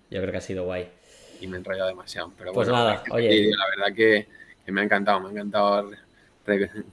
Yo 0.09 0.20
creo 0.20 0.32
que 0.32 0.38
ha 0.38 0.41
sido 0.41 0.63
guay. 0.63 0.89
Y 1.39 1.45
me 1.45 1.57
he 1.57 1.59
enrollado 1.59 1.88
demasiado. 1.89 2.34
Pero 2.36 2.53
pues 2.53 2.67
bueno, 2.67 2.84
nada, 2.84 3.03
oye. 3.11 3.51
la 3.55 3.65
verdad 3.70 3.95
que, 3.95 4.28
que, 4.65 4.72
me 4.72 4.82
ha 4.82 4.84
encantado, 4.84 5.20
me 5.20 5.28
ha 5.28 5.32
encantado 5.32 5.91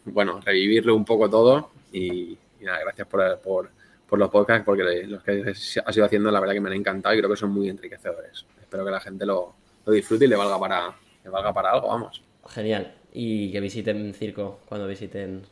bueno, 0.05 0.43
revivirlo 0.45 0.95
un 0.95 1.07
poco 1.07 1.31
todo 1.31 1.71
y, 1.91 2.37
nada, 2.61 2.81
gracias 2.81 3.09
por, 3.09 3.41
por 3.41 4.19
los 4.19 4.29
podcasts, 4.29 4.63
porque 4.63 5.05
los 5.07 5.23
que 5.23 5.55
has 5.87 5.97
ido 5.97 6.05
haciendo, 6.05 6.31
la 6.31 6.39
verdad 6.39 6.53
que 6.53 6.61
me 6.61 6.69
han 6.69 6.77
encantado 6.77 7.15
y 7.15 7.19
creo 7.19 7.31
que 7.31 7.37
son 7.37 7.51
muy 7.51 7.71
enriquecedores. 7.71 8.45
Espero 8.61 8.85
que 8.85 8.91
la 8.91 9.01
gente 9.01 9.25
lo, 9.25 9.55
lo 9.87 9.93
disfrute 9.95 10.27
y 10.27 10.29
le 10.29 10.37
valga 10.37 10.61
para, 10.61 10.95
le 11.25 11.31
valga 11.31 11.55
para 11.55 11.71
algo, 11.71 11.89
vamos. 11.89 12.23
Genial. 12.51 12.93
Y 13.19 13.51
que 13.51 13.61
visiten 13.61 14.13
Circo 14.13 14.61
cuando 14.69 14.87
visiten 14.87 15.43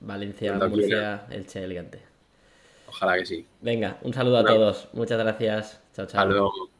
Valencia, 0.00 0.54
Murcia, 0.54 1.26
Elche, 1.30 1.62
Elegante. 1.62 2.00
Ojalá 2.88 3.18
que 3.18 3.26
sí. 3.26 3.46
Venga, 3.60 3.98
un 4.00 4.14
saludo 4.14 4.38
a 4.38 4.44
todos. 4.46 4.88
Muchas 4.94 5.18
gracias. 5.18 5.80
Chao, 5.94 6.06
chao. 6.06 6.70